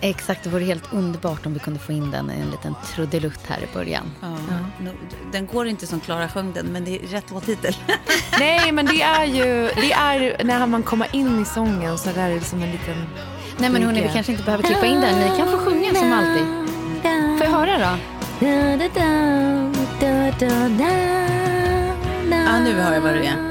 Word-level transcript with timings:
Exakt, 0.00 0.44
det 0.44 0.50
vore 0.50 0.64
helt 0.64 0.92
underbart 0.92 1.46
om 1.46 1.54
vi 1.54 1.58
kunde 1.60 1.78
få 1.80 1.92
in 1.92 2.10
den 2.10 2.30
i 2.30 2.40
en 2.40 2.50
liten 2.50 2.74
trudelutt 2.94 3.40
här 3.48 3.58
i 3.58 3.74
början. 3.74 4.10
Ja. 4.20 4.28
No, 4.84 4.90
Den 5.32 5.46
går 5.46 5.66
inte 5.66 5.86
som 5.86 6.00
Klara 6.00 6.28
sjöng 6.28 6.52
den, 6.52 6.66
men 6.66 6.84
det 6.84 6.90
är 7.04 7.06
rätt 7.06 7.30
låttitel. 7.30 7.76
Nej, 8.38 8.72
men 8.72 8.86
det 8.86 9.02
är 9.02 9.24
ju, 9.24 9.70
det 9.74 9.92
är 9.92 10.44
när 10.44 10.66
man 10.66 10.82
kommer 10.82 11.16
in 11.16 11.42
i 11.42 11.44
sången 11.44 11.98
så 11.98 12.10
där 12.10 12.30
är 12.30 12.34
det 12.34 12.44
som 12.44 12.62
en 12.62 12.70
liten... 12.70 12.96
Nej 13.58 13.70
men 13.70 13.82
hörni, 13.82 14.02
vi 14.02 14.08
kanske 14.08 14.32
inte 14.32 14.44
behöver 14.44 14.64
klippa 14.64 14.86
in 14.86 15.00
den. 15.00 15.18
Ni 15.18 15.36
kan 15.36 15.48
få 15.48 15.58
sjunga 15.58 15.94
som 15.94 16.12
alltid. 16.12 16.44
Får 17.38 17.46
jag 17.46 17.52
höra 17.52 17.78
då? 17.78 17.98
Ja, 22.30 22.58
nu 22.58 22.72
hör 22.72 22.94
jag 22.94 23.00
vad 23.00 23.14
du 23.14 23.24
är. 23.24 23.48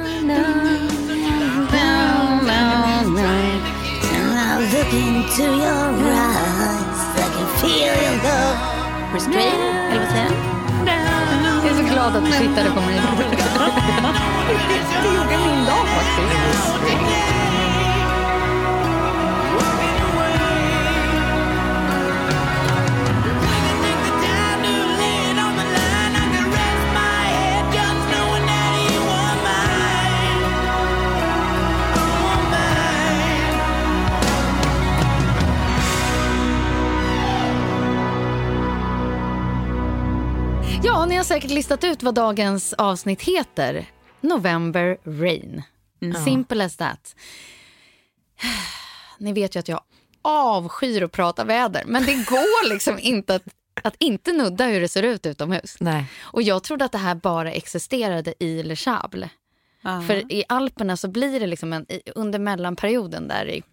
Restrain, 9.14 9.62
eller 9.92 10.00
vad 10.00 10.10
säger 10.10 10.26
jag? 10.26 10.34
Jag 11.64 11.72
är 11.72 11.76
så 11.76 11.94
glad 11.94 12.16
att 12.16 12.26
du 12.26 12.32
tittade 12.32 12.70
på 12.70 12.82
mig. 12.82 13.02
Det 15.04 15.10
gjorde 15.16 15.38
min 15.38 15.66
dag 15.66 15.88
faktiskt. 15.88 16.68
Ni 41.08 41.16
har 41.16 41.24
säkert 41.24 41.52
listat 41.52 41.84
ut 41.84 42.04
vad 42.04 42.16
dagens 42.16 42.74
avsnitt 42.74 43.22
heter. 43.22 43.86
November 44.22 44.98
Rain. 45.04 45.64
Simple 46.26 46.66
as 46.66 46.78
that. 46.78 47.16
Ni 49.18 49.34
vet 49.34 49.56
ju 49.56 49.60
att 49.60 49.68
jag 49.68 49.82
avskyr 50.22 51.04
att 51.04 51.12
prata 51.12 51.44
väder, 51.44 51.84
men 51.86 52.06
det 52.06 52.14
går 52.14 52.70
liksom 52.70 53.00
inte 53.02 53.36
att, 53.36 53.44
att 53.84 53.96
inte 54.00 54.32
nudda 54.32 54.66
hur 54.66 54.82
det 54.82 54.88
ser 54.88 55.04
ut 55.04 55.26
utomhus. 55.26 55.78
Nej. 55.80 56.06
Och 56.20 56.42
jag 56.42 56.64
trodde 56.64 56.86
att 56.86 56.92
det 56.92 56.98
här 56.98 57.16
bara 57.16 57.52
existerade 57.52 58.34
i 58.40 58.64
Le 58.64 58.76
Chable. 58.76 59.30
För 60.08 60.32
i 60.32 60.44
Alperna 60.50 60.98
så 60.98 61.08
blir 61.08 61.40
det 61.40 61.48
liksom 61.48 61.74
en, 61.74 61.86
under 62.16 62.40
mellanperioden 62.40 63.28
där 63.28 63.50
i, 63.50 63.64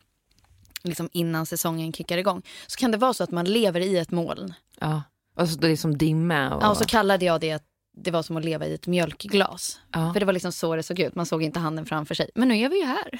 liksom 0.82 1.08
innan 1.12 1.46
säsongen 1.46 1.92
kickar 1.92 2.18
igång, 2.18 2.42
så 2.66 2.76
kan 2.76 2.90
det 2.90 2.98
vara 2.98 3.14
så 3.14 3.24
att 3.24 3.30
man 3.30 3.44
lever 3.44 3.80
i 3.80 3.98
ett 3.98 4.10
moln. 4.10 4.54
Ja. 4.80 5.02
Och 5.36 5.48
så 5.48 5.56
det 5.58 5.68
är 5.68 5.76
som 5.76 5.98
dimma. 5.98 6.54
Och... 6.54 6.62
Ja, 6.62 6.70
och 6.70 6.76
så 6.76 6.84
kallade 6.84 7.24
jag 7.24 7.40
det 7.40 7.52
att 7.52 7.62
det 7.96 8.10
var 8.10 8.22
som 8.22 8.36
att 8.36 8.44
leva 8.44 8.66
i 8.66 8.74
ett 8.74 8.86
mjölkglas. 8.86 9.80
Ja. 9.92 10.12
För 10.12 10.20
det 10.20 10.26
var 10.26 10.32
liksom 10.32 10.52
så 10.52 10.76
det 10.76 10.82
såg 10.82 11.00
ut. 11.00 11.14
Man 11.14 11.26
såg 11.26 11.42
inte 11.42 11.60
handen 11.60 11.86
framför 11.86 12.14
sig. 12.14 12.30
Men 12.34 12.48
nu 12.48 12.58
är 12.58 12.68
vi 12.68 12.76
ju 12.80 12.86
här. 12.86 13.10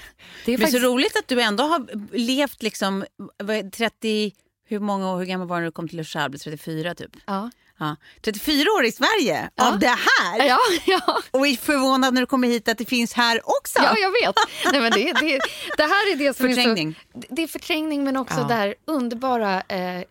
det 0.44 0.52
är 0.52 0.58
Men 0.58 0.66
faktiskt... 0.66 0.82
så 0.82 0.88
roligt 0.88 1.16
att 1.16 1.28
du 1.28 1.40
ändå 1.40 1.64
har 1.64 1.86
levt 2.16 2.62
liksom 2.62 3.04
vad 3.38 3.56
är 3.56 3.62
det, 3.62 3.70
30... 3.70 4.32
Hur 4.66 4.80
många 4.80 5.12
år, 5.12 5.18
hur 5.18 5.24
gammal 5.26 5.48
var 5.48 5.56
du 5.56 5.60
när 5.60 5.66
du 5.66 5.72
kom 5.72 5.88
till 5.88 5.96
Le 5.96 6.04
Chable? 6.04 6.38
34 6.38 6.94
typ? 6.94 7.10
Ja. 7.26 7.50
Ja. 7.78 7.96
34 8.22 8.70
år 8.78 8.84
i 8.84 8.92
Sverige 8.92 9.50
Ja. 9.54 9.68
av 9.72 9.78
det 9.78 9.86
här! 9.86 10.48
Ja, 10.48 10.58
ja. 10.86 11.18
Och 11.30 11.46
är 11.46 11.56
förvånad 11.56 12.14
när 12.14 12.20
du 12.20 12.26
kommer 12.26 12.48
hit 12.48 12.68
att 12.68 12.78
det 12.78 12.84
finns 12.84 13.12
här 13.12 13.40
också. 13.44 13.78
ja 13.78 13.96
jag 13.98 14.10
vet. 14.10 14.36
Nej, 14.72 14.80
men 14.80 14.90
det, 14.92 15.12
det, 15.12 15.40
det 15.76 15.82
här 15.82 16.12
är 16.12 16.16
det 16.16 16.36
som 16.36 16.48
Förträngning. 16.48 16.88
är 17.14 17.20
så... 17.20 17.26
Det 17.34 17.42
är 17.42 17.46
förträngning 17.46 18.04
men 18.04 18.16
också 18.16 18.40
Ja. 18.40 18.46
det 18.46 18.54
här 18.54 18.74
underbara 18.84 19.60
eh, 19.60 20.04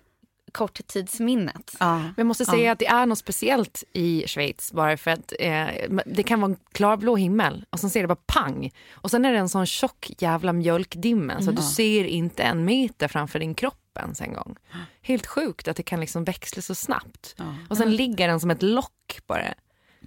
korttidsminnet. 0.54 1.76
Ja. 1.80 1.98
Men 1.98 2.14
jag 2.18 2.26
måste 2.26 2.46
säga 2.46 2.72
att 2.72 2.80
det 2.80 2.88
är 2.88 3.06
något 3.06 3.18
speciellt 3.18 3.84
i 3.94 4.24
Schweiz 4.28 4.72
bara 4.74 4.98
för 4.98 5.12
att 5.12 5.34
eh, 5.40 5.68
det 6.06 6.24
kan 6.24 6.42
vara 6.42 6.52
en 6.52 6.58
klarblå 6.72 7.16
himmel 7.16 7.66
och 7.70 7.80
sen 7.80 7.90
ser 7.90 8.02
det 8.02 8.08
bara 8.08 8.16
pang 8.16 8.72
och 8.92 9.12
sen 9.12 9.26
är 9.26 9.32
det 9.32 9.40
en 9.40 9.50
sån 9.50 9.66
tjock 9.66 10.12
jävla 10.18 10.54
mjölkdimma 10.54 11.42
så 11.42 11.50
att 11.50 11.56
du 11.56 11.62
ser 11.62 12.04
inte 12.04 12.44
en 12.44 12.66
meter 12.66 13.08
framför 13.08 13.40
din 13.40 13.56
kropp 13.56 13.98
ens 14.00 14.22
en 14.22 14.34
gång. 14.34 14.56
Helt 15.02 15.26
sjukt 15.26 15.68
att 15.68 15.78
det 15.78 15.84
kan 15.84 16.00
liksom 16.00 16.24
växla 16.24 16.62
så 16.62 16.76
snabbt. 16.76 17.36
Och 17.70 17.78
sen 17.78 17.96
ligger 17.96 18.28
den 18.28 18.40
som 18.40 18.52
ett 18.52 18.62
lock 18.62 19.20
bara. 19.28 19.54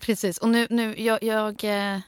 Precis. 0.01 0.39
Och 0.39 0.49
nu, 0.49 0.67
nu 0.71 0.95
jag, 1.01 1.23
jag, 1.23 1.65
eh, 1.65 2.01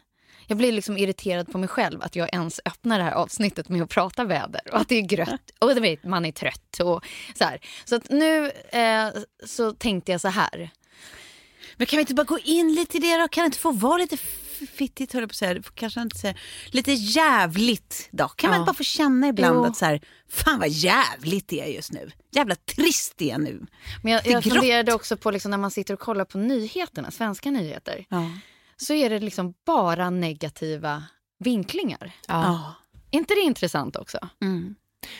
jag 0.48 0.58
blir 0.58 0.72
liksom 0.72 0.96
irriterad 0.96 1.52
på 1.52 1.58
mig 1.58 1.68
själv 1.68 2.02
att 2.02 2.16
jag 2.16 2.28
ens 2.34 2.60
öppnar 2.64 2.98
det 2.98 3.04
här 3.04 3.12
avsnittet 3.12 3.68
med 3.68 3.82
att 3.82 3.90
prata 3.90 4.24
väder 4.24 4.60
och 4.72 4.78
att 4.80 4.88
det 4.88 4.94
är 4.94 5.02
grött 5.02 5.50
och 5.58 5.84
vet, 5.84 6.04
man 6.04 6.24
är 6.24 6.32
trött 6.32 6.80
och 6.82 7.04
så 7.34 7.44
här. 7.44 7.60
Så 7.84 7.96
att 7.96 8.10
nu 8.10 8.50
eh, 8.70 9.08
så 9.46 9.72
tänkte 9.72 10.12
jag 10.12 10.20
så 10.20 10.28
här. 10.28 10.70
Men 11.76 11.86
kan 11.86 11.96
vi 11.96 12.00
inte 12.00 12.14
bara 12.14 12.22
gå 12.24 12.38
in 12.38 12.74
lite 12.74 12.96
i 12.96 13.00
det 13.00 13.16
då? 13.16 13.28
Kan 13.28 13.42
det 13.42 13.46
inte 13.46 13.58
få 13.58 13.72
vara 13.72 13.98
lite 13.98 14.16
fittigt, 14.72 15.12
höll 15.12 15.22
jag 15.22 15.28
på 15.28 15.32
att 15.32 15.36
säga. 15.36 15.62
Kanske 15.74 16.00
inte 16.02 16.18
säga. 16.18 16.34
Lite 16.66 16.92
jävligt 16.92 18.08
då. 18.10 18.28
Kan 18.28 18.50
man 18.50 18.56
Ja. 18.56 18.62
inte 18.62 18.66
bara 18.72 18.76
få 18.76 18.84
känna 18.84 19.28
ibland 19.28 19.56
Jo. 19.56 19.64
att 19.64 19.76
så 19.76 19.84
här, 19.84 20.00
fan 20.30 20.58
vad 20.58 20.68
jävligt 20.68 21.48
det 21.48 21.60
är 21.60 21.66
just 21.66 21.92
nu. 21.92 22.10
Jävla 22.30 22.54
trist 22.54 23.14
det 23.16 23.30
är 23.30 23.38
nu. 23.38 23.66
Men 24.02 24.12
jag, 24.12 24.26
jag 24.26 24.44
funderade 24.44 24.92
också 24.94 25.16
på 25.16 25.30
liksom 25.30 25.50
när 25.50 25.58
man 25.58 25.70
sitter 25.70 25.94
och 25.94 26.00
kollar 26.00 26.24
på 26.24 26.38
nyheterna, 26.38 27.10
svenska 27.10 27.50
nyheter, 27.50 28.06
Ja. 28.08 28.30
Så 28.82 28.94
är 28.94 29.10
det 29.10 29.18
liksom 29.18 29.54
bara 29.66 30.10
negativa 30.10 31.04
vinklingar. 31.38 32.12
Ja. 32.28 32.42
Ja. 32.42 32.74
Är 33.10 33.18
inte 33.18 33.34
det 33.34 33.40
intressant 33.40 33.96
också? 33.96 34.18
Mm. 34.42 34.74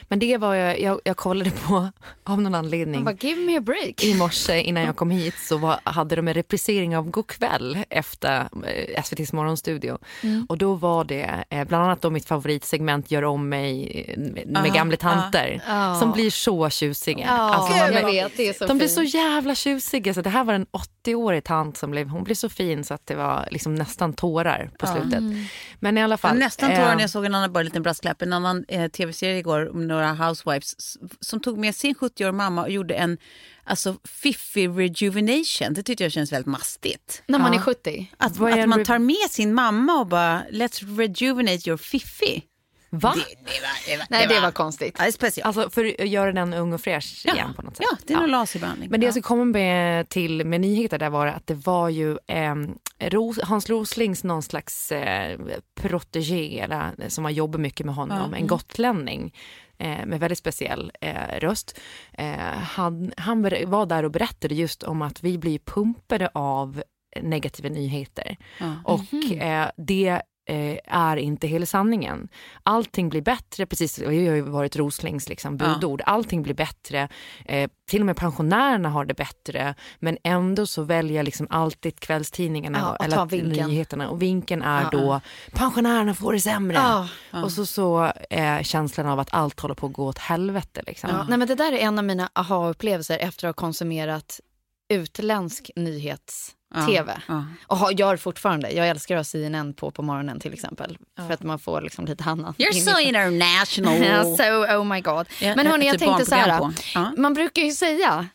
Men 0.09 0.19
det 0.19 0.37
var 0.37 0.55
jag, 0.55 0.81
jag, 0.81 1.01
jag 1.05 1.17
kollade 1.17 1.51
på 1.51 1.91
av 2.25 2.41
någon 2.41 2.55
anledning. 2.55 3.05
Bara, 3.05 3.15
give 3.21 3.41
me 3.41 3.57
a 3.57 3.61
break. 3.61 4.05
I 4.05 4.15
morse 4.15 4.61
innan 4.61 4.83
jag 4.83 4.97
kom 4.97 5.11
hit 5.11 5.35
så 5.39 5.59
var, 5.59 5.81
hade 5.85 6.17
de 6.17 6.29
en 6.29 6.35
reprisering 6.35 6.97
av 6.97 7.11
God 7.11 7.27
kväll 7.27 7.79
efter 7.91 8.49
eh, 8.67 9.01
SVTs 9.05 9.33
morgonstudio. 9.33 9.99
Mm. 10.23 10.47
Och 10.49 10.59
då 10.59 10.75
var 10.75 11.05
det 11.05 11.45
eh, 11.51 11.65
bland 11.65 11.85
annat 11.85 12.03
då 12.03 12.11
mitt 12.11 12.27
favoritsegment 12.27 13.11
Gör 13.11 13.25
om 13.25 13.49
mig 13.49 14.05
eh, 14.09 14.19
med, 14.19 14.63
med 14.63 14.73
gamla 14.73 14.97
tanter. 14.97 15.63
Ja. 15.69 15.95
Som 16.01 16.13
blir 16.13 16.31
så 16.31 16.71
tjusiga. 16.71 17.29
Alltså, 17.29 17.77
man- 17.77 17.93
jag 17.93 18.07
vet, 18.07 18.37
det 18.37 18.49
är 18.49 18.53
så 18.53 18.67
de 18.67 18.79
blir 18.79 18.89
fint. 18.89 19.11
så 19.11 19.17
jävla 19.19 19.55
tjusiga. 19.55 20.15
Så 20.15 20.21
det 20.23 20.31
här 20.31 20.45
var 20.45 20.55
en 20.55 20.67
80-årig 21.07 21.45
tant 21.45 21.77
som 21.77 21.91
blev, 21.91 22.09
hon 22.09 22.25
blev 22.25 22.35
så 22.35 22.49
fin 22.49 22.85
så 22.85 22.95
att 22.95 23.07
det 23.07 23.15
var 23.15 23.49
liksom 23.51 23.75
nästan 23.75 24.13
tårar 24.13 24.71
på 24.79 24.87
slutet. 24.87 25.19
Mm. 25.19 25.45
Men 25.81 25.99
i 25.99 26.03
alla 26.03 26.17
fall. 26.17 26.39
nästan 26.39 26.71
eh, 26.71 26.77
tårar 26.79 26.95
när 26.95 27.01
jag 27.01 27.11
såg 27.11 27.25
en 27.25 27.35
annan, 27.35 27.53
bara 27.53 27.61
en 27.61 27.67
liten 27.67 27.83
brasklapp, 27.83 28.23
en 28.23 28.33
annan 28.33 28.65
eh, 28.69 28.89
tv-serie 28.89 29.39
igår 29.39 29.68
om 29.69 29.87
några 29.87 30.13
housewives 30.13 30.99
som 31.21 31.41
tog 31.41 31.59
med 31.59 31.75
sin 31.75 31.95
70-åriga 31.95 32.33
mamma 32.33 32.63
och 32.63 32.71
gjorde 32.71 32.95
en 32.95 33.19
alltså, 33.65 33.97
fiffig 34.05 34.69
rejuvenation. 34.69 35.75
Det 35.75 35.83
tyckte 35.83 36.03
jag 36.05 36.13
känns 36.13 36.33
väldigt 36.33 36.47
mastigt. 36.47 37.23
När 37.27 37.39
man 37.39 37.53
Ja. 37.53 37.59
är 37.59 37.63
70. 37.63 38.11
Att, 38.17 38.41
att 38.41 38.69
man 38.69 38.85
tar 38.85 38.99
med 38.99 39.31
sin 39.31 39.55
mamma 39.55 40.01
och 40.01 40.07
bara 40.07 40.43
let's 40.51 40.97
rejuvenate 40.99 41.69
your 41.71 41.77
fiffi. 41.77 42.43
Va? 42.91 43.15
Det, 43.15 43.21
det, 43.21 43.61
var, 43.61 43.87
det, 43.87 43.97
var, 43.97 44.07
Nej, 44.11 44.27
det 44.27 44.41
var 44.41 44.51
konstigt. 44.51 44.95
Ja, 44.99 45.05
det 45.05 45.09
är 45.09 45.13
speciellt. 45.13 45.47
Alltså 45.47 45.71
för 45.71 45.95
att 45.99 46.09
göra 46.09 46.33
den 46.33 46.55
ung 46.55 46.73
och 46.73 46.81
fräsch 46.81 47.23
ja. 47.25 47.35
igen 47.35 47.55
på 47.55 47.63
något 47.63 47.77
sätt. 47.77 47.87
ja, 47.91 47.97
det 48.07 48.13
är 48.13 48.19
nog 48.19 48.29
laserbehandling. 48.29 48.91
Men 48.91 49.01
det 49.01 49.05
ja. 49.05 49.07
jag 49.07 49.15
ska 49.15 49.23
komma 49.23 49.45
med 49.45 50.09
till 50.09 50.47
med 50.47 50.61
nyheter 50.61 50.99
där 50.99 51.11
var 51.11 51.27
att 51.27 51.47
det 51.47 51.55
var 51.55 51.89
ju 51.89 52.19
eh, 52.27 52.55
Ros, 53.01 53.39
Hans 53.43 53.71
Roslings 53.71 54.25
någon 54.25 54.43
slags 54.43 54.93
eh, 54.93 55.39
protégé 55.75 56.61
eller, 56.61 57.09
som 57.09 57.25
har 57.25 57.31
jobbat 57.31 57.61
mycket 57.61 57.87
med 57.87 57.95
honom, 57.95 58.35
en 58.35 58.47
gotlänning 58.47 59.35
eh, 59.79 60.07
med 60.07 60.21
väldigt 60.21 60.39
speciell 60.39 60.93
eh, 61.01 61.39
röst. 61.41 61.79
Eh, 62.13 62.37
han, 62.51 63.13
han 63.17 63.43
var 63.43 63.87
där 63.87 64.03
och 64.03 64.11
berättade 64.11 64.55
just 64.55 64.83
om 64.83 65.03
att 65.03 65.23
vi 65.23 65.39
blir 65.39 65.59
pumpade 65.59 66.31
av 66.35 66.83
negativa 67.23 67.69
nyheter. 67.69 68.37
Och 68.85 69.33
eh, 69.33 69.71
det 69.77 70.23
eh, 70.49 70.79
är 70.85 71.17
inte 71.17 71.47
hela 71.47 71.67
sanningen. 71.67 72.29
Allting 72.63 73.09
blir 73.09 73.23
bättre, 73.23 73.67
precis, 73.67 73.95
det 73.97 74.05
har 74.05 74.13
ju 74.13 74.41
varit 74.41 74.77
Roslings 74.77 75.29
liksom, 75.29 75.57
budord. 75.57 76.03
Allting 76.07 76.43
blir 76.43 76.55
bättre, 76.55 77.09
eh, 77.45 77.71
till 77.89 78.01
och 78.03 78.07
med 78.07 78.17
pensionärerna 78.17 78.89
har 78.89 79.05
det 79.05 79.15
bättre, 79.15 79.75
men 79.99 80.19
ändå 80.25 80.67
så 80.67 80.83
väljer 80.83 81.23
liksom 81.23 81.47
alltid 81.51 82.01
kvällstidningarna 82.01 82.79
Ja, 82.79 83.05
eller 83.05 83.27
vinkeln. 83.27 83.69
nyheterna 83.69 84.09
och 84.11 84.23
vinkeln 84.23 84.63
är 84.63 84.91
då 84.91 85.21
pensionärerna 85.53 86.15
får 86.15 86.33
det 86.33 86.41
sämre. 86.41 86.77
Ja, 86.77 87.09
Och 87.43 87.53
så, 87.53 87.67
så 87.67 88.13
eh, 88.31 88.63
känslan 88.63 89.07
av 89.07 89.21
att 89.21 89.35
allt 89.35 89.61
håller 89.61 89.75
på 89.75 89.87
att 89.87 89.93
gå 89.93 90.07
åt 90.07 90.19
helvete. 90.19 90.83
Liksom. 90.87 91.11
Ja, 91.11 91.27
nej, 91.29 91.39
men 91.39 91.49
det 91.49 91.55
där 91.55 91.73
är 91.73 91.79
en 91.79 91.99
av 91.99 92.05
mina 92.05 92.31
aha-upplevelser 92.35 93.19
efter 93.19 93.49
att 93.49 93.57
ha 93.57 93.61
konsumerat 93.61 94.41
utländsk 94.89 95.71
nyhets-tv. 95.77 96.58
Ja, 96.75 97.05
ja. 97.29 97.45
Och 97.67 97.93
gör 97.93 98.17
fortfarande. 98.17 98.71
Jag 98.71 98.89
älskar 98.89 99.17
att 99.17 99.19
ha 99.19 99.25
CNN 99.25 99.75
på 99.75 99.91
på 99.91 100.03
morgonen 100.03 100.41
till 100.41 100.53
exempel. 100.53 100.99
För 101.17 101.31
att 101.35 101.43
man 101.43 101.59
får 101.59 101.81
liksom 101.81 102.05
lite 102.07 102.25
annan 102.25 102.55
You're 102.55 102.93
so 102.93 102.99
international. 103.01 104.05
Ja, 104.05 104.25
so, 104.37 104.43
oh 104.79 104.85
my 104.85 105.01
god. 105.01 105.27
Ja, 105.41 105.57
Men 105.57 105.67
hörni, 105.67 105.87
jag 105.87 105.95
ett 105.95 106.01
tänkte 106.01 106.27
så 106.27 106.35
här. 106.35 106.73
Ja. 106.95 107.13
Man 107.17 107.35
brukar 107.35 107.63
ju 107.63 107.73
säga, 107.73 108.27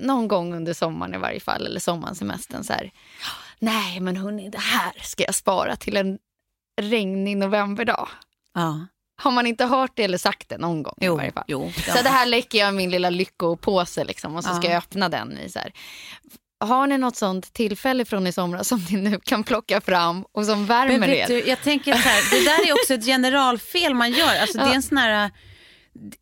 någon 0.00 0.28
gång 0.28 0.54
under 0.54 0.74
sommaren 0.74 1.14
i 1.14 1.18
varje 1.18 1.40
fall, 1.40 1.66
eller 1.66 1.80
sommarsemestern 1.80 2.64
så 2.64 2.72
här. 2.72 2.90
Nej, 3.58 4.00
men 4.00 4.16
hörni, 4.16 4.48
det 4.48 4.58
här 4.60 4.92
ska 5.02 5.24
jag 5.24 5.34
spara 5.34 5.76
till 5.76 5.96
en 5.96 6.18
regnig 6.80 7.36
novemberdag. 7.36 8.08
Ja. 8.54 8.86
Har 9.20 9.30
man 9.30 9.46
inte 9.46 9.64
hört 9.64 9.92
det 9.94 10.04
eller 10.04 10.18
sagt 10.18 10.48
det 10.48 10.58
någon 10.58 10.82
gång 10.82 10.94
i 11.00 11.04
Jo, 11.06 11.16
varje 11.16 11.32
fall? 11.32 11.44
jo. 11.46 11.72
Så 11.96 12.02
det 12.02 12.08
här 12.08 12.26
läcker 12.26 12.58
jag 12.58 12.68
i 12.68 12.72
min 12.76 12.90
lilla 12.90 13.10
lyckopåse 13.10 14.04
liksom, 14.04 14.36
och 14.36 14.44
så 14.44 14.54
ska 14.54 14.64
Ja. 14.66 14.70
jag 14.70 14.78
öppna 14.78 15.08
den. 15.08 15.38
I 15.38 15.48
så 15.50 15.58
här. 15.58 15.72
Har 16.60 16.86
ni 16.86 16.98
något 16.98 17.16
sånt 17.16 17.52
tillfälle 17.52 18.04
från 18.04 18.26
i 18.26 18.32
somras 18.32 18.68
som 18.68 18.86
ni 18.90 18.96
nu 18.96 19.20
kan 19.24 19.44
plocka 19.44 19.80
fram 19.80 20.24
och 20.32 20.46
som 20.46 20.66
värmer 20.66 20.98
Men 20.98 21.10
er? 21.10 21.14
vet 21.14 21.26
du, 21.28 21.42
jag 21.50 21.62
tänker 21.62 21.92
så 21.92 21.98
här, 22.08 22.30
det 22.38 22.44
där 22.50 22.68
är 22.68 22.72
också 22.72 22.94
ett 22.94 23.04
generalfel 23.04 23.94
man 23.94 24.10
gör. 24.10 24.36
Alltså, 24.40 24.58
Det 24.58 24.64
är 24.64 24.74
en 24.74 24.82
sån 24.82 24.98
här... 24.98 25.30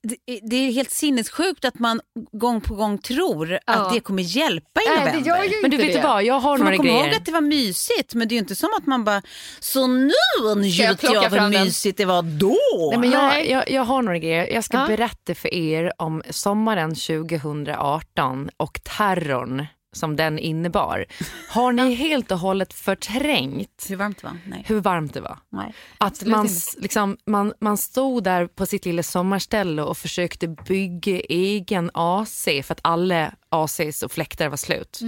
Det, 0.02 0.40
det 0.50 0.56
är 0.56 0.72
helt 0.72 0.90
sinnessjukt 0.90 1.64
att 1.64 1.78
man 1.78 2.00
gång 2.32 2.60
på 2.60 2.74
gång 2.74 2.98
tror 2.98 3.50
Ja. 3.52 3.58
att 3.66 3.92
det 3.94 4.00
kommer 4.00 4.22
hjälpa 4.22 4.80
i 4.80 4.84
Nej, 4.88 4.98
november. 4.98 5.20
det 5.20 5.28
gör 5.28 5.42
ju 5.44 5.62
Men 5.62 5.70
du 5.70 5.76
inte 5.76 5.86
vet 5.86 5.96
det. 6.02 6.08
vad, 6.08 6.24
jag 6.24 6.34
har 6.40 6.56
För 6.56 6.64
några 6.64 6.70
man 6.70 6.76
kommer 6.76 6.90
grejer. 6.90 7.04
ihåg 7.06 7.14
att 7.16 7.24
det 7.26 7.32
var 7.32 7.40
mysigt, 7.40 8.14
men 8.14 8.28
det 8.28 8.32
är 8.32 8.36
ju 8.36 8.40
inte 8.40 8.56
som 8.56 8.68
att 8.78 8.86
man 8.86 9.04
bara, 9.04 9.22
så 9.60 9.86
nu 9.86 10.10
njuter 10.56 11.12
jag 11.14 11.22
hur 11.22 11.28
fram 11.28 11.52
den? 11.52 11.64
mysigt 11.64 11.98
det 11.98 12.04
var 12.04 12.22
då. 12.22 12.56
Nej, 12.90 12.98
men 12.98 13.10
jag, 13.10 13.22
Nej. 13.22 13.50
jag, 13.50 13.70
jag 13.70 13.82
har 13.84 14.02
några 14.02 14.18
grejer. 14.18 14.46
Jag 14.54 14.64
ska 14.64 14.76
Ja. 14.76 14.86
berätta 14.86 15.34
för 15.34 15.54
er 15.54 15.92
om 15.98 16.22
sommaren 16.30 16.94
2018 16.94 18.50
och 18.56 18.80
terrorn 18.98 19.66
som 19.92 20.16
den 20.16 20.38
innebar. 20.38 21.04
Har 21.50 21.72
ni 21.72 21.94
helt 21.94 22.30
och 22.30 22.38
hållet 22.38 22.72
förträngt 22.72 23.86
Hur 23.88 23.96
varmt 23.96 24.22
det 24.22 24.26
var? 24.26 24.38
Nej. 24.46 24.64
hur 24.66 24.80
varmt 24.80 25.14
det 25.14 25.20
var? 25.20 25.38
Nej. 25.52 25.74
Att 25.98 26.26
man, 26.26 26.48
liksom, 26.76 27.16
man, 27.26 27.52
man 27.60 27.76
stod 27.76 28.24
där 28.24 28.46
på 28.46 28.66
sitt 28.66 28.84
lilla 28.84 29.02
sommarställe 29.02 29.82
och 29.82 29.98
försökte 29.98 30.48
bygga 30.48 31.20
egen 31.20 31.90
AC 31.94 32.44
för 32.44 32.72
att 32.72 32.80
alla 32.82 33.32
ACs 33.64 34.02
och 34.02 34.12
fläktar 34.12 34.48
var 34.48 34.56
slut. 34.56 35.00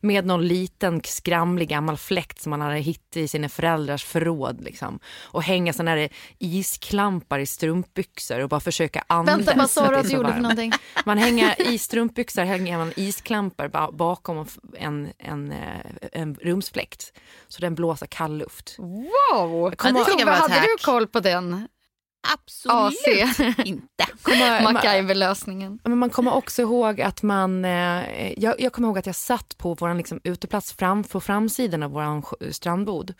Med 0.00 0.26
någon 0.26 0.46
liten 0.48 1.00
skramlig 1.04 1.68
gammal 1.68 1.96
fläkt 1.96 2.42
som 2.42 2.50
man 2.50 2.60
hade 2.60 2.78
hittat 2.78 3.16
i 3.16 3.28
sina 3.28 3.48
föräldrars 3.48 4.04
förråd. 4.04 4.60
Liksom. 4.64 4.98
Och 5.22 5.42
hänga 5.42 5.72
såna 5.72 5.90
här 5.90 6.08
isklampar 6.38 7.38
i 7.38 7.46
strumpbyxor 7.46 8.40
och 8.40 8.48
bara 8.48 8.60
försöka 8.60 9.04
andas. 9.06 9.36
Vänta, 9.38 9.54
vad 9.56 9.70
sa 9.70 9.86
du 9.86 9.94
det 9.94 10.00
att 10.00 10.08
du 10.08 10.14
gjorde 10.14 10.32
för 10.32 10.40
någonting? 10.40 10.72
Man 11.04 11.18
hänger 11.18 11.68
i 11.72 11.78
strumpbyxor 11.78 12.42
hänger 12.44 12.78
man 12.78 12.92
isklampar 12.96 13.68
ba- 13.68 13.92
bakom 13.92 14.46
en, 14.78 15.12
en, 15.18 15.52
eh, 15.52 15.58
en 16.12 16.34
rumsfläkt. 16.34 17.12
Så 17.48 17.60
den 17.60 17.74
blåser 17.74 18.06
kall 18.06 18.38
luft. 18.38 18.74
Wow! 18.78 19.04
Ja, 19.30 19.92
det 19.92 20.14
jag 20.18 20.26
var 20.26 20.32
ett 20.34 20.40
hade 20.40 20.54
hack. 20.54 20.68
du 20.78 20.84
koll 20.84 21.06
på 21.06 21.20
den 21.20 21.68
Absolut 22.32 23.58
inte. 23.64 24.06
MacGyver-lösningen. 24.62 25.78
Men 25.84 25.98
man 25.98 26.10
kommer 26.10 26.34
också 26.34 26.62
ihåg 26.62 27.00
att 27.00 27.22
man, 27.22 27.64
eh, 27.64 28.32
jag, 28.36 28.60
jag 28.60 28.72
kommer 28.72 28.88
ihåg 28.88 28.98
att 28.98 29.06
jag 29.06 29.16
satt 29.16 29.58
på 29.58 29.74
vår 29.74 29.94
liksom, 29.94 30.20
uteplats 30.24 30.72
fram, 30.72 31.04
på 31.04 31.20
framsidan 31.20 31.82
av 31.82 31.90
vår 31.90 32.52
strandbod. 32.52 33.14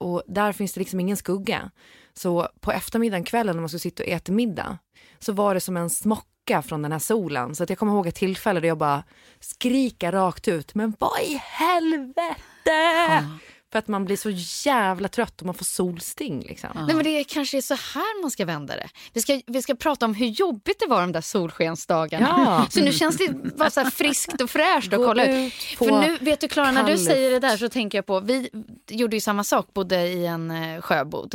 Och 0.00 0.22
där 0.26 0.52
finns 0.52 0.72
det 0.72 0.80
liksom 0.80 1.00
ingen 1.00 1.16
skugga. 1.16 1.70
Så 2.14 2.48
på 2.60 2.72
eftermiddagen, 2.72 3.24
kvällen 3.24 3.56
när 3.56 3.60
man 3.60 3.68
skulle 3.68 3.80
sitta 3.80 4.02
och 4.02 4.08
äta 4.08 4.32
middag, 4.32 4.78
så 5.18 5.32
var 5.32 5.54
det 5.54 5.60
som 5.60 5.76
en 5.76 5.90
smocka 5.90 6.62
från 6.62 6.82
den 6.82 6.92
här 6.92 6.98
solen. 6.98 7.54
Så 7.54 7.62
att 7.62 7.68
jag 7.68 7.78
kommer 7.78 7.92
ihåg 7.92 8.06
ett 8.06 8.14
tillfälle 8.14 8.60
där 8.60 8.68
jag 8.68 8.78
bara 8.78 9.02
skrika 9.40 10.12
rakt 10.12 10.48
ut, 10.48 10.74
men 10.74 10.94
vad 10.98 11.20
i 11.20 11.40
helvete! 11.42 13.24
För 13.72 13.78
att 13.78 13.88
man 13.88 14.04
blir 14.04 14.16
så 14.16 14.30
jävla 14.70 15.08
trött 15.08 15.40
och 15.40 15.46
man 15.46 15.54
får 15.54 15.64
solsting 15.64 16.40
liksom. 16.40 16.70
Nej, 16.74 16.94
men 16.94 17.04
det 17.04 17.24
kanske 17.24 17.56
är 17.56 17.62
så 17.62 17.74
här 17.74 18.22
man 18.22 18.30
ska 18.30 18.44
vända 18.44 18.76
det. 18.76 18.88
Vi 19.12 19.20
ska, 19.20 19.40
vi 19.46 19.62
ska 19.62 19.74
prata 19.74 20.06
om 20.06 20.14
hur 20.14 20.26
jobbigt 20.26 20.78
det 20.80 20.86
var 20.86 21.00
de 21.00 21.12
där 21.12 21.20
solskensdagarna. 21.20 22.26
Ja. 22.28 22.66
Så 22.70 22.80
nu 22.80 22.92
känns 22.92 23.16
det 23.16 23.28
bara 23.56 23.70
så 23.70 23.80
här 23.80 23.90
friskt 23.90 24.40
och 24.40 24.50
fräscht 24.50 24.92
att 24.92 24.98
kolla 25.06 25.24
ut 25.26 25.52
För 25.52 26.00
nu, 26.00 26.16
vet 26.20 26.40
du 26.40 26.48
Klara, 26.48 26.72
när 26.72 26.84
du 26.84 26.98
säger 26.98 27.30
det 27.30 27.38
där 27.38 27.56
så 27.56 27.68
tänker 27.68 27.98
jag 27.98 28.06
på, 28.06 28.20
vi 28.20 28.50
gjorde 28.88 29.16
ju 29.16 29.20
samma 29.20 29.44
sak, 29.44 29.72
bodde 29.74 30.06
i 30.08 30.26
en 30.26 30.50
eh, 30.50 30.80
sjöbod. 30.80 31.34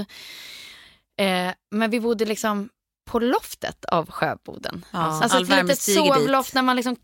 Eh, 1.20 1.54
men 1.72 1.92
vi 1.92 2.00
bodde 2.00 2.26
liksom 2.26 2.70
på 3.12 3.20
loftet 3.20 3.86
av 3.86 4.12
sjöboden. 4.12 4.86
Ja, 4.92 5.00
Alltså 5.00 5.38
all 5.38 5.44
ett 5.44 5.50
litet 5.50 5.80
stiger 5.82 6.04
dit. 6.04 6.14
sovloft 6.14 6.54
när 6.54 6.62
man 6.62 6.76
liksom 6.76 6.96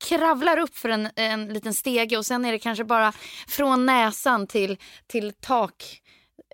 kravlar 0.00 0.58
upp 0.58 0.78
för 0.78 0.88
en, 0.88 1.08
en 1.16 1.48
liten 1.52 1.74
stege 1.74 2.16
och 2.16 2.26
sen 2.26 2.44
är 2.44 2.52
det 2.52 2.58
kanske 2.58 2.84
bara 2.84 3.12
från 3.48 3.86
näsan 3.86 4.46
till, 4.46 4.76
till 5.06 5.32
tak. 5.40 6.00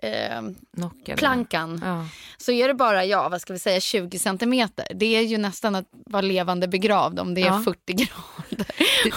Eh, 0.03 1.15
plankan 1.15 1.81
Ja. 1.85 2.05
så 2.37 2.51
är 2.51 2.67
det 2.67 2.73
bara, 2.73 3.05
ja 3.05 3.29
vad 3.29 3.41
ska 3.41 3.53
vi 3.53 3.59
säga, 3.59 3.79
20 3.79 4.19
centimeter. 4.19 4.87
Det 4.95 5.05
är 5.15 5.21
ju 5.21 5.37
nästan 5.37 5.75
att 5.75 5.85
vara 6.05 6.21
levande 6.21 6.67
begravd 6.67 7.19
om 7.19 7.33
det 7.33 7.41
är 7.41 7.45
Ja. 7.45 7.61
40 7.65 7.93
grader 7.93 8.65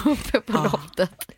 uppe 0.13 0.41
på 0.41 0.53
loftet. 0.53 1.31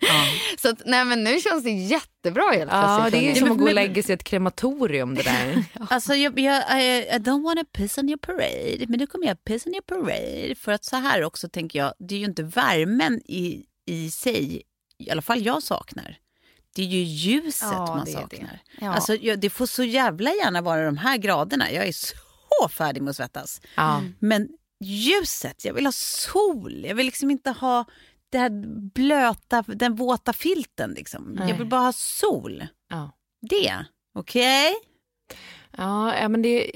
Så 0.59 0.69
att, 0.69 0.83
nej 0.87 1.05
men 1.05 1.25
nu 1.25 1.41
känns 1.41 1.65
det 1.65 1.71
jättebra 1.71 2.51
helt 2.53 2.71
Ja, 2.73 2.99
plötsligt. 3.03 3.23
det 3.23 3.31
är 3.31 3.41
som 3.41 3.53
att 3.53 3.59
gå 3.59 3.65
och 3.65 3.75
lägga 3.75 4.03
sig 4.03 4.13
i 4.13 4.15
ett 4.15 4.25
krematorium 4.25 5.15
det 5.15 5.23
där. 5.23 5.65
Alltså, 5.91 6.15
jag, 6.15 6.39
jag, 6.39 6.83
I, 6.83 6.85
I 6.99 7.19
don't 7.19 7.43
wanna 7.45 7.65
piss 7.73 7.99
on 7.99 8.09
your 8.09 8.19
parade, 8.19 8.85
men 8.89 8.99
nu 8.99 9.07
kommer 9.07 9.27
jag 9.27 9.45
piss 9.45 9.67
on 9.67 9.73
your 9.73 9.83
parade. 9.83 10.55
För 10.55 10.73
att 10.73 10.85
så 10.85 10.97
här 10.97 11.23
också 11.25 11.49
tänker 11.49 11.79
jag, 11.79 11.93
det 11.99 12.15
är 12.15 12.19
ju 12.19 12.25
inte 12.25 12.43
värmen 12.43 13.21
i, 13.25 13.65
i 13.87 14.11
sig, 14.11 14.63
i 14.99 15.11
alla 15.11 15.23
fall 15.23 15.43
jag 15.43 15.63
saknar. 15.63 16.17
Det 16.75 16.83
är 16.83 16.87
ju 16.87 17.03
ljuset 17.03 17.69
Ja, 17.73 17.87
man 17.87 18.05
det 18.05 18.11
är 18.13 18.15
det. 18.15 18.37
saknar. 18.37 18.59
Ja. 18.81 18.95
Alltså, 18.95 19.15
jag, 19.15 19.41
det 19.41 19.51
får 19.51 19.67
så 19.67 19.85
jävla 19.85 20.31
gärna 20.31 20.61
vara 20.61 20.85
de 20.85 20.97
här 20.97 21.17
graderna. 21.17 21.71
Jag 21.73 21.87
är 21.89 21.93
så 21.93 22.69
färdig 22.71 23.03
med 23.03 23.11
att 23.11 23.17
svettas. 23.17 23.61
Ja. 23.77 24.03
Men 24.19 24.49
ljuset, 24.85 25.65
jag 25.65 25.75
vill 25.75 25.87
ha 25.87 25.93
sol. 25.93 26.85
Jag 26.85 26.95
vill 26.95 27.07
liksom 27.07 27.31
inte 27.31 27.51
ha 27.51 27.85
det 28.31 28.39
här 28.39 28.51
blöta, 28.95 29.63
den 29.67 29.95
våta 29.95 30.33
filten. 30.33 30.91
Liksom. 30.91 31.39
Jag 31.49 31.57
vill 31.59 31.67
bara 31.69 31.81
ha 31.81 31.93
sol. 31.93 32.67
Ja. 32.89 33.11
Det, 33.51 33.85
okej? 34.15 34.75
Ja, 35.77 36.17
ja, 36.19 36.29
men 36.29 36.43
det, 36.43 36.71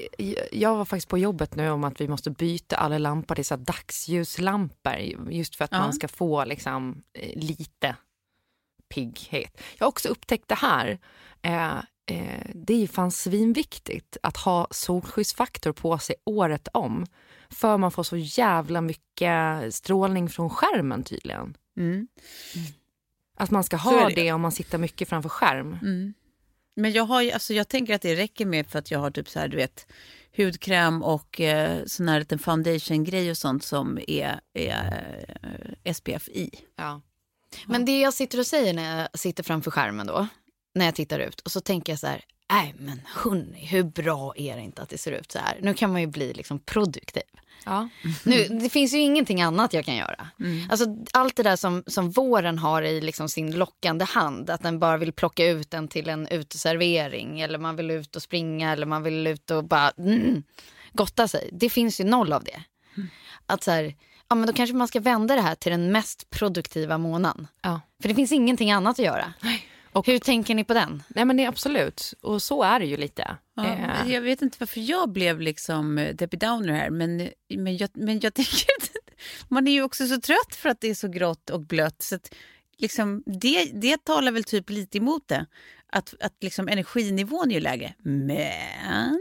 jag 0.51 0.75
var 0.75 0.85
faktiskt 0.85 1.07
på 1.07 1.17
jobbet 1.17 1.55
nu 1.55 1.69
om 1.69 1.83
att 1.83 2.01
vi 2.01 2.07
måste 2.07 2.29
byta 2.31 2.75
alla 2.75 2.97
lampor 2.97 3.35
till 3.35 3.45
så 3.45 3.55
här 3.55 3.61
dagsljuslampor 3.65 5.31
just 5.31 5.55
för 5.55 5.65
att 5.65 5.71
Ja. 5.71 5.79
man 5.79 5.93
ska 5.93 6.07
få 6.07 6.45
liksom, 6.45 7.03
eh, 7.13 7.39
lite 7.41 7.95
pigghet. 8.89 9.61
Jag 9.77 9.85
har 9.85 9.89
också 9.89 10.09
upptäckt 10.09 10.47
det 10.47 10.55
här. 10.55 10.99
Eh, 11.41 11.77
eh, 12.05 12.51
det 12.53 12.73
är 12.73 12.77
ju 12.79 12.87
fan 12.87 13.11
svinviktigt 13.11 14.17
att 14.23 14.37
ha 14.37 14.67
solskyddsfaktor 14.71 15.71
på 15.71 15.97
sig 15.97 16.15
året 16.23 16.67
om. 16.73 17.05
För 17.49 17.77
man 17.77 17.91
får 17.91 18.03
så 18.03 18.17
jävla 18.17 18.81
mycket 18.81 19.75
strålning 19.75 20.29
från 20.29 20.49
skärmen 20.49 21.03
tydligen. 21.03 21.57
Mm. 21.77 22.07
Att 23.37 23.51
man 23.51 23.63
ska 23.63 23.77
ha 23.77 24.09
det. 24.09 24.15
det. 24.15 24.31
om 24.31 24.41
man 24.41 24.51
sitter 24.51 24.77
mycket 24.77 25.09
framför 25.09 25.29
skärm. 25.29 25.77
Men 26.75 26.91
jag, 26.91 27.03
har, 27.03 27.31
alltså 27.31 27.53
jag 27.53 27.67
tänker 27.67 27.95
att 27.95 28.01
det 28.01 28.15
räcker 28.15 28.45
med 28.45 28.67
för 28.67 28.79
att 28.79 28.91
jag 28.91 28.99
har 28.99 29.11
typ 29.11 29.29
så 29.29 29.39
här, 29.39 29.47
du 29.47 29.57
vet, 29.57 29.87
hudkräm 30.37 31.03
och 31.03 31.41
eh, 31.41 31.85
sån 31.85 32.07
här 32.07 32.19
liten 32.19 32.39
foundation-grej 32.39 33.31
och 33.31 33.37
sånt 33.37 33.63
som 33.63 33.99
är, 34.07 34.39
är 34.53 35.27
eh, 35.83 35.93
SPF 35.93 36.29
i. 36.29 36.49
Ja. 36.75 37.01
Men 37.65 37.85
det 37.85 37.99
jag 37.99 38.13
sitter 38.13 38.39
och 38.39 38.47
säger 38.47 38.73
när 38.73 38.99
jag 38.99 39.19
sitter 39.19 39.43
framför 39.43 39.71
skärmen 39.71 40.07
då, 40.07 40.27
när 40.75 40.85
jag 40.85 40.95
tittar 40.95 41.19
ut 41.19 41.39
och 41.39 41.51
så 41.51 41.61
tänker 41.61 41.91
jag 41.91 41.99
så 41.99 42.07
här, 42.07 42.21
nej 42.49 42.75
men 42.77 43.01
hörni, 43.05 43.65
hur 43.65 43.83
bra 43.83 44.33
är 44.37 44.55
det 44.55 44.61
inte 44.61 44.81
att 44.81 44.89
det 44.89 44.97
ser 44.97 45.11
ut 45.11 45.31
så 45.31 45.39
här? 45.39 45.59
Nu 45.61 45.73
kan 45.73 45.91
man 45.91 46.01
ju 46.01 46.07
bli 46.07 46.33
liksom 46.33 46.59
produktiv. 46.59 47.23
Ja. 47.65 47.89
Nu, 48.23 48.43
det 48.43 48.69
finns 48.69 48.93
ju 48.93 48.97
ingenting 48.97 49.41
annat 49.41 49.73
jag 49.73 49.85
kan 49.85 49.95
göra. 49.95 50.27
Alltså, 50.69 50.85
allt 51.13 51.35
det 51.35 51.43
där 51.43 51.55
som, 51.55 51.83
som 51.87 52.11
våren 52.11 52.57
har 52.57 52.81
i 52.81 53.01
liksom 53.01 53.29
sin 53.29 53.51
lockande 53.51 54.05
hand, 54.05 54.49
att 54.49 54.63
den 54.63 54.79
bara 54.79 54.97
vill 54.97 55.13
plocka 55.13 55.45
ut 55.45 55.71
den 55.71 55.87
till 55.87 56.09
en 56.09 56.27
uteservering 56.27 57.41
eller 57.41 57.59
man 57.59 57.75
vill 57.75 57.91
ut 57.91 58.15
och 58.15 58.21
springa 58.21 58.71
eller 58.71 58.85
man 58.85 59.03
vill 59.03 59.27
ut 59.27 59.51
och 59.51 59.63
bara 59.63 59.91
mm, 59.97 60.43
gotta 60.93 61.27
sig. 61.27 61.49
Det 61.53 61.69
finns 61.69 61.99
ju 61.99 62.03
noll 62.03 62.33
av 62.33 62.43
det. 62.43 62.63
Att 63.45 63.63
så 63.63 63.71
här, 63.71 63.95
ja 64.29 64.35
men 64.35 64.47
då 64.47 64.53
kanske 64.53 64.75
man 64.75 64.87
ska 64.87 64.99
vända 64.99 65.35
det 65.35 65.41
här 65.41 65.55
till 65.55 65.71
den 65.71 65.91
mest 65.91 66.29
produktiva 66.29 66.97
månaden. 66.97 67.47
Ja. 67.61 67.81
För 68.01 68.09
det 68.09 68.15
finns 68.15 68.31
ingenting 68.31 68.71
annat 68.71 68.99
att 68.99 69.05
göra. 69.05 69.33
Och- 69.91 70.05
Hur 70.07 70.19
tänker 70.19 70.55
ni 70.55 70.63
på 70.63 70.73
den? 70.73 71.03
Nej 71.07 71.25
men 71.25 71.37
det 71.37 71.43
är 71.43 71.47
absolut, 71.47 72.13
och 72.21 72.41
så 72.41 72.63
är 72.63 72.79
det 72.79 72.85
ju 72.85 72.97
lite. 72.97 73.37
Ja, 73.55 73.65
Eh, 73.65 74.11
Jag 74.13 74.21
vet 74.21 74.41
inte 74.41 74.57
varför 74.59 74.79
jag 74.89 75.09
blev 75.09 75.41
liksom 75.41 75.97
eh, 75.97 76.15
Debbie 76.15 76.37
Downer 76.37 76.73
här, 76.73 76.89
men, 76.89 77.29
men, 77.57 77.77
jag, 77.77 77.89
men 77.93 78.19
jag 78.19 78.33
tänker 78.33 78.65
att 78.81 78.89
man 79.47 79.67
är 79.67 79.71
ju 79.71 79.81
också 79.83 80.07
så 80.07 80.21
trött 80.21 80.55
för 80.55 80.69
att 80.69 80.81
det 80.81 80.87
är 80.89 80.95
så 80.95 81.07
grått 81.07 81.49
och 81.49 81.61
blött. 81.61 82.01
Så 82.01 82.15
att, 82.15 82.33
liksom, 82.77 83.23
det, 83.25 83.65
det 83.81 84.03
talar 84.05 84.31
väl 84.31 84.43
typ 84.43 84.69
lite 84.69 84.97
emot 84.97 85.27
det. 85.27 85.45
Att, 85.91 86.13
att 86.19 86.33
liksom 86.41 86.67
energinivån 86.67 87.51
är 87.51 87.55
ju 87.55 87.59
lägre. 87.61 87.93
Men 87.97 89.19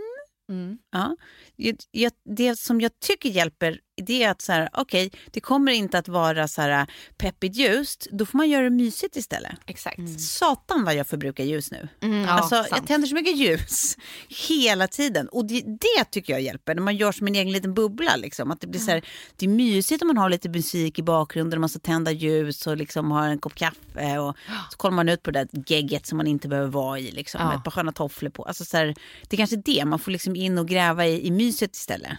ja, 0.93 1.17
jag, 1.57 1.77
jag, 1.91 2.13
det 2.37 2.59
som 2.59 2.81
jag 2.81 3.01
tycker 3.01 3.29
hjälper 3.29 3.81
det 4.03 4.23
är 4.23 4.31
att 4.31 4.43
så 4.43 4.53
här, 4.53 4.69
okej, 4.73 5.11
det 5.31 5.41
kommer 5.41 5.73
inte 5.73 5.99
att 5.99 6.09
vara 6.09 6.49
så 6.49 6.63
här 6.63 6.87
peppigt 7.17 7.57
ljust. 7.57 8.07
Då 8.13 8.27
får 8.27 8.39
man 8.39 8.51
göra 8.51 8.65
det 8.65 8.71
mysigt 8.71 9.17
istället. 9.17 9.53
Exakt. 9.67 10.21
Satan 10.21 10.85
vad 10.85 10.95
jag 10.95 11.07
förbrukar 11.07 11.45
ljus 11.45 11.71
nu. 11.71 11.89
Mm, 12.03 12.23
ja, 12.23 12.29
alltså, 12.31 12.67
jag 12.71 12.87
tänder 12.87 13.09
så 13.09 13.15
mycket 13.15 13.37
ljus 13.37 13.97
hela 14.49 14.89
tiden. 14.89 15.29
Och 15.29 15.47
det, 15.47 15.61
det 15.61 16.05
tycker 16.11 16.33
jag 16.33 16.43
hjälper, 16.43 16.75
när 16.75 16.83
man 16.83 16.97
gör 16.97 17.13
som 17.13 17.27
en 17.27 17.35
egen 17.35 17.53
liten 17.53 17.75
bubbla. 17.75 18.17
Liksom. 18.17 18.51
Att 18.51 18.61
det, 18.61 18.67
blir 18.67 18.81
så 18.81 18.91
här, 18.91 19.05
det 19.37 19.47
är 19.47 19.51
mysigt 19.51 20.03
om 20.03 20.09
man 20.09 20.17
har 20.17 20.31
lite 20.31 20.49
musik 20.49 20.99
i 20.99 21.03
bakgrunden, 21.03 21.57
och 21.57 21.61
man 21.61 21.69
ska 21.69 21.79
tända 21.79 22.11
ljus 22.11 22.67
och 22.67 22.77
liksom 22.77 23.11
har 23.11 23.29
en 23.29 23.39
kopp 23.39 23.55
kaffe. 23.55 24.19
Och 24.19 24.37
så 24.71 24.77
kollar 24.77 24.97
man 24.97 25.09
ut 25.09 25.23
på 25.23 25.31
det 25.31 25.45
där 25.45 25.63
gegget 25.67 26.07
som 26.07 26.17
man 26.17 26.27
inte 26.27 26.49
behöver 26.49 26.71
vara 26.71 26.99
i, 26.99 27.11
liksom, 27.11 27.41
Ja. 27.41 27.49
med 27.49 27.57
ett 27.57 27.65
par 27.65 27.71
sköna 27.71 27.93
tofflor 27.93 28.31
på. 28.31 28.43
Alltså, 28.43 28.65
så 28.65 28.77
här, 28.77 28.95
det 29.29 29.35
är 29.35 29.39
kanske 29.39 29.57
det, 29.57 29.85
man 29.85 29.99
får 29.99 30.11
liksom 30.11 30.37
in 30.37 30.59
och 30.59 30.69
gräva 30.69 31.07
i, 31.07 31.27
i 31.27 31.31
myset 31.47 31.77
istället. 31.77 32.19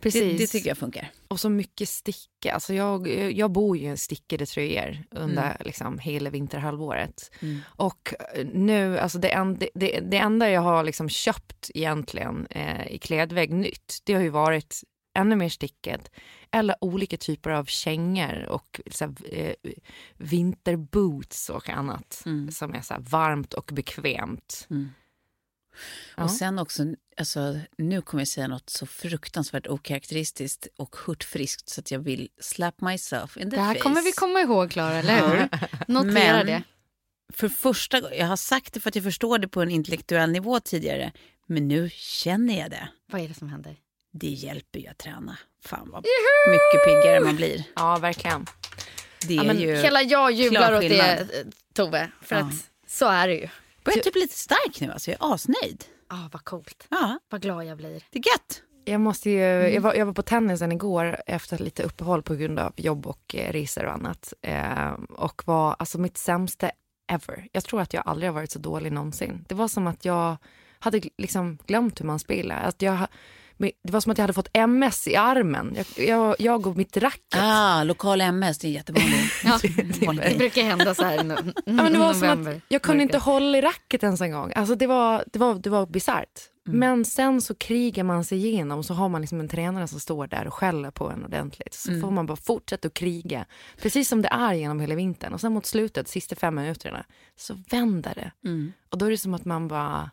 Precis. 0.00 0.22
Det, 0.22 0.38
det 0.38 0.46
tycker 0.46 0.70
jag 0.70 0.78
funkar. 0.78 1.10
Och 1.28 1.40
så 1.40 1.48
mycket 1.48 1.88
sticka. 1.88 2.52
Alltså 2.54 2.74
jag, 2.74 3.08
jag 3.32 3.50
bor 3.50 3.76
ju 3.76 3.92
i 3.92 3.96
stickade 3.96 4.46
tröjor 4.46 4.98
under 5.10 5.56
liksom 5.64 5.98
hela 5.98 6.30
vinterhalvåret. 6.30 7.30
Och 7.64 8.14
eh, 8.34 8.46
nu, 8.52 8.98
alltså 8.98 9.18
det, 9.18 9.28
en, 9.28 9.58
det, 9.74 10.00
det, 10.00 10.16
enda 10.16 10.50
jag 10.50 10.60
har 10.60 10.84
liksom 10.84 11.08
köpt 11.08 11.70
egentligen 11.74 12.46
eh, 12.50 12.86
i 12.86 12.98
klädvägg 12.98 13.52
nytt, 13.52 13.98
det 14.04 14.14
har 14.14 14.22
ju 14.22 14.30
varit 14.30 14.82
ännu 15.14 15.36
mer 15.36 15.48
sticket 15.48 16.10
eller 16.50 16.76
olika 16.80 17.16
typer 17.16 17.50
av 17.50 17.64
kängor 17.64 18.46
och 18.48 18.80
så 18.90 19.04
här, 19.04 19.14
eh, 19.30 19.54
vinterboots 20.16 21.50
och 21.50 21.68
annat 21.68 22.24
som 22.50 22.74
är 22.74 22.80
så 22.80 22.94
varmt 22.98 23.54
och 23.54 23.70
bekvämt. 23.74 24.68
Ja. 26.16 26.24
Och 26.24 26.30
sen 26.30 26.58
också, 26.58 26.82
alltså, 27.16 27.58
nu 27.78 28.02
kommer 28.02 28.20
jag 28.20 28.28
säga 28.28 28.48
något 28.48 28.70
så 28.70 28.86
fruktansvärt 28.86 29.66
okaraktäristiskt 29.66 30.66
och 30.76 30.96
hurtfriskt 31.06 31.68
så 31.68 31.80
att 31.80 31.90
jag 31.90 31.98
vill 31.98 32.28
slap 32.40 32.80
myself 32.80 33.36
in 33.36 33.50
the 33.50 33.56
Det 33.56 33.62
här 33.62 33.74
face. 33.74 33.80
kommer 33.80 34.02
vi 34.02 34.12
komma 34.12 34.40
ihåg, 34.40 34.70
Klara, 34.70 34.94
eller 34.94 35.28
hur? 35.28 35.48
Notera 35.92 36.36
Men- 36.36 36.46
det. 36.46 36.62
För 37.32 37.48
första 37.48 38.00
gången, 38.00 38.18
jag 38.18 38.26
har 38.26 38.36
sagt 38.36 38.72
det 38.74 38.80
för 38.80 38.88
att 38.88 38.94
jag 38.94 39.04
förstår 39.04 39.38
det 39.38 39.48
på 39.48 39.62
en 39.62 39.70
intellektuell 39.70 40.30
nivå 40.30 40.60
tidigare, 40.60 41.12
men 41.46 41.68
nu 41.68 41.90
känner 41.92 42.60
jag 42.60 42.70
det. 42.70 42.88
Vad 43.12 43.20
är 43.20 43.28
det 43.28 43.34
som 43.34 43.48
händer? 43.48 43.76
Det 44.12 44.26
hjälper 44.28 44.78
ju 44.80 44.86
att 44.86 44.98
träna. 44.98 45.38
Fan 45.64 45.90
vad 45.90 46.04
mycket 46.50 46.84
piggare 46.86 47.20
man 47.20 47.36
blir. 47.36 47.64
Ja, 47.76 47.98
verkligen. 47.98 48.46
Det 49.28 49.34
Ja, 49.34 49.42
är 49.42 49.46
men 49.46 49.58
ju... 49.60 49.76
hela 49.76 50.02
jag 50.02 50.32
jublar 50.32 50.72
åt 50.74 50.80
det, 50.80 51.26
Tove. 51.74 52.10
För 52.22 52.36
Ja. 52.36 52.42
att 52.42 52.54
så 52.90 53.08
är 53.08 53.28
det 53.28 53.34
ju. 53.34 53.48
Jag 53.84 53.96
är 53.96 54.02
typ 54.02 54.14
lite 54.14 54.34
stark 54.34 54.80
nu, 54.80 54.90
alltså. 54.92 55.10
jag 55.10 55.22
är 55.30 55.34
asnöjd. 55.34 55.84
Ah, 56.08 56.28
vad 56.32 56.44
coolt. 56.44 56.86
Ja, 56.90 57.18
Vad 57.28 57.42
glad 57.42 57.64
jag 57.64 57.76
blir. 57.76 58.02
det 58.10 58.18
är 58.18 58.22
gött. 58.32 58.62
Jag, 58.84 59.00
måste 59.00 59.30
ju, 59.30 59.38
jag, 59.40 59.80
var, 59.80 59.94
jag 59.94 60.06
var 60.06 60.12
på 60.12 60.22
tennisen 60.22 60.72
igår 60.72 61.16
efter 61.26 61.58
lite 61.58 61.82
uppehåll 61.82 62.22
på 62.22 62.34
grund 62.34 62.58
av 62.58 62.72
jobb 62.76 63.06
och 63.06 63.34
eh, 63.34 63.52
resor 63.52 63.84
och 63.84 63.92
annat. 63.92 64.32
Eh, 64.42 64.92
och 65.08 65.42
var 65.46 65.76
alltså 65.78 65.98
mitt 65.98 66.18
sämsta 66.18 66.70
ever. 67.12 67.48
Jag 67.52 67.64
tror 67.64 67.80
att 67.80 67.92
jag 67.94 68.02
aldrig 68.06 68.28
har 68.30 68.34
varit 68.34 68.50
så 68.50 68.58
dålig 68.58 68.92
någonsin. 68.92 69.44
Det 69.48 69.54
var 69.54 69.68
som 69.68 69.86
att 69.86 70.04
jag 70.04 70.36
hade 70.78 71.00
liksom 71.18 71.58
glömt 71.66 72.00
hur 72.00 72.06
man 72.06 72.18
spelar. 72.18 72.62
Att 72.62 72.82
jag, 72.82 72.98
det 73.58 73.92
var 73.92 74.00
som 74.00 74.12
att 74.12 74.18
jag 74.18 74.22
hade 74.22 74.32
fått 74.32 74.48
MS 74.52 75.08
i 75.08 75.16
armen. 75.16 75.76
Jag, 75.76 76.06
jag, 76.08 76.36
jag 76.38 76.66
och 76.66 76.76
mitt 76.76 76.96
racket. 76.96 77.40
Ah, 77.40 77.84
lokal 77.84 78.20
MS, 78.20 78.58
det 78.58 78.68
är 78.68 78.70
jättevanligt. 78.72 79.32
Ja, 79.44 79.58
det 79.62 80.16
grej. 80.16 80.38
brukar 80.38 80.62
hända 80.62 80.94
så 80.94 81.04
här 81.04 81.18
no- 81.18 81.52
Ja, 81.66 81.72
men 81.72 81.92
det 81.92 81.98
var 81.98 82.12
som 82.12 82.20
november. 82.28 82.52
att 82.56 82.62
jag 82.68 82.82
kunde 82.82 83.02
inte 83.02 83.18
hålla 83.18 83.58
i 83.58 83.60
racket 83.60 84.02
ens 84.02 84.20
en 84.20 84.32
gång. 84.32 84.52
Alltså 84.56 84.74
det 84.74 84.86
var, 84.86 85.24
det 85.32 85.38
var, 85.38 85.54
det 85.54 85.70
var 85.70 85.86
bisarrt. 85.86 86.50
Men 86.66 87.04
sen 87.04 87.40
så 87.40 87.54
krigar 87.54 88.04
man 88.04 88.24
sig 88.24 88.46
igenom 88.46 88.84
så 88.84 88.94
har 88.94 89.08
man 89.08 89.20
liksom 89.20 89.40
en 89.40 89.48
tränare 89.48 89.88
som 89.88 90.00
står 90.00 90.26
där 90.26 90.46
och 90.46 90.54
skäller 90.54 90.90
på 90.90 91.10
en 91.10 91.24
ordentligt. 91.24 91.74
Så 91.74 92.00
får 92.00 92.10
man 92.10 92.26
bara 92.26 92.36
fortsätta 92.36 92.88
att 92.88 92.94
kriga. 92.94 93.44
Precis 93.82 94.08
som 94.08 94.22
det 94.22 94.28
är 94.28 94.52
genom 94.54 94.80
hela 94.80 94.94
vintern. 94.94 95.32
Och 95.34 95.40
sen 95.40 95.52
mot 95.52 95.66
slutet, 95.66 96.08
sista 96.08 96.36
fem 96.36 96.54
minuterna, 96.54 97.04
så 97.36 97.54
vänder 97.70 98.14
det. 98.14 98.32
Och 98.90 98.98
då 98.98 99.06
är 99.06 99.10
det 99.10 99.18
som 99.18 99.34
att 99.34 99.44
man 99.44 99.68
bara... 99.68 100.10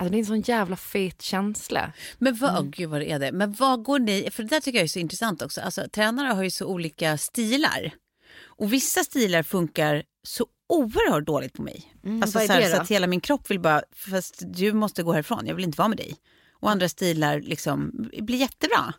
Alltså 0.00 0.10
det 0.12 0.16
är 0.16 0.18
en 0.18 0.26
sån 0.26 0.40
jävla 0.40 0.76
fet 0.76 1.22
känsla. 1.22 1.92
Men 2.18 2.36
vad, 2.36 2.58
åh, 2.58 2.62
gud 2.70 2.90
vad 2.90 3.00
det 3.00 3.10
är 3.10 3.18
det. 3.18 3.32
Men 3.32 3.52
vad 3.52 3.82
går 3.82 3.98
ni, 3.98 4.28
för 4.30 4.42
det 4.42 4.48
där 4.48 4.60
tycker 4.60 4.78
jag 4.78 4.84
är 4.84 4.88
så 4.88 4.98
intressant 4.98 5.42
också. 5.42 5.60
Alltså 5.60 5.88
tränare 5.92 6.28
har 6.28 6.42
ju 6.42 6.50
så 6.50 6.66
olika 6.66 7.18
stilar. 7.18 7.94
Och 8.40 8.72
vissa 8.72 9.04
stilar 9.04 9.42
funkar 9.42 10.02
så 10.22 10.46
oerhört 10.68 11.26
dåligt 11.26 11.52
på 11.52 11.62
mig. 11.62 11.94
alltså 12.22 12.38
vad 12.38 12.42
är 12.42 12.46
så, 12.46 12.52
här, 12.52 12.70
så 12.74 12.82
att 12.82 12.90
hela 12.90 13.06
min 13.06 13.20
kropp 13.20 13.50
vill 13.50 13.60
bara, 13.60 13.82
fast 14.10 14.42
du 14.46 14.72
måste 14.72 15.02
gå 15.02 15.12
härifrån, 15.12 15.46
jag 15.46 15.54
vill 15.54 15.64
inte 15.64 15.78
vara 15.78 15.88
med 15.88 15.98
dig. 15.98 16.16
Och 16.60 16.70
andra 16.70 16.88
stilar 16.88 17.40
liksom 17.40 18.08
blir 18.18 18.38
jättebra. 18.38 18.94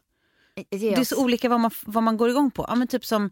Det 0.69 0.93
är 0.93 1.03
så 1.03 1.23
olika 1.23 1.49
vad 1.49 1.59
man, 1.59 1.71
vad 1.85 2.03
man 2.03 2.17
går 2.17 2.29
igång 2.29 2.51
på. 2.51 2.65
Ja, 2.67 2.75
men 2.75 2.87
typ 2.87 3.05
som 3.05 3.29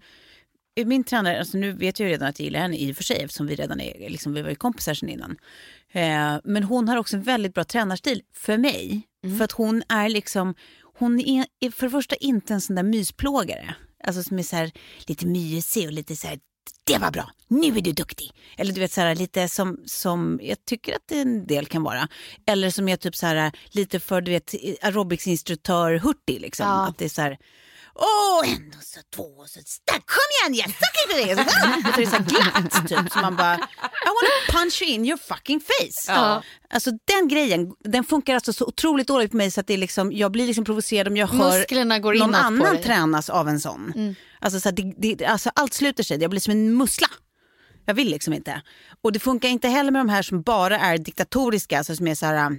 min 0.85 1.03
tränare, 1.03 1.39
alltså 1.39 1.57
nu 1.57 1.71
vet 1.71 1.99
jag 1.99 2.07
ju 2.07 2.13
redan 2.13 2.27
att 2.27 2.39
jag 2.39 2.43
gillar 2.43 2.59
henne 2.59 2.77
i 2.77 2.91
och 2.91 2.95
för 2.95 3.03
sig 3.03 3.17
eftersom 3.17 3.47
vi 3.47 3.55
redan 3.55 3.81
är, 3.81 4.09
liksom, 4.09 4.33
vi 4.33 4.41
var 4.41 4.49
ju 4.49 4.55
kompisar 4.55 4.93
sedan 4.93 5.09
innan. 5.09 5.37
Eh, 5.91 6.37
men 6.43 6.63
hon 6.63 6.87
har 6.87 6.97
också 6.97 7.15
en 7.15 7.23
väldigt 7.23 7.53
bra 7.53 7.63
tränarstil 7.63 8.21
för 8.33 8.57
mig. 8.57 9.01
För 9.37 9.43
att 9.45 9.51
hon 9.51 9.83
är 9.89 10.09
liksom, 10.09 10.55
hon 10.97 11.19
är 11.19 11.45
är 11.59 11.71
för 11.71 11.85
det 11.85 11.91
första 11.91 12.15
inte 12.15 12.53
en 12.53 12.61
sån 12.61 12.75
där 12.75 12.83
mysplågare. 12.83 13.73
Alltså 14.03 14.23
som 14.23 14.39
är 14.39 14.43
så 14.43 14.55
här 14.55 14.71
lite 15.07 15.25
mysig 15.25 15.87
och 15.87 15.93
lite 15.93 16.15
så 16.15 16.27
här, 16.27 16.39
det 16.83 16.97
var 16.97 17.11
bra, 17.11 17.31
nu 17.47 17.77
är 17.77 17.81
du 17.81 17.91
duktig. 17.91 18.31
Eller 18.57 18.73
du 18.73 18.79
vet 18.79 18.91
så 18.91 19.01
här 19.01 19.15
lite 19.15 19.47
som, 19.47 19.79
som 19.85 20.39
jag 20.43 20.65
tycker 20.65 20.95
att 20.95 21.11
en 21.11 21.47
del 21.47 21.65
kan 21.65 21.83
vara. 21.83 22.07
Eller 22.45 22.69
som 22.69 22.89
är 22.89 22.97
typ 22.97 23.15
så 23.15 23.25
här 23.25 23.51
lite 23.71 23.99
för 23.99 24.21
du 24.21 24.31
vet 24.31 24.55
aerobicsinstruktör 24.81 25.93
hurtig 25.97 26.41
liksom. 26.41 26.67
Ja. 26.67 26.87
Att 26.87 26.97
det 26.97 27.05
är 27.05 27.09
så 27.09 27.21
här, 27.21 27.37
åh 27.97 28.53
en 28.53 28.73
och 28.77 28.83
så 28.83 28.99
två 29.15 29.23
och 29.23 29.49
så 29.49 29.59
stark, 29.65 30.03
kom 30.05 30.53
igen, 30.53 30.69
för 30.79 31.25
det. 31.25 31.33
Och 31.33 31.51
så, 31.51 31.57
och 31.89 31.97
är 31.97 32.01
det 32.01 32.07
så 32.07 32.15
här 32.15 32.23
glatt 32.29 32.87
typ. 32.87 33.11
Så 33.13 33.19
man 33.19 33.35
bara, 33.35 33.55
I 33.55 34.09
wanna 34.17 34.59
punch 34.63 34.81
you 34.81 34.91
in 34.91 35.05
your 35.05 35.17
fucking 35.17 35.59
face. 35.59 36.13
Ja. 36.13 36.43
Alltså 36.69 36.91
den 36.91 37.27
grejen, 37.27 37.73
den 37.83 38.03
funkar 38.03 38.33
alltså 38.33 38.53
så 38.53 38.65
otroligt 38.65 39.07
dåligt 39.07 39.31
på 39.31 39.37
mig 39.37 39.51
så 39.51 39.59
att 39.59 39.67
det 39.67 39.73
är 39.73 39.77
liksom, 39.77 40.11
jag 40.11 40.31
blir 40.31 40.47
liksom 40.47 40.65
provocerad 40.65 41.07
om 41.07 41.17
jag 41.17 41.27
hör 41.27 42.19
någon 42.19 42.35
annan 42.35 42.81
tränas 42.83 43.29
av 43.29 43.49
en 43.49 43.59
sån. 43.59 44.15
Alltså, 44.39 44.59
så 44.59 44.69
att 44.69 44.75
det, 44.75 44.93
det, 44.97 45.25
alltså 45.25 45.51
allt 45.55 45.73
sluter 45.73 46.03
sig, 46.03 46.21
jag 46.21 46.29
blir 46.29 46.41
som 46.41 46.51
en 46.51 46.77
mussla. 46.77 47.07
Jag 47.85 47.93
vill 47.93 48.09
liksom 48.09 48.33
inte. 48.33 48.61
Och 49.01 49.11
det 49.11 49.19
funkar 49.19 49.49
inte 49.49 49.67
heller 49.67 49.91
med 49.91 49.99
de 49.99 50.09
här 50.09 50.21
som 50.21 50.41
bara 50.41 50.79
är 50.79 50.97
diktatoriska, 50.97 51.77
alltså 51.77 51.95
som 51.95 52.07
är 52.07 52.15
så 52.15 52.25
här, 52.25 52.51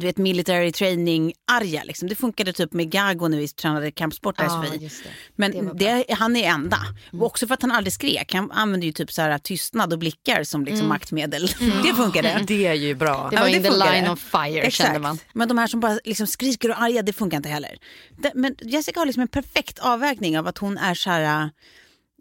du 0.00 0.06
vet 0.06 0.16
military 0.16 0.72
training 0.72 1.32
arga 1.52 1.82
liksom. 1.84 2.08
Det 2.08 2.14
funkade 2.14 2.52
typ 2.52 2.72
med 2.72 2.90
Gago 2.90 3.28
när 3.28 3.38
vi 3.38 3.48
tränade 3.48 3.90
kampsport 3.90 4.40
i 4.40 4.42
Ja, 4.42 4.64
SFI. 4.64 4.78
det. 4.78 4.90
Men 5.36 5.76
Det 5.76 6.04
det 6.08 6.14
han 6.14 6.36
är 6.36 6.48
enda. 6.50 6.78
Och 7.12 7.26
också 7.26 7.46
för 7.46 7.54
att 7.54 7.62
han 7.62 7.72
aldrig 7.72 7.92
skrek. 7.92 8.34
Han 8.34 8.50
använde 8.50 8.86
ju 8.86 8.92
typ 8.92 9.12
så 9.12 9.22
här 9.22 9.38
tystnad 9.38 9.92
och 9.92 9.98
blickar 9.98 10.44
som 10.44 10.64
liksom 10.64 10.88
maktmedel. 10.88 11.46
Det 11.82 11.94
funkade. 11.96 12.44
Det 12.46 12.66
är 12.66 12.74
ju 12.74 12.94
bra. 12.94 13.28
Det 13.30 13.36
Ja, 13.36 13.40
var 13.40 13.46
men 13.48 13.54
in 13.56 13.62
the 13.62 13.68
funkar 13.70 13.92
line 13.92 14.04
det. 14.04 14.10
of 14.10 14.20
fire 14.20 14.70
kände 14.70 14.98
man. 14.98 15.18
Men 15.32 15.48
de 15.48 15.58
här 15.58 15.66
som 15.66 15.80
bara 15.80 15.98
liksom 16.04 16.26
skriker 16.26 16.70
och 16.70 16.76
är 16.76 16.80
arga, 16.82 17.02
det 17.02 17.12
funkar 17.12 17.36
inte 17.36 17.48
heller. 17.48 17.78
Det, 18.18 18.32
men 18.34 18.54
Jessica 18.60 19.00
har 19.00 19.06
liksom 19.06 19.20
en 19.22 19.28
perfekt 19.28 19.78
avvägning 19.78 20.38
av 20.38 20.46
att 20.46 20.58
hon 20.58 20.78
är 20.78 20.94
så 20.94 21.10
här... 21.10 21.50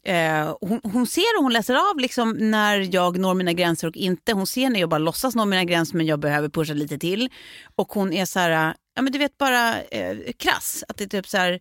Eh, 0.08 0.56
hon, 0.62 0.80
hon 0.84 1.08
ser 1.08 1.38
och 1.38 1.44
hon 1.44 1.54
läser 1.54 1.90
av 1.92 2.00
liksom 2.00 2.32
när 2.40 2.96
jag 2.96 3.18
når 3.18 3.34
mina 3.34 3.54
gränser 3.54 3.88
och 3.88 3.96
inte. 3.96 4.34
Hon 4.34 4.48
ser 4.48 4.70
när 4.70 4.80
jag 4.80 4.90
bara 4.90 4.98
låtsas 4.98 5.36
nå 5.36 5.46
mina 5.46 5.64
gränser 5.64 5.98
men 5.98 6.06
jag 6.06 6.20
behöver 6.20 6.50
pusha 6.50 6.74
lite 6.74 6.98
till. 6.98 7.30
Och 7.76 7.92
hon 7.94 8.14
är 8.14 8.26
så 8.26 8.40
här, 8.40 8.76
ja 8.96 9.02
men 9.02 9.14
du 9.14 9.20
vet 9.20 9.38
bara 9.38 9.82
eh, 9.82 10.18
krass. 10.38 10.84
Att 10.88 10.98
det 10.98 11.04
är 11.04 11.08
typ 11.08 11.28
så 11.28 11.38
här, 11.38 11.60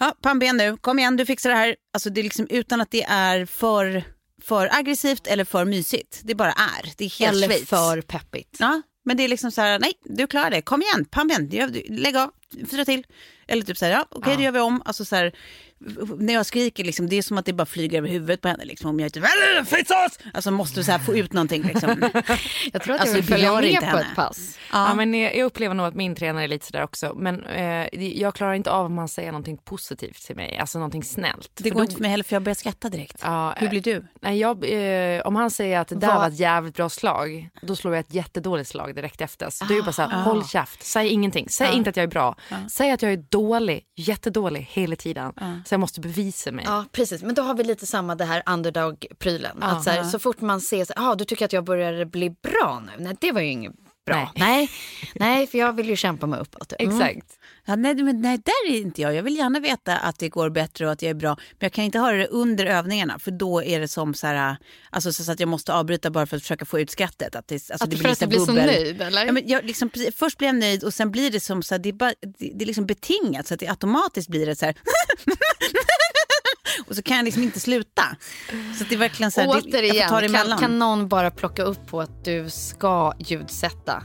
ja 0.00 0.14
pannben 0.22 0.56
nu, 0.56 0.76
kom 0.76 0.98
igen 0.98 1.16
du 1.16 1.26
fixar 1.26 1.50
det 1.50 1.56
här. 1.56 1.76
Alltså 1.94 2.10
det 2.10 2.20
är 2.20 2.22
liksom 2.22 2.46
utan 2.50 2.80
att 2.80 2.90
det 2.90 3.02
är 3.02 3.46
för, 3.46 4.02
för 4.42 4.68
aggressivt 4.78 5.26
eller 5.26 5.44
för 5.44 5.64
mysigt. 5.64 6.20
Det 6.24 6.34
bara 6.34 6.52
är. 6.52 6.92
Det 6.96 7.04
är 7.04 7.18
helt 7.18 7.36
Eller 7.36 7.48
Schweiz. 7.48 7.68
för 7.68 8.00
peppigt. 8.00 8.56
Ja, 8.58 8.82
men 9.04 9.16
det 9.16 9.24
är 9.24 9.28
liksom 9.28 9.50
så 9.52 9.60
här, 9.60 9.78
nej, 9.78 9.92
du 10.04 10.26
klarar 10.26 10.50
det. 10.50 10.62
Kom 10.62 10.82
igen, 10.82 11.04
pannben, 11.04 11.48
lägg 11.88 12.16
av, 12.16 12.30
fyra 12.70 12.84
till. 12.84 13.06
Eller 13.48 13.62
typ 13.62 13.78
så 13.78 13.84
här, 13.84 13.92
ja, 13.92 14.06
okej, 14.10 14.36
det 14.36 14.42
gör 14.42 14.52
vi 14.52 14.60
om. 14.60 14.82
Alltså 14.84 15.04
så 15.04 15.16
här, 15.16 15.32
när 16.18 16.34
jag 16.34 16.46
skriker, 16.46 16.84
liksom, 16.84 17.08
det 17.08 17.16
är 17.16 17.22
som 17.22 17.38
att 17.38 17.46
det 17.46 17.52
bara 17.52 17.66
flyger 17.66 17.98
över 17.98 18.08
huvudet 18.08 18.40
på 18.40 18.48
henne. 18.48 18.64
Liksom, 18.64 18.90
om 18.90 19.00
jag 19.00 19.06
inte 19.08 19.20
fixas! 19.66 20.18
Alltså 20.34 20.50
måste 20.50 20.84
så 20.84 20.92
här, 20.92 20.98
få 20.98 21.14
ut 21.16 21.32
någonting. 21.32 21.62
Liksom. 21.62 22.10
Jag 22.72 22.82
tror 22.82 22.94
att 22.94 23.00
Alltså, 23.00 23.16
jag 23.16 23.22
vill 23.22 23.26
det 23.26 23.26
följa 23.50 23.52
med 23.80 23.80
på 23.80 23.86
henne. 23.86 24.00
ett 24.10 24.16
pass. 24.16 24.58
Ja. 24.72 24.94
men 24.94 25.14
jag, 25.14 25.38
upplever 25.44 25.74
nog 25.74 25.86
att 25.86 25.94
min 25.94 26.14
tränare 26.14 26.44
är 26.44 26.48
lite 26.48 26.66
sådär 26.66 26.82
också. 26.82 27.14
Men 27.16 27.44
eh, 27.44 27.86
jag 28.20 28.34
klarar 28.34 28.54
inte 28.54 28.70
av 28.70 28.86
om 28.86 28.98
han 28.98 29.08
säger 29.08 29.32
någonting 29.32 29.56
positivt 29.56 30.22
till 30.26 30.36
mig. 30.36 30.58
Alltså 30.58 30.78
någonting 30.78 31.02
snällt. 31.04 31.50
Det 31.56 31.62
För 31.62 31.70
går 31.70 31.76
då- 31.80 31.82
inte 31.84 31.94
för 31.94 32.02
mig 32.02 32.10
heller 32.10 32.24
för 32.24 32.36
jag 32.36 32.42
börjar 32.42 32.54
skratta 32.54 32.88
direkt. 32.88 33.16
Ja, 33.22 33.54
Hur 33.58 33.68
blir 33.68 33.80
du? 33.80 34.06
Nej, 34.22 34.38
jag, 34.38 34.64
eh, 35.16 35.20
om 35.26 35.36
han 35.36 35.50
säger 35.50 35.78
att 35.80 35.88
det 35.88 35.94
där 35.94 36.08
Vad- 36.08 36.16
var 36.16 36.28
ett 36.28 36.38
jävligt 36.40 36.74
bra 36.76 36.88
slag, 36.88 37.48
då 37.62 37.76
slår 37.76 37.94
jag 37.94 38.00
ett 38.00 38.14
jättedåligt 38.14 38.68
slag 38.70 38.94
direkt 38.94 39.20
efter. 39.20 39.50
Så 39.50 39.64
det 39.64 39.74
är 39.74 39.76
ju 39.76 39.82
bara 39.82 39.92
så 39.92 40.02
Ah. 40.02 40.06
håll 40.06 40.44
käft, 40.48 40.82
säg 40.82 41.08
ingenting. 41.08 41.48
Säg 41.48 41.72
inte 41.74 41.90
att 41.90 41.96
jag 41.96 42.04
är 42.04 42.08
bra. 42.08 42.36
Säg 42.70 42.90
att 42.90 43.02
jag 43.02 43.12
är 43.12 43.16
dålig, 43.16 43.82
jättedålig 43.96 44.68
hela 44.70 44.96
tiden. 44.96 45.32
Så 45.66 45.75
jag 45.76 45.80
måste 45.80 46.00
bevisa 46.00 46.52
mig. 46.52 46.64
Ja, 46.68 46.84
precis. 46.92 47.22
Men 47.22 47.34
då 47.34 47.42
har 47.42 47.54
vi 47.54 47.64
lite 47.64 47.86
samma 47.86 48.14
det 48.14 48.24
här 48.24 48.42
underdog-prylen. 48.46 49.62
att 49.62 49.84
så, 49.84 49.90
här, 49.90 50.04
så 50.04 50.18
fort 50.18 50.40
man 50.40 50.60
ser 50.60 50.84
så 50.84 50.92
ah, 50.96 51.14
du 51.14 51.24
tycker 51.24 51.44
att 51.44 51.52
jag 51.52 51.64
börjar 51.64 52.04
bli 52.04 52.30
bra 52.30 52.82
nu. 52.86 53.04
Nej, 53.04 53.16
det 53.20 53.32
var 53.32 53.40
ju 53.40 53.46
inget 53.46 53.72
bra. 54.06 54.16
Nej. 54.16 54.30
Nej, 54.36 54.70
nej 55.14 55.46
för 55.46 55.58
jag 55.58 55.72
vill 55.72 55.88
ju 55.88 55.96
kämpa 55.96 56.26
mig 56.26 56.40
uppåt. 56.40 56.72
Mm. 56.78 57.00
Exakt. 57.00 57.35
Ja, 57.68 57.76
nej, 57.76 57.94
men, 57.94 58.20
nej, 58.20 58.38
där 58.44 58.72
är 58.72 58.80
inte 58.80 59.02
jag. 59.02 59.14
Jag 59.14 59.22
vill 59.22 59.36
gärna 59.36 59.60
veta 59.60 59.96
att 59.96 60.18
det 60.18 60.28
går 60.28 60.50
bättre 60.50 60.86
och 60.86 60.92
att 60.92 61.02
jag 61.02 61.10
är 61.10 61.14
bra. 61.14 61.34
Men 61.34 61.58
jag 61.58 61.72
kan 61.72 61.84
inte 61.84 61.98
höra 61.98 62.16
det 62.16 62.26
under 62.26 62.66
övningarna 62.66 63.18
för 63.18 63.30
då 63.30 63.62
är 63.62 63.80
det 63.80 63.88
som 63.88 64.14
så 64.14 64.26
här, 64.26 64.56
alltså, 64.90 65.12
så 65.12 65.32
att 65.32 65.40
jag 65.40 65.48
måste 65.48 65.74
avbryta 65.74 66.10
bara 66.10 66.26
för 66.26 66.36
att 66.36 66.42
försöka 66.42 66.64
få 66.64 66.80
ut 66.80 66.90
skrattet. 66.90 67.36
Att 67.36 67.48
det, 67.48 67.54
alltså, 67.54 67.84
Att 67.84 67.90
det 67.90 67.96
blir 67.96 68.08
lite 68.08 68.26
blir 68.26 68.38
så 68.38 68.52
nöjd, 68.52 69.02
eller? 69.02 69.26
Ja, 69.26 69.32
men 69.32 69.48
jag, 69.48 69.64
liksom, 69.64 69.90
först 70.16 70.38
blir 70.38 70.48
jag 70.48 70.56
nöjd 70.56 70.84
och 70.84 70.94
sen 70.94 71.10
blir 71.10 71.30
det 71.30 71.40
som 71.40 71.62
så 71.62 71.74
här, 71.74 71.78
det, 71.78 71.88
är 71.88 71.92
bara, 71.92 72.12
det, 72.20 72.52
det 72.54 72.64
är 72.64 72.66
liksom 72.66 72.86
betingat 72.86 73.46
så 73.46 73.54
att 73.54 73.60
det 73.60 73.68
automatiskt 73.68 74.28
blir 74.28 74.46
det 74.46 74.56
så 74.56 74.66
här. 74.66 74.74
och 76.86 76.96
så 76.96 77.02
kan 77.02 77.16
jag 77.16 77.24
liksom 77.24 77.42
inte 77.42 77.60
sluta. 77.60 78.16
Så 78.78 78.84
det 78.88 78.94
är 78.94 78.98
verkligen 78.98 79.30
så 79.30 79.40
här, 79.40 79.46
det, 79.46 79.52
jag 79.86 80.08
får 80.08 80.14
ta 80.14 80.20
det 80.20 80.26
Återigen, 80.26 80.48
kan, 80.48 80.58
kan 80.58 80.78
någon 80.78 81.08
bara 81.08 81.30
plocka 81.30 81.62
upp 81.62 81.86
på 81.86 82.00
att 82.00 82.24
du 82.24 82.50
ska 82.50 83.12
ljudsätta 83.18 84.02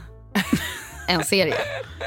en 1.08 1.24
serie? 1.24 1.54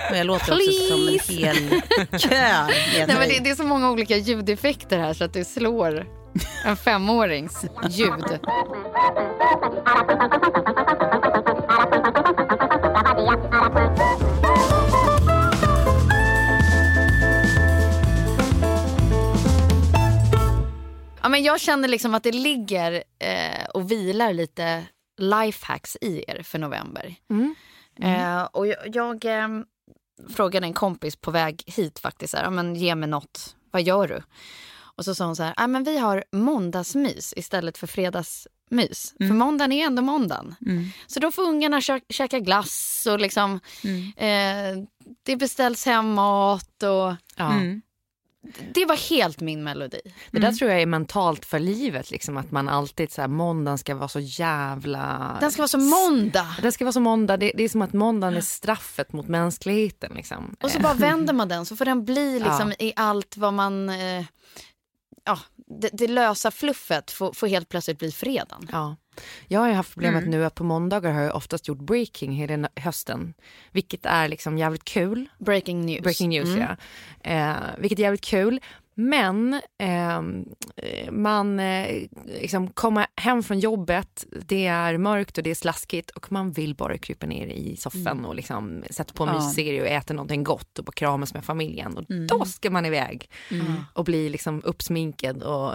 Och 0.10 0.18
jag 0.18 0.26
låter 0.26 0.54
också 0.54 0.72
som 0.72 1.08
en 1.08 1.20
hel 1.38 1.82
kö. 2.20 2.66
Nej, 2.98 3.06
men 3.08 3.30
det, 3.30 3.40
det 3.44 3.50
är 3.50 3.56
så 3.56 3.64
många 3.64 3.92
olika 3.92 4.18
ljudeffekter 4.18 5.00
här 5.00 5.14
så 5.14 5.24
att 5.24 5.34
det 5.34 5.46
slår 5.46 6.06
en 6.66 6.78
femårings 6.78 7.66
ljud. 7.90 8.40
Ja, 21.22 21.30
men 21.30 21.44
jag 21.44 21.60
känner 21.62 21.88
liksom 21.88 22.16
att 22.16 22.24
det 22.24 22.32
ligger 22.32 23.04
eh, 23.20 23.66
och 23.74 23.92
vilar 23.92 24.34
lite 24.34 24.84
lifehacks 25.18 25.98
i 26.02 26.24
er 26.28 26.44
för 26.44 26.60
november. 26.60 27.16
Eh, 28.02 28.44
och 28.44 28.68
jag, 28.68 28.96
jag 28.96 29.26
eh, 29.26 29.48
frågade 30.30 30.66
en 30.68 30.74
kompis 30.74 31.16
på 31.16 31.32
väg 31.32 31.64
hit 31.66 32.00
faktiskt, 32.00 32.32
så 32.32 32.38
här, 32.38 32.44
"Ja, 32.44 32.50
men 32.50 32.76
ge 32.76 32.96
mig 32.96 33.10
något, 33.10 33.56
vad 33.72 33.82
gör 33.82 34.08
du? 34.08 34.22
Och 34.98 35.06
så 35.06 35.16
sa 35.16 35.26
hon 35.26 35.36
så 35.36 35.44
här, 35.44 35.54
"Ja, 35.58 35.68
men 35.68 35.84
vi 35.84 35.98
har 35.98 36.24
måndagsmys 36.32 37.34
istället 37.38 37.78
för 37.78 37.88
fredagsmys. 37.88 39.14
För 39.18 39.34
måndagen 39.34 39.72
är 39.72 39.86
ändå 39.86 40.02
måndagen. 40.02 40.56
Så 41.08 41.20
då 41.20 41.32
får 41.32 41.44
ungarna 41.44 41.80
kä- 41.80 42.02
käka 42.10 42.40
glass 42.40 43.08
och 43.12 43.20
liksom, 43.20 43.60
eh, 44.18 44.84
det 45.24 45.36
beställs 45.38 45.86
hem 45.86 46.14
mat 46.14 46.84
och 46.84 47.16
Ja. 47.36 47.52
Det 48.74 48.86
var 48.86 49.10
helt 49.10 49.40
min 49.40 49.64
melodi. 49.64 50.02
Det 50.32 50.40
där 50.40 50.52
tror 50.52 50.72
jag 50.72 50.82
är 50.82 50.86
mentalt 50.86 51.46
för 51.46 51.60
livet. 51.60 52.12
Liksom, 52.12 52.38
att 52.38 52.52
man 52.52 52.70
alltid 52.70 53.12
så 53.12 53.22
här, 53.22 53.28
måndagen 53.28 53.78
ska 53.78 53.96
vara 53.96 54.08
så 54.08 54.20
jävla... 54.20 55.38
Den 55.42 55.52
ska 55.52 55.62
vara 55.62 55.68
så 55.68 55.78
måndag. 55.78 56.56
Det 56.62 56.72
ska 56.72 56.86
vara 56.86 56.94
så 56.94 57.00
måndag. 57.00 57.38
Det, 57.38 57.52
det 57.56 57.64
är 57.64 57.70
som 57.70 57.82
att 57.82 57.94
måndagen 57.94 58.38
är 58.38 58.42
straffet 58.42 59.14
mot 59.14 59.28
mänskligheten. 59.28 60.14
Liksom. 60.16 60.56
Och 60.62 60.72
så 60.72 60.80
bara 60.80 60.94
vänder 60.94 61.34
man 61.34 61.48
den 61.48 61.66
så 61.66 61.76
får 61.76 61.86
den 61.86 62.06
bli 62.06 62.40
liksom 62.40 62.74
i 62.80 62.94
allt 62.96 63.38
vad 63.38 63.54
man... 63.54 63.90
Eh, 63.90 64.26
ja, 65.26 65.40
det, 65.82 65.90
det 65.94 66.08
lösa 66.08 66.52
fluffet 66.52 67.12
får, 67.12 67.34
får 67.34 67.48
helt 67.48 67.70
plötsligt 67.70 68.00
bli 68.00 68.12
fredagen. 68.12 68.70
Ja. 68.72 68.96
Jag 69.48 69.60
har 69.60 69.72
haft 69.72 69.94
problemet 69.94 70.22
Mm. 70.24 70.32
nu 70.32 70.46
att 70.46 70.56
på 70.56 70.64
måndagar 70.64 71.12
har 71.14 71.22
jag 71.22 71.36
oftast 71.36 71.68
gjort 71.68 71.78
breaking 71.80 72.32
hela 72.32 72.70
hösten. 72.76 73.34
Vilket 73.72 74.06
är 74.06 74.28
liksom 74.28 74.58
jävligt 74.58 74.84
kul. 74.86 75.26
Breaking 75.40 75.86
news. 75.86 76.02
Breaking 76.04 76.30
news, 76.30 76.50
Mm. 76.50 76.62
ja. 76.62 76.76
Eh, 77.32 77.56
vilket 77.78 78.00
är 78.00 78.04
jävligt 78.04 78.26
kul. 78.26 78.60
Men 78.98 79.62
ehm, 79.78 80.46
eh, 80.76 81.12
man 81.12 81.60
eh, 81.60 82.04
liksom 82.42 82.68
kommer 82.68 83.06
hem 83.16 83.44
från 83.44 83.60
jobbet, 83.60 84.26
det 84.48 84.66
är 84.66 84.98
mörkt 84.98 85.38
och 85.38 85.44
det 85.44 85.50
är 85.52 85.56
slaskigt 85.56 86.10
och 86.10 86.32
man 86.32 86.52
vill 86.52 86.76
bara 86.76 86.98
krypa 86.98 87.26
ner 87.26 87.48
i 87.48 87.76
soffan 87.78 88.08
Mm. 88.08 88.26
och 88.26 88.36
liksom 88.36 88.84
sätta 88.90 89.14
på 89.14 89.24
en 89.24 89.30
Ja. 89.30 89.36
mysserie 89.36 89.82
och 89.82 89.88
äta 89.88 90.14
någonting 90.14 90.44
gott 90.44 90.80
och 90.80 90.86
bara 90.86 90.92
kramas 90.92 91.34
med 91.34 91.46
familjen. 91.46 91.98
Och 91.98 92.12
Mm. 92.12 92.28
då 92.28 92.46
ska 92.46 92.70
man 92.70 92.86
iväg 92.86 93.30
och 93.94 94.06
bli 94.06 94.30
liksom 94.30 94.62
uppsminkad 94.64 95.44
och 95.44 95.74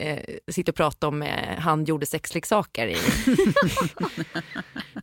eh, 0.00 0.18
sitta 0.50 0.72
och 0.72 0.76
prata 0.76 1.08
om 1.08 1.22
eh, 1.22 1.58
han 1.58 1.84
gjorde 1.84 2.06
sexleksaker 2.06 2.86
i. 2.88 2.96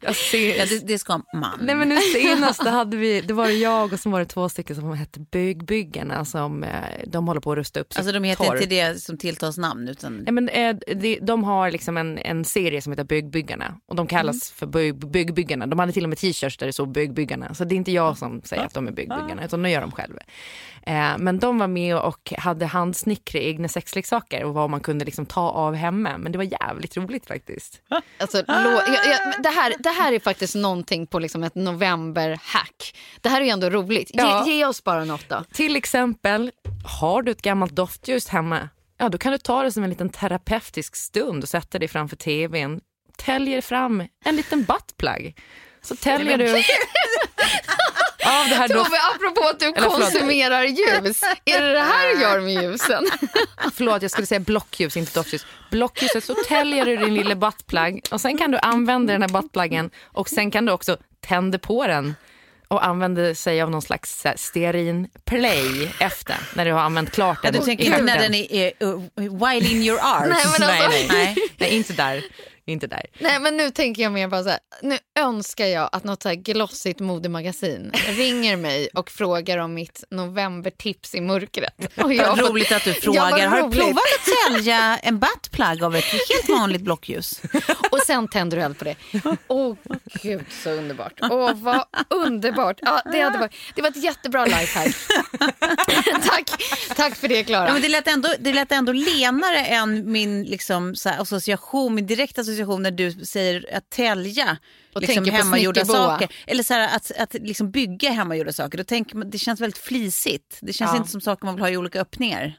jag 0.02 0.16
ser, 0.16 0.58
Ja, 0.58 0.66
det, 0.66 0.88
det 0.88 1.00
ska 1.00 1.22
man. 1.34 1.60
Nej 1.62 1.76
men 1.76 1.90
nu 1.90 1.98
senast 1.98 2.64
hade 2.64 2.98
vi, 2.98 3.22
det 3.22 3.34
var 3.34 3.48
jag 3.48 3.94
och 3.94 4.00
så 4.00 4.10
var 4.10 4.20
det 4.20 4.26
två 4.26 4.50
stycken 4.50 4.76
som 4.76 4.94
hette 4.94 5.20
Byggbyggarna 5.20 6.26
som 6.26 6.64
eh, 6.64 6.70
de 7.08 7.28
håller 7.28 7.42
på 7.42 7.53
att 7.54 7.58
rusta 7.58 7.80
upp 7.80 7.94
sitt 7.94 7.98
Alltså 8.00 8.12
de 8.14 8.24
heter 8.24 8.46
torg. 8.46 8.64
inte 8.64 8.76
det 8.76 9.02
som 9.02 9.18
tilltalsnamn 9.18 9.88
utan... 9.90 10.18
Nej, 10.18 10.32
men, 10.34 10.50
eh, 10.50 10.76
de, 10.96 11.20
de 11.22 11.44
har 11.44 11.72
liksom 11.72 11.98
en, 11.98 12.18
en 12.18 12.46
serie 12.46 12.82
som 12.82 12.92
heter 12.92 13.04
Byggbyggarna 13.04 13.76
och 13.88 13.96
de 13.96 14.08
kallas 14.08 14.52
för 14.52 14.66
bygg, 14.66 14.96
Byggbyggarna. 15.12 15.68
De 15.68 15.80
hade 15.80 15.92
till 15.92 16.04
och 16.04 16.10
med 16.10 16.18
t-shirts 16.18 16.58
där 16.58 16.66
det 16.68 16.74
stod 16.74 16.92
Byggbyggarna. 16.92 17.54
Så 17.54 17.64
det 17.64 17.76
är 17.76 17.78
inte 17.78 17.92
jag 17.92 18.18
som 18.18 18.42
säger 18.46 18.64
att 18.66 18.74
de 18.74 18.88
är 18.88 18.92
Byggbyggarna 18.92 19.46
utan 19.46 19.64
de 19.64 19.70
gör 19.70 19.82
de 19.82 19.92
själva. 19.92 20.20
Eh, 20.86 21.18
men 21.18 21.40
de 21.40 21.58
var 21.60 21.68
med 21.68 21.98
och 21.98 22.34
hade 22.38 22.66
handsnickra 22.66 23.40
egna 23.42 23.68
sexleksaker 23.68 24.44
och 24.44 24.54
vad 24.54 24.70
man 24.70 24.80
kunde 24.82 25.06
liksom 25.06 25.26
ta 25.26 25.50
av 25.50 25.76
hemma. 25.76 26.18
Men 26.18 26.32
det 26.32 26.38
var 26.38 26.46
jävligt 26.62 26.98
roligt 26.98 27.26
faktiskt. 27.28 27.82
Alltså, 28.20 28.38
lo- 28.38 28.44
ja, 28.48 28.84
ja, 29.06 29.34
det, 29.44 29.50
här, 29.50 29.74
det 29.80 29.90
här 29.90 30.14
är 30.14 30.20
faktiskt 30.20 30.56
någonting 30.56 31.08
på 31.08 31.20
liksom 31.20 31.44
ett 31.44 31.56
november-hack. 31.56 32.96
Det 33.22 33.30
här 33.30 33.42
är 33.42 33.46
ju 33.46 33.52
ändå 33.52 33.70
roligt. 33.70 34.10
Ge, 34.16 34.22
Ja. 34.22 34.46
ge 34.48 34.66
oss 34.66 34.84
bara 34.84 35.06
något 35.06 35.30
då. 35.30 35.44
Till 35.54 35.76
exempel, 35.76 36.52
har 37.00 37.22
du 37.22 37.32
ett 37.32 37.42
gammalt 37.44 37.76
doftljus 37.76 38.28
hemma, 38.28 38.70
ja 38.98 39.10
då 39.10 39.18
kan 39.18 39.32
du 39.32 39.38
ta 39.38 39.64
det 39.64 39.72
som 39.72 39.84
en 39.84 39.90
liten 39.90 40.10
terapeutisk 40.10 40.96
stund 40.96 41.44
och 41.44 41.50
sätta 41.50 41.80
dig 41.80 41.88
framför 41.88 42.16
tvn. 42.16 42.82
Täljer 43.18 43.62
fram 43.62 44.08
en 44.26 44.36
liten 44.36 44.64
buttplug. 44.64 45.38
Så 45.82 45.96
täljer 45.96 46.38
du 46.38 46.50
av 48.26 48.50
det 48.50 48.56
här 48.56 48.68
doft... 48.68 48.86
Tove, 48.86 48.98
apropå 49.16 49.50
att 49.50 49.60
du 49.60 49.66
Eller 49.66 49.90
konsumerar 49.90 50.64
ljus. 50.64 51.22
Är 51.46 51.62
det 51.62 51.72
det 51.72 51.80
här 51.80 52.16
du 52.16 52.22
gör 52.22 52.40
med 52.40 52.64
ljusen? 52.64 53.06
Förlåt, 53.74 54.02
jag 54.02 54.12
skulle 54.12 54.28
säga 54.28 54.40
blockljus, 54.40 54.98
inte 54.98 55.14
doftljus. 55.14 55.46
Blockljuset, 55.72 56.24
så 56.24 56.36
täljer 56.48 56.86
du 56.86 56.98
din 56.98 57.14
lilla 57.14 57.36
buttplug 57.36 58.04
och 58.12 58.22
sen 58.22 58.38
kan 58.38 58.52
du 58.52 58.58
använda 58.58 59.14
den 59.14 59.22
här 59.22 59.30
buttpluggen 59.30 59.92
och 60.04 60.30
sen 60.30 60.52
kan 60.52 60.66
du 60.66 60.72
också 60.72 60.98
tända 61.20 61.60
på 61.60 61.88
den 61.88 62.16
och 62.74 62.86
använda 62.86 63.36
sig 63.36 63.62
av 63.62 63.72
någon 63.72 63.82
slags 63.82 64.24
här, 64.26 64.34
stearinplay 64.38 65.92
efter 66.00 66.36
när 66.54 66.66
du 66.66 66.72
har 66.72 66.80
använt 66.80 67.12
klart 67.12 67.40
Ja, 67.44 67.52
den. 67.52 67.60
du 67.60 67.66
tänker 67.66 67.86
inte 67.86 68.02
när 68.02 68.20
den 68.20 68.34
är, 68.34 68.54
är 68.54 68.72
uh, 68.84 69.00
while 69.16 69.70
in 69.72 69.82
your 69.84 70.00
arms? 70.04 70.30
Nej, 70.30 70.46
men 70.60 70.70
alltså- 70.70 70.90
nej. 70.90 71.08
Nej. 71.10 71.36
nej, 71.58 71.70
inte 71.76 71.94
där. 71.94 72.24
Inte 72.66 72.88
där. 72.88 73.06
Nej 73.20 73.40
men 73.40 73.58
nu 73.58 73.70
tänker 73.70 74.04
jag 74.04 74.12
mer 74.12 74.28
bara 74.28 74.44
så 74.44 74.50
här, 74.50 74.60
nu 74.82 74.98
önskar 75.20 75.66
jag 75.66 75.90
att 75.92 76.04
något 76.04 76.24
så 76.24 76.30
här 76.30 76.36
glossigt 76.36 77.00
modemagasin 77.00 77.92
ringer 77.94 78.56
mig 78.58 78.90
och 78.94 79.12
frågar 79.12 79.58
om 79.58 79.74
mitt 79.74 80.04
novembertips 80.10 81.16
i 81.16 81.22
mörkret. 81.22 81.74
Och 82.04 82.14
jag 82.14 82.40
roligt 82.40 82.72
att 82.72 82.84
du 82.84 82.94
frågar. 82.94 83.48
Har 83.48 83.70
du 83.70 83.78
provat 83.78 83.98
att 83.98 84.54
sälja 84.54 84.98
en 84.98 85.20
buttplug 85.20 85.84
av 85.84 85.96
ett 85.96 86.04
helt 86.04 86.50
vanligt 86.50 86.82
blockljus? 86.82 87.42
Och 87.92 88.00
sen 88.00 88.28
tänder 88.28 88.58
du 88.58 88.64
eld 88.64 88.78
på 88.78 88.84
det. 88.84 88.96
Åh 89.48 89.76
gud 90.22 90.46
så 90.64 90.70
underbart. 90.70 91.14
Åh 91.22 91.54
vad 91.54 91.86
underbart. 92.10 92.80
Ja, 92.82 93.02
det, 93.12 93.22
hade 93.22 93.38
varit, 93.38 93.56
det 93.76 93.82
var 93.82 93.90
ett 93.90 94.04
jättebra 94.04 94.46
lifehack. 94.46 94.96
tack, 96.30 96.64
tack 96.96 97.16
för 97.16 97.28
det 97.28 97.44
Klara. 97.44 97.68
Ja, 97.68 97.74
men 97.74 97.82
det, 97.82 97.90
lät 97.90 98.08
ändå, 98.08 98.30
det 98.40 98.54
lät 98.54 98.72
ändå 98.72 98.92
lenare 98.92 99.66
än 99.66 100.12
min 100.12 100.44
liksom, 100.44 100.96
så 100.96 101.10
här, 101.10 101.22
association, 101.22 101.96
min 101.96 102.08
direkta 102.08 102.42
association 102.42 102.53
när 102.80 102.92
du 102.92 103.12
säger 103.12 103.76
att 103.78 103.90
tälja 103.90 104.58
Och 104.94 105.02
liksom, 105.02 105.26
hemmagjorda 105.26 105.86
saker. 105.86 106.30
Eller 106.48 106.64
så 106.64 106.74
här, 106.74 106.96
att, 106.96 107.12
att 107.20 107.34
liksom 107.34 107.72
bygga 107.72 108.10
hemmagjorda 108.12 108.54
saker. 108.54 108.78
Då 108.78 108.84
tänker 108.84 109.16
man, 109.16 109.30
det 109.30 109.38
känns 109.38 109.62
väldigt 109.62 109.78
flisigt. 109.78 110.58
Det 110.62 110.74
känns 110.74 110.92
Ja. 110.92 110.98
inte 110.98 111.10
som 111.10 111.22
saker 111.22 111.46
man 111.46 111.56
vill 111.56 111.62
ha 111.64 111.70
i 111.70 111.78
olika 111.78 112.02
öppningar. 112.02 112.58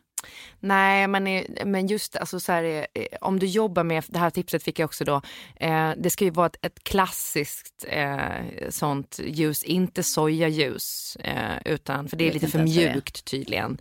Nej, 0.60 1.08
men, 1.08 1.26
eh, 1.26 1.66
men 1.66 1.86
just 1.86 2.16
alltså, 2.16 2.40
så 2.40 2.52
här, 2.52 2.86
eh, 2.94 3.06
om 3.20 3.38
du 3.38 3.46
jobbar 3.46 3.84
med, 3.84 4.04
det 4.08 4.18
här 4.18 4.30
tipset 4.30 4.62
fick 4.62 4.78
jag 4.78 4.84
också 4.84 5.04
då, 5.04 5.22
eh, 5.56 5.90
det 5.96 6.10
ska 6.10 6.24
ju 6.24 6.30
vara 6.30 6.46
ett, 6.46 6.56
ett 6.62 6.84
klassiskt 6.84 7.84
eh, 7.88 8.68
sånt 8.68 9.20
ljus, 9.24 9.64
inte 9.64 10.02
sojaljus, 10.02 11.16
eh, 11.16 11.58
utan, 11.64 12.08
för 12.08 12.16
det 12.16 12.28
är 12.28 12.32
lite 12.32 12.48
för 12.48 12.62
mjukt 12.62 13.24
tydligen. 13.24 13.78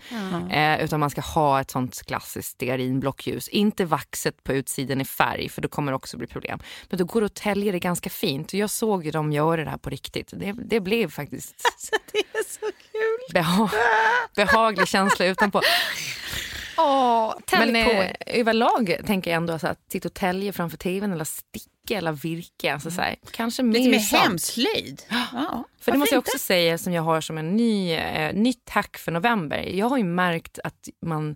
Eh, 0.52 0.84
utan 0.84 1.00
man 1.00 1.10
ska 1.10 1.22
ha 1.22 1.62
ett 1.62 1.72
sånt 1.72 2.02
klassiskt 2.06 2.50
stearinblockljus, 2.50 3.48
inte 3.48 3.86
vaxet 3.86 4.44
på 4.44 4.54
utsidan 4.54 5.02
i 5.02 5.06
färg, 5.06 5.50
för 5.50 5.62
då 5.62 5.68
kommer 5.68 5.92
det 5.92 5.96
också 5.96 6.18
bli 6.18 6.28
problem. 6.28 6.60
Men 6.90 7.00
då 7.00 7.06
går 7.06 7.22
det 7.22 7.26
att 7.26 7.36
tälja 7.36 7.72
det 7.72 7.80
ganska 7.80 8.10
fint. 8.10 8.48
Och 8.48 8.60
Jag 8.60 8.70
såg 8.70 9.06
ju 9.06 9.12
dem 9.12 9.32
göra 9.32 9.64
det 9.64 9.70
här 9.70 9.78
på 9.78 9.90
riktigt. 9.90 10.34
Det, 10.38 10.54
det 10.66 10.80
blev 10.80 11.10
faktiskt 11.10 11.56
Det 12.12 12.20
är 12.20 12.44
så 12.44 12.60
kul. 12.60 12.93
Beha 13.34 13.70
behaglig 14.36 14.88
känsla 14.88 15.26
utanpå. 15.26 15.62
Tälj 17.46 17.72
Men 17.72 17.76
eh, 18.00 18.12
överlag 18.26 18.98
tänker 19.06 19.32
jag 19.32 19.38
ändå 19.38 19.60
så 19.60 19.68
att 19.68 19.80
sitta 19.92 20.08
och 20.08 20.14
tälja 20.14 20.54
framför 20.54 20.78
tvn 20.78 21.12
eller 21.14 21.26
sticka 21.26 21.98
eller 21.98 22.12
virka. 22.12 22.74
Alltså 22.74 22.92
så 22.92 23.02
här, 23.02 23.16
kanske 23.32 23.64
mer 23.64 23.74
Lite 23.80 23.90
mer 23.90 24.00
sånt. 24.00 24.24
hemslöjd. 24.24 25.02
Ja, 25.10 25.64
För 25.80 25.92
det 25.92 25.98
måste 25.98 26.16
jag 26.16 26.20
inte? 26.20 26.30
också 26.32 26.38
säga 26.40 26.78
som 26.78 26.94
jag 26.94 27.04
har 27.04 27.22
som 27.22 27.38
en 27.38 27.56
ny, 27.56 27.94
eh, 27.94 28.34
nytt 28.34 28.70
hack 28.70 28.98
för 28.98 29.12
november. 29.12 29.58
Jag 29.58 29.90
har 29.90 29.98
ju 29.98 30.04
märkt 30.04 30.60
att 30.64 30.90
man 31.06 31.36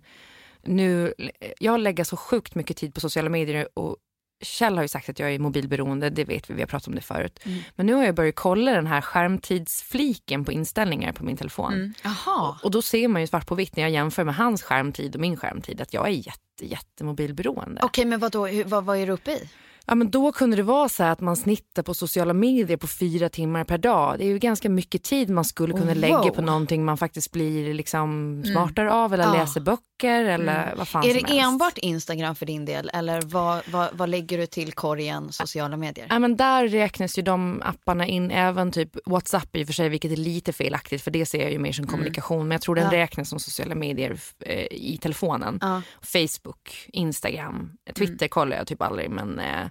nu, 0.62 1.14
jag 1.58 1.80
lägger 1.80 2.04
så 2.04 2.16
sjukt 2.16 2.54
mycket 2.54 2.76
tid 2.76 2.94
på 2.94 3.00
sociala 3.00 3.28
medier 3.30 3.68
och 3.74 3.96
Kjell 4.40 4.76
har 4.76 4.82
ju 4.84 4.88
sagt 4.88 5.08
att 5.08 5.18
jag 5.18 5.34
är 5.34 5.38
mobilberoende, 5.38 6.10
det 6.10 6.24
vet 6.24 6.50
vi, 6.50 6.54
vi 6.54 6.60
har 6.60 6.66
pratat 6.66 6.88
om 6.88 6.94
det 6.94 7.00
förut. 7.00 7.40
Mm. 7.42 7.58
Men 7.76 7.86
nu 7.86 7.94
har 7.94 8.04
jag 8.04 8.14
börjat 8.14 8.34
kolla 8.34 8.72
den 8.72 8.86
här 8.86 9.00
skärmtidsfliken 9.00 10.44
på 10.44 10.52
inställningar 10.52 11.12
på 11.12 11.24
min 11.24 11.36
telefon. 11.36 11.72
Mm. 11.72 11.94
Jaha. 12.02 12.58
Och 12.62 12.70
då 12.70 12.82
ser 12.82 13.08
man 13.08 13.20
ju 13.20 13.26
svart 13.26 13.46
på 13.46 13.54
vitt 13.54 13.76
när 13.76 13.82
jag 13.82 13.90
jämför 13.90 14.24
med 14.24 14.34
hans 14.34 14.62
skärmtid 14.62 15.14
och 15.14 15.20
min 15.20 15.36
skärmtid 15.36 15.80
att 15.80 15.94
jag 15.94 16.06
är 16.06 16.12
jätte, 16.12 16.66
jätte 16.66 17.04
mobilberoende. 17.04 17.80
Okej, 17.84 18.04
men 18.04 18.20
vadå, 18.20 18.48
vad, 18.64 18.84
vad 18.84 18.98
är 18.98 19.06
du 19.06 19.12
uppe 19.12 19.30
i? 19.30 19.48
Ja, 19.88 19.94
men 19.94 20.10
då 20.10 20.32
kunde 20.32 20.56
det 20.56 20.62
vara 20.62 20.88
så 20.88 21.02
att 21.04 21.20
man 21.20 21.36
snittar 21.36 21.82
på 21.82 21.94
sociala 21.94 22.32
medier 22.32 22.76
på 22.76 22.86
fyra 22.86 23.28
timmar 23.28 23.64
per 23.64 23.78
dag. 23.78 24.18
Det 24.18 24.24
är 24.24 24.28
ju 24.28 24.38
ganska 24.38 24.68
mycket 24.68 25.02
tid 25.02 25.30
man 25.30 25.44
skulle 25.44 25.72
kunna 25.74 25.92
Oh, 25.92 25.96
lägga 25.96 26.18
wow. 26.18 26.28
på 26.30 26.42
någonting 26.42 26.84
man 26.84 26.96
faktiskt 26.98 27.32
blir 27.32 27.74
liksom 27.74 28.42
smartare 28.52 28.92
av 28.92 29.14
eller 29.14 29.26
Ah. 29.26 29.32
läser 29.32 29.60
böcker 29.60 30.24
eller 30.24 30.74
vad 30.76 30.88
fan 30.88 31.02
Är 31.04 31.14
det 31.14 31.28
helst. 31.28 31.32
enbart 31.46 31.78
Instagram 31.78 32.34
för 32.34 32.46
din 32.46 32.64
del 32.64 32.90
eller 32.94 33.22
vad, 33.22 33.62
vad, 33.68 33.88
vad 33.92 34.08
lägger 34.08 34.38
du 34.38 34.46
till 34.46 34.72
korgen 34.72 35.32
sociala 35.32 35.76
medier? 35.76 36.06
Ja, 36.10 36.18
men 36.18 36.36
där 36.36 36.68
räknas 36.68 37.18
ju 37.18 37.22
de 37.22 37.62
apparna 37.64 38.06
in, 38.06 38.30
även 38.30 38.72
typ 38.72 38.96
WhatsApp 39.06 39.56
i 39.56 39.62
och 39.62 39.66
för 39.66 39.72
sig, 39.74 39.88
vilket 39.88 40.12
är 40.12 40.16
lite 40.16 40.52
felaktigt 40.52 41.02
för 41.02 41.10
det 41.10 41.26
ser 41.26 41.42
jag 41.42 41.52
ju 41.52 41.58
mer 41.58 41.72
som 41.72 41.86
kommunikation. 41.86 42.48
Men 42.48 42.50
jag 42.54 42.62
tror 42.62 42.74
den 42.74 42.84
Ja. 42.84 42.92
räknas 42.92 43.28
som 43.28 43.38
sociala 43.40 43.74
medier 43.74 44.18
eh, 44.40 44.66
i 44.70 44.98
telefonen. 45.02 45.58
Ja. 45.60 45.82
Facebook, 46.02 46.86
Instagram, 46.92 47.72
Twitter 47.94 48.28
kollar 48.28 48.56
jag 48.56 48.66
typ 48.66 48.82
aldrig. 48.82 49.10
Men, 49.10 49.38
eh, 49.38 49.66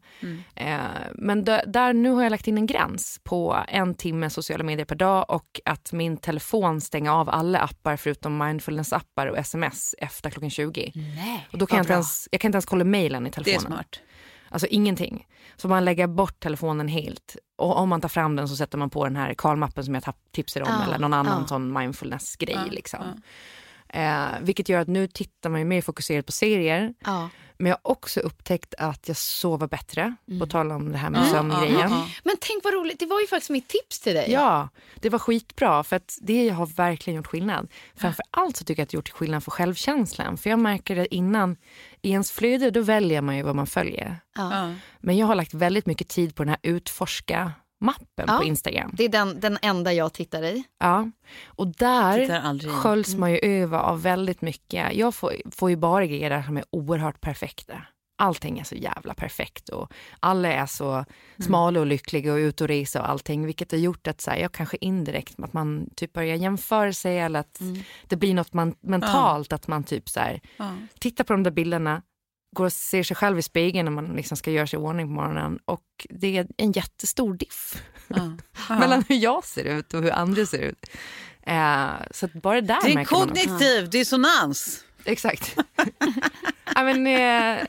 eh, 0.56 0.78
men 1.16 1.44
där, 1.44 1.94
nu 1.94 2.10
har 2.10 2.24
jag 2.24 2.30
lagt 2.32 2.48
in 2.48 2.58
en 2.58 2.66
gräns 2.66 3.20
på 3.24 3.64
en 3.68 3.94
timme 3.96 4.30
sociala 4.30 4.64
medier 4.64 4.86
per 4.86 4.96
dag 4.96 5.26
och 5.30 5.60
att 5.66 5.92
min 5.92 6.18
telefon 6.18 6.82
stänger 6.82 7.12
av 7.12 7.30
alla 7.30 7.60
appar 7.60 7.96
förutom 7.98 8.42
mindfulness-appar 8.44 9.28
och 9.28 9.38
sms 9.38 9.96
efter 9.98 10.30
klockan 10.30 10.50
20. 10.50 10.92
Nej, 10.96 11.48
Och 11.52 11.58
då 11.58 11.66
kan 11.66 11.78
jag, 11.78 11.84
inte 11.84 11.94
ens, 11.94 12.28
jag 12.32 12.42
kan 12.42 12.50
inte 12.50 12.56
ens 12.56 12.66
kolla 12.66 12.84
mejlen 12.84 13.28
i 13.28 13.30
Det 13.30 13.40
är 13.40 13.44
telefonen. 13.44 13.72
smart. 13.72 14.00
Alltså 14.50 14.68
ingenting. 14.68 15.28
Så 15.56 15.68
man 15.68 15.86
lägger 15.86 16.08
bort 16.08 16.40
telefonen 16.40 16.88
helt. 16.88 17.36
Och 17.58 17.78
om 17.78 17.90
man 17.90 18.02
tar 18.02 18.10
fram 18.10 18.36
den 18.36 18.48
så 18.48 18.56
sätter 18.56 18.78
man 18.78 18.90
på 18.90 19.04
den 19.04 19.16
här 19.16 19.34
Karl-mappen 19.34 19.84
som 19.86 19.94
jag 19.94 20.04
tipsade 20.32 20.66
om 20.66 20.72
Ja, 20.80 20.86
eller 20.86 21.00
någon 21.00 21.14
annan 21.14 21.42
ja. 21.42 21.48
sån 21.48 21.74
mindfulness-grej. 21.80 22.58
liksom. 22.72 23.22
Eh, 23.90 24.26
vilket 24.42 24.70
gör 24.70 24.82
att 24.82 24.88
nu 24.88 25.08
tittar 25.08 25.50
man 25.50 25.60
ju 25.60 25.66
mer 25.66 25.82
fokuserat 25.82 26.26
på 26.26 26.32
serier. 26.32 26.94
Men 27.60 27.70
jag 27.70 27.78
har 27.84 27.92
också 27.92 28.20
upptäckt 28.20 28.74
att 28.78 29.08
jag 29.08 29.18
sover 29.18 29.68
bättre, 29.68 30.16
på 30.40 30.46
tal 30.48 30.72
om 30.72 30.92
det 30.92 30.98
här 30.98 31.10
med 31.10 31.22
Mm. 31.22 31.34
sömngrejen. 31.34 31.92
Ja, 31.92 32.08
Men 32.24 32.36
tänk 32.40 32.64
vad 32.64 32.74
roligt, 32.74 33.00
det 33.00 33.06
var 33.06 33.22
ju 33.22 33.28
faktiskt 33.28 33.50
mitt 33.50 33.68
tips 33.68 34.00
till 34.00 34.14
dig. 34.16 34.32
Ja, 34.32 34.70
det 34.96 35.10
var 35.10 35.20
skitbra 35.20 35.84
för 35.84 35.96
att 35.96 36.18
det 36.22 36.50
har 36.50 36.66
verkligen 36.66 37.18
gjort 37.18 37.28
skillnad. 37.28 37.68
Framför 37.96 38.26
allt 38.32 38.58
så 38.58 38.64
tycker 38.66 38.82
jag 38.82 38.86
att 38.86 38.90
det 38.90 38.96
gjort 38.98 39.10
skillnad 39.10 39.44
för 39.44 39.52
självkänslan. 39.52 40.38
För 40.38 40.50
jag 40.50 40.60
märker 40.60 40.96
det 40.96 41.16
innan, 41.16 41.58
i 42.02 42.10
ens 42.12 42.32
flöde 42.32 42.72
då 42.72 42.82
väljer 42.82 43.22
man 43.22 43.38
ju 43.38 43.44
vad 43.44 43.56
man 43.56 43.68
följer. 43.68 44.20
Men 45.00 45.18
jag 45.18 45.28
har 45.28 45.36
lagt 45.36 45.54
väldigt 45.54 45.86
mycket 45.86 46.08
tid 46.08 46.36
på 46.36 46.44
den 46.44 46.50
här 46.50 46.60
utforska-mappen 47.82 48.26
Ja. 48.28 48.38
på 48.38 48.44
Instagram. 48.44 48.92
Det 48.94 49.04
är 49.04 49.10
den, 49.10 49.40
den 49.40 49.58
enda 49.62 49.94
jag 49.94 50.14
tittar 50.14 50.44
i. 50.44 50.64
Ja. 50.80 51.12
Och 51.46 51.68
där 51.68 52.70
sköljs 52.82 53.16
man 53.16 53.32
ju 53.32 53.38
över 53.38 53.78
av 53.78 54.02
väldigt 54.02 54.42
mycket. 54.42 54.94
Jag 54.96 55.16
får, 55.16 55.34
får 55.52 55.70
ju 55.70 55.76
bara 55.76 56.06
grejer 56.06 56.30
där 56.30 56.42
som 56.44 56.58
är 56.58 56.64
oerhört 56.70 57.22
perfekta. 57.22 57.82
Allting 58.20 58.60
är 58.60 58.64
så 58.64 58.76
jävla 58.76 59.14
perfekt 59.14 59.70
och 59.70 59.92
alla 60.20 60.54
är 60.54 60.66
så 60.66 61.06
smala 61.40 61.80
och 61.80 61.86
lyckliga 61.86 62.34
och 62.34 62.38
ute 62.38 62.64
och 62.64 62.68
resa 62.68 63.02
och 63.02 63.10
allting. 63.10 63.46
Vilket 63.46 63.72
har 63.72 63.80
gjort 63.80 64.08
att 64.08 64.22
så 64.22 64.32
här, 64.32 64.38
jag 64.38 64.52
kanske 64.52 64.78
indirekt 64.82 65.40
att 65.40 65.54
man 65.54 65.90
typ 65.96 66.14
börjar 66.14 66.36
jämföra 66.36 66.94
sig 66.94 67.20
eller 67.20 67.40
att 67.40 67.60
det 68.08 68.16
blir 68.16 68.34
något 68.34 68.54
man, 68.54 68.76
mentalt 68.82 69.54
att 69.54 69.68
man 69.68 69.84
typ 69.84 70.10
så 70.10 70.20
här, 70.20 70.42
Ja. 70.58 70.74
tittar 71.00 71.24
på 71.24 71.34
de 71.34 71.44
där 71.44 71.52
bilderna, 71.52 72.02
går 72.56 72.66
och 72.66 72.74
ser 72.74 73.04
sig 73.04 73.16
själv 73.16 73.40
i 73.40 73.42
spegeln 73.42 73.86
när 73.86 73.92
man 73.92 74.06
liksom 74.16 74.38
ska 74.38 74.52
göra 74.52 74.68
sig 74.68 74.80
i 74.80 74.82
ordning 74.82 75.08
på 75.08 75.14
morgonen 75.14 75.60
och 75.66 75.84
det 76.10 76.38
är 76.38 76.48
en 76.58 76.72
jättestor 76.72 77.34
diff 77.34 77.84
Ja. 78.08 78.38
mellan 78.80 79.04
hur 79.10 79.16
jag 79.16 79.46
ser 79.46 79.64
ut 79.64 79.94
och 79.94 80.02
hur 80.02 80.12
andra 80.12 80.46
ser 80.46 80.60
ut. 80.62 80.86
Eh, 81.42 81.88
så 82.12 82.26
att 82.26 82.34
bara 82.34 82.62
där 82.62 82.78
Det 82.84 82.92
är 82.92 82.96
märker 82.96 83.16
man 83.16 83.28
kognitiv 83.28 83.90
dissonans. 83.90 84.84
Exakt. 85.06 85.56
ja, 86.76 86.84
men, 86.84 87.08
eh, 87.08 87.66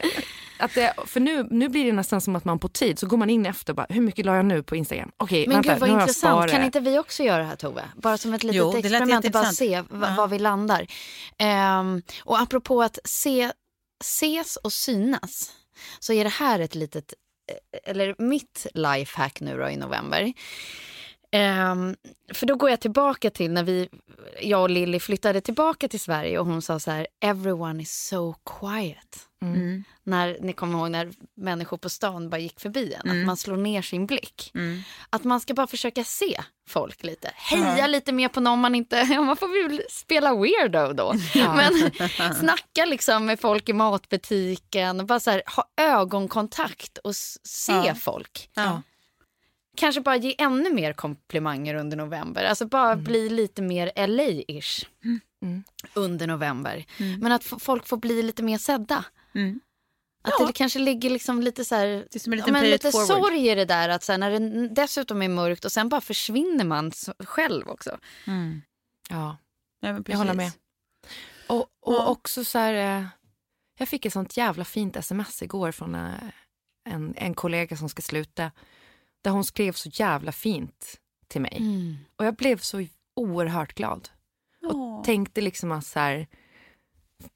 att 0.58 0.74
det, 0.74 0.94
för 1.06 1.20
nu, 1.20 1.46
nu 1.50 1.68
blir 1.68 1.84
det 1.84 1.92
nästan 1.92 2.20
som 2.20 2.36
att 2.36 2.44
man 2.44 2.58
på 2.58 2.68
tid 2.68 2.98
så 2.98 3.06
går 3.06 3.16
man 3.16 3.30
in 3.30 3.46
efter 3.46 3.72
och 3.72 3.76
bara, 3.76 3.86
hur 3.88 4.00
mycket 4.00 4.26
la 4.26 4.36
jag 4.36 4.44
nu 4.44 4.62
på 4.62 4.76
Instagram? 4.76 5.10
Okej, 5.16 5.46
Men 5.46 5.54
vänta, 5.56 5.72
gud 5.72 5.80
vad 5.80 5.90
intressant, 5.90 6.50
kan 6.50 6.64
inte 6.64 6.80
vi 6.80 6.98
också 6.98 7.22
göra 7.22 7.38
det 7.38 7.44
här 7.44 7.56
Tove? 7.56 7.84
Bara 7.96 8.18
som 8.18 8.34
ett 8.34 8.42
litet 8.42 8.56
Jo, 8.56 8.76
experiment, 8.76 9.32
bara 9.32 9.44
se 9.52 9.82
Ja. 9.90 10.14
var 10.16 10.28
vi 10.28 10.38
landar. 10.38 10.86
Ehm, 11.38 12.02
och 12.24 12.40
apropå 12.40 12.82
att 12.82 12.98
se, 13.04 13.52
ses 14.00 14.56
och 14.56 14.72
synas, 14.72 15.52
så 15.98 16.12
är 16.12 16.24
det 16.24 16.30
här 16.30 16.60
ett 16.60 16.74
litet, 16.74 17.14
eh, 17.50 17.80
eller 17.90 18.14
mitt 18.18 18.66
lifehack 18.74 19.40
nu 19.40 19.58
då 19.58 19.68
i 19.68 19.76
november. 19.76 20.32
Ehm, 21.30 21.96
för 22.34 22.46
då 22.46 22.56
går 22.56 22.70
jag 22.70 22.80
tillbaka 22.80 23.30
till 23.30 23.50
när 23.50 23.62
vi, 23.62 23.88
jag 24.42 24.62
och 24.62 24.70
Lilly 24.70 25.00
flyttade 25.00 25.40
tillbaka 25.40 25.88
till 25.88 26.00
Sverige 26.00 26.38
och 26.38 26.46
hon 26.46 26.62
sa 26.62 26.80
så 26.80 26.90
här, 26.90 27.06
everyone 27.20 27.82
is 27.82 28.06
so 28.08 28.34
quiet. 28.60 29.18
Mm. 29.42 29.84
När 30.04 30.36
ni 30.40 30.52
kommer 30.52 30.78
ihåg 30.78 30.90
när 30.90 31.12
människor 31.36 31.76
på 31.76 31.88
stan 31.88 32.30
bara 32.30 32.38
gick 32.38 32.60
förbi 32.60 32.94
en, 32.94 33.10
Mm. 33.10 33.20
att 33.20 33.26
man 33.26 33.36
slår 33.36 33.56
ner 33.56 33.82
sin 33.82 34.06
blick. 34.06 34.52
Att 35.10 35.24
man 35.24 35.40
ska 35.40 35.54
bara 35.54 35.66
försöka 35.66 36.04
se 36.04 36.40
folk 36.68 37.02
lite. 37.02 37.30
Heja 37.34 37.86
lite 37.86 38.12
mer 38.12 38.28
på 38.28 38.40
någon 38.40 38.58
man 38.60 38.74
inte... 38.74 38.96
Ja, 39.10 39.22
man 39.22 39.36
får 39.36 39.68
väl 39.68 39.82
spela 39.90 40.34
weirdo 40.34 40.92
då. 40.92 41.14
Men 41.34 41.90
snacka 42.34 42.84
liksom 42.84 43.26
med 43.26 43.40
folk 43.40 43.68
i 43.68 43.72
matbutiken. 43.72 45.06
Bara 45.06 45.20
så 45.20 45.30
här, 45.30 45.42
ha 45.56 45.64
ögonkontakt 45.76 46.98
och 46.98 47.16
se 47.16 47.72
Ja. 47.72 47.94
folk. 47.94 48.50
Ja. 48.54 48.82
Kanske 49.78 50.00
bara 50.00 50.16
ge 50.16 50.34
ännu 50.38 50.72
mer 50.74 50.92
komplimanger 50.92 51.74
under 51.74 51.96
november. 51.96 52.44
Alltså 52.44 52.66
bara 52.66 52.96
bli 52.96 53.28
lite 53.28 53.62
mer 53.62 53.92
LA-ish 53.96 54.86
Mm. 55.42 55.64
under 55.94 56.26
november. 56.26 56.84
Men 57.20 57.32
att 57.32 57.44
folk 57.44 57.86
får 57.86 57.96
bli 57.96 58.22
lite 58.22 58.42
mer 58.42 58.58
sedda. 58.58 59.04
Mm. 59.34 59.60
Att 60.22 60.46
det 60.46 60.52
kanske 60.52 60.78
ligger 60.78 61.10
liksom 61.10 61.42
lite 61.42 61.64
så 61.64 61.74
här, 61.74 61.86
Det 61.86 62.14
är 62.14 62.18
som 62.20 62.32
en 62.32 62.38
ja, 62.38 62.44
liten 62.46 62.60
men 62.62 62.70
lite 62.70 62.90
forward. 62.92 63.06
sorg 63.08 63.48
i 63.50 63.54
det 63.54 63.64
där 63.64 63.88
att 63.88 64.02
så 64.02 64.12
här, 64.12 64.18
när 64.18 64.30
det 64.40 64.68
dessutom 64.68 65.22
är 65.22 65.28
mörkt 65.28 65.64
och 65.64 65.72
sen 65.72 65.88
bara 65.88 66.00
försvinner 66.00 66.64
man 66.64 66.92
själv 67.24 67.68
också. 67.68 67.98
Mm. 68.26 68.62
Ja, 69.10 69.36
Ja, 69.80 69.92
men 69.92 70.04
jag 70.08 70.16
håller 70.18 70.34
med. 70.34 70.52
Och, 71.46 71.60
och 71.80 71.94
Ja. 71.94 72.06
också 72.06 72.44
så 72.44 72.58
här, 72.58 72.98
eh, 73.00 73.04
jag 73.78 73.88
fick 73.88 74.06
ett 74.06 74.12
sånt 74.12 74.36
jävla 74.36 74.64
fint 74.64 74.96
sms 74.96 75.42
igår 75.42 75.72
från 75.72 75.94
eh, 75.94 76.10
en, 76.88 77.14
en 77.16 77.34
kollega 77.34 77.76
som 77.76 77.88
ska 77.88 78.02
sluta 78.02 78.50
där 79.24 79.30
hon 79.30 79.44
skrev 79.44 79.72
så 79.72 79.88
jävla 79.92 80.32
fint 80.32 80.96
till 81.28 81.40
mig. 81.40 81.62
Och 82.16 82.24
jag 82.24 82.34
blev 82.34 82.58
så 82.58 82.86
oerhört 83.16 83.74
glad. 83.74 84.08
Och 84.66 85.04
tänkte 85.04 85.40
liksom 85.40 85.72
att 85.72 85.86
så 85.86 85.98
här, 85.98 86.26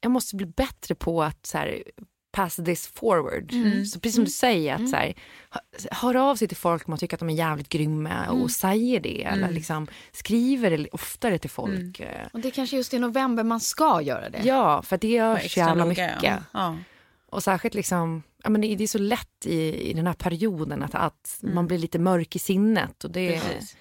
jag 0.01 0.11
måste 0.11 0.35
bli 0.35 0.45
bättre 0.45 0.95
på 0.95 1.23
att 1.23 1.45
så 1.45 1.57
här, 1.57 1.83
pass 2.31 2.55
this 2.55 2.87
forward. 2.87 3.51
Så 3.85 3.99
precis 3.99 4.15
som 4.15 4.23
du 4.23 4.31
säger, 4.31 4.75
att 4.75 4.89
så 4.89 4.95
här, 4.95 5.13
hö- 5.49 5.59
hör 5.91 6.15
av 6.15 6.35
sig 6.35 6.47
till 6.47 6.57
folk 6.57 6.87
om 6.87 6.91
man 6.91 6.99
tycker 6.99 7.15
att 7.15 7.19
de 7.19 7.29
är 7.29 7.33
jävligt 7.33 7.69
grymma 7.69 8.29
och 8.29 8.51
säger 8.51 8.99
det. 8.99 9.23
Eller 9.23 9.47
liksom 9.53 9.87
skriver 10.11 10.69
det 10.77 10.87
oftare 10.91 11.37
till 11.37 11.49
folk. 11.49 11.99
Eh, 11.99 12.27
Och 12.33 12.39
det 12.39 12.47
är 12.47 12.51
kanske 12.51 12.75
just 12.75 12.93
i 12.93 12.99
november 12.99 13.43
man 13.43 13.59
ska 13.59 14.01
göra 14.01 14.29
det. 14.29 14.41
Ja, 14.43 14.81
för 14.81 14.97
det 14.97 15.07
görs 15.07 15.45
extra 15.45 15.61
jävla 15.67 15.85
mycket. 15.85 16.23
Ja. 16.23 16.37
Ja. 16.53 16.77
Och 17.25 17.43
särskilt 17.43 17.75
liksom, 17.75 18.23
ja, 18.43 18.49
men 18.49 18.61
det, 18.61 18.83
är 18.83 18.87
så 18.87 18.97
lätt 18.97 19.45
i, 19.45 19.89
i 19.89 19.93
den 19.93 20.07
här 20.07 20.13
perioden 20.13 20.83
att, 20.83 20.95
att 20.95 21.37
man 21.41 21.67
blir 21.67 21.77
lite 21.77 21.99
mörk 21.99 22.35
i 22.35 22.39
sinnet. 22.39 23.03
Och 23.03 23.11
det, 23.11 23.39
Precis. 23.39 23.75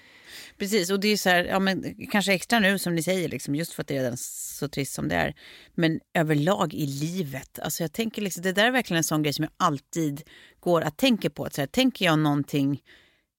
Precis, 0.59 0.90
och 0.90 1.01
det 1.01 1.09
är 1.09 1.16
så 1.16 1.29
här, 1.29 1.44
ja, 1.44 1.59
men 1.59 1.94
kanske 2.11 2.33
extra 2.33 2.59
nu 2.59 2.79
som 2.79 2.94
ni 2.94 3.03
säger, 3.03 3.29
liksom, 3.29 3.55
just 3.55 3.72
för 3.72 3.83
att 3.83 3.88
det 3.88 3.96
är 3.96 4.03
redan 4.03 4.16
så 4.16 4.68
trist 4.68 4.94
som 4.94 5.09
det 5.09 5.14
är. 5.14 5.35
Men 5.75 6.01
överlag 6.14 6.75
i 6.75 6.87
livet, 6.87 7.59
alltså 7.59 7.83
jag 7.83 7.92
tänker 7.92 8.22
liksom, 8.22 8.42
det 8.42 8.53
där 8.53 8.66
är 8.66 8.70
verkligen 8.70 8.98
en 8.98 9.05
sån 9.05 9.22
grej 9.22 9.33
som 9.33 9.42
jag 9.42 9.53
alltid 9.57 10.22
går 10.61 10.83
att 10.83 10.96
tänka 10.96 11.31
på. 11.31 11.44
Att 11.44 11.55
så 11.55 11.61
här, 11.61 11.66
tänker 11.66 12.05
jag 12.05 12.18
någonting 12.18 12.83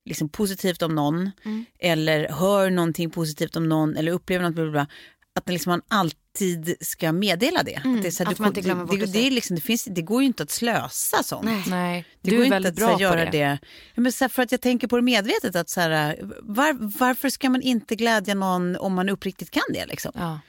liksom, 0.06 0.30
positivt 0.30 0.82
om 0.82 0.96
någon 0.96 1.32
eller 1.80 2.30
hör 2.30 2.70
någonting 2.70 3.10
positivt 3.10 3.56
om 3.56 3.70
någon 3.70 3.98
eller 3.98 4.12
upplever 4.12 4.46
något, 4.46 4.56
bla, 4.56 4.64
bla, 4.64 4.72
bla, 4.72 4.88
att 5.36 5.50
liksom 5.50 5.70
man 5.70 5.82
alltid 5.88 6.23
ska 6.82 7.12
meddela 7.12 7.64
det. 7.64 7.76
att 7.76 8.02
det, 8.02 8.08
är 8.08 8.12
så 8.12 8.24
här, 8.24 8.32
att 8.32 8.38
du- 8.38 8.42
man 8.44 8.50
inte 8.52 8.62
glömmer 8.62 8.86
bort 8.86 8.98
det, 9.00 9.04
att 9.04 9.08
det, 9.12 9.14
säga. 9.14 9.28
är 9.28 9.32
liksom, 9.32 9.56
det, 9.56 9.62
finns, 9.62 9.84
det 9.86 10.02
går 10.02 10.22
ju 10.22 10.28
inte 10.28 10.44
att 10.44 10.52
slösa 10.52 11.24
sånt. 11.24 11.68
nej, 11.68 12.06
Det 12.22 12.30
du 12.30 12.36
går 12.36 12.42
är 12.42 12.46
inte 12.46 12.56
väldigt 12.56 12.70
att 12.72 12.76
bra 12.76 12.88
här, 12.88 13.00
göra 13.00 13.26
det. 13.26 13.32
det. 13.96 14.02
Men 14.02 14.12
så 14.12 14.24
här, 14.24 14.30
för 14.30 14.44
att 14.44 14.52
jag 14.52 14.62
tänker 14.62 14.88
på 14.88 14.96
det 14.96 15.02
medvetet. 15.02 15.56
att 15.56 15.70
så 15.70 15.82
här, 15.82 16.20
var, 16.42 16.98
Varför 17.00 17.30
ska 17.30 17.50
man 17.50 17.62
inte 17.62 17.96
glädja 17.96 18.36
någon 18.36 18.76
om 18.76 18.94
man 18.94 19.10
uppriktigt 19.10 19.52
kan 19.52 19.64
det? 19.74 19.86
Liksom? 19.86 20.12
Ja. 20.16 20.40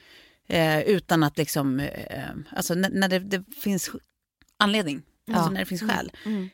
Eh, 0.47 0.79
utan 0.81 1.23
att 1.23 1.37
liksom, 1.37 1.79
eh, 1.79 2.23
alltså 2.55 2.73
när, 2.73 2.89
när 2.89 3.09
det, 3.09 3.19
det 3.19 3.43
finns 3.63 3.89
anledning. 4.57 5.01
Alltså 5.33 5.51
när 5.51 5.59
det 5.59 5.65
finns 5.65 5.81
skäl. 5.81 6.11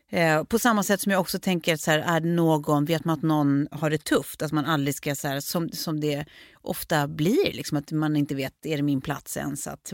Eh, 0.09 0.43
på 0.43 0.59
samma 0.59 0.83
sätt 0.83 1.01
som 1.01 1.11
jag 1.11 1.21
också 1.21 1.39
tänker 1.39 1.73
att 1.73 1.81
så 1.81 1.91
här, 1.91 1.99
är 1.99 2.21
någon, 2.21 2.85
vet 2.85 3.05
man 3.05 3.17
att 3.17 3.23
någon 3.23 3.67
har 3.71 3.89
det 3.89 4.03
tufft, 4.03 4.41
att 4.41 4.51
man 4.51 4.65
aldrig 4.65 4.95
ska, 4.95 5.15
så 5.15 5.27
här, 5.27 5.39
som, 5.39 5.69
som 5.69 5.99
det 5.99 6.25
ofta 6.61 7.07
blir, 7.07 7.53
liksom, 7.53 7.77
att 7.77 7.91
man 7.91 8.15
inte 8.15 8.35
vet, 8.35 8.65
är 8.65 8.77
det 8.77 8.83
min 8.83 9.01
plats 9.01 9.37
ens? 9.37 9.67
Att, 9.67 9.93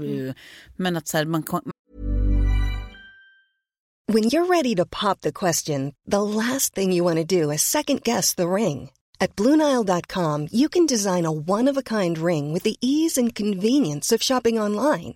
Men 0.75 0.97
att 0.97 1.07
så 1.07 1.17
här, 1.17 1.25
man, 1.25 1.43
When 4.09 4.23
you're 4.23 4.45
ready 4.45 4.73
to 4.75 4.85
pop 4.85 5.19
the 5.21 5.33
question, 5.33 5.93
the 6.05 6.21
last 6.21 6.73
thing 6.73 6.93
you 6.93 7.03
want 7.03 7.17
to 7.17 7.41
do 7.41 7.51
is 7.51 7.61
second 7.61 8.03
guess 8.03 8.35
the 8.35 8.47
ring. 8.47 8.89
At 9.19 9.35
Bluenile.com, 9.35 10.47
you 10.51 10.69
can 10.69 10.85
design 10.85 11.25
a 11.25 11.31
one 11.31 11.67
of 11.67 11.77
a 11.77 11.83
kind 11.83 12.17
ring 12.17 12.53
with 12.53 12.63
the 12.63 12.77
ease 12.79 13.17
and 13.17 13.35
convenience 13.35 14.11
of 14.11 14.21
shopping 14.21 14.59
online. 14.59 15.15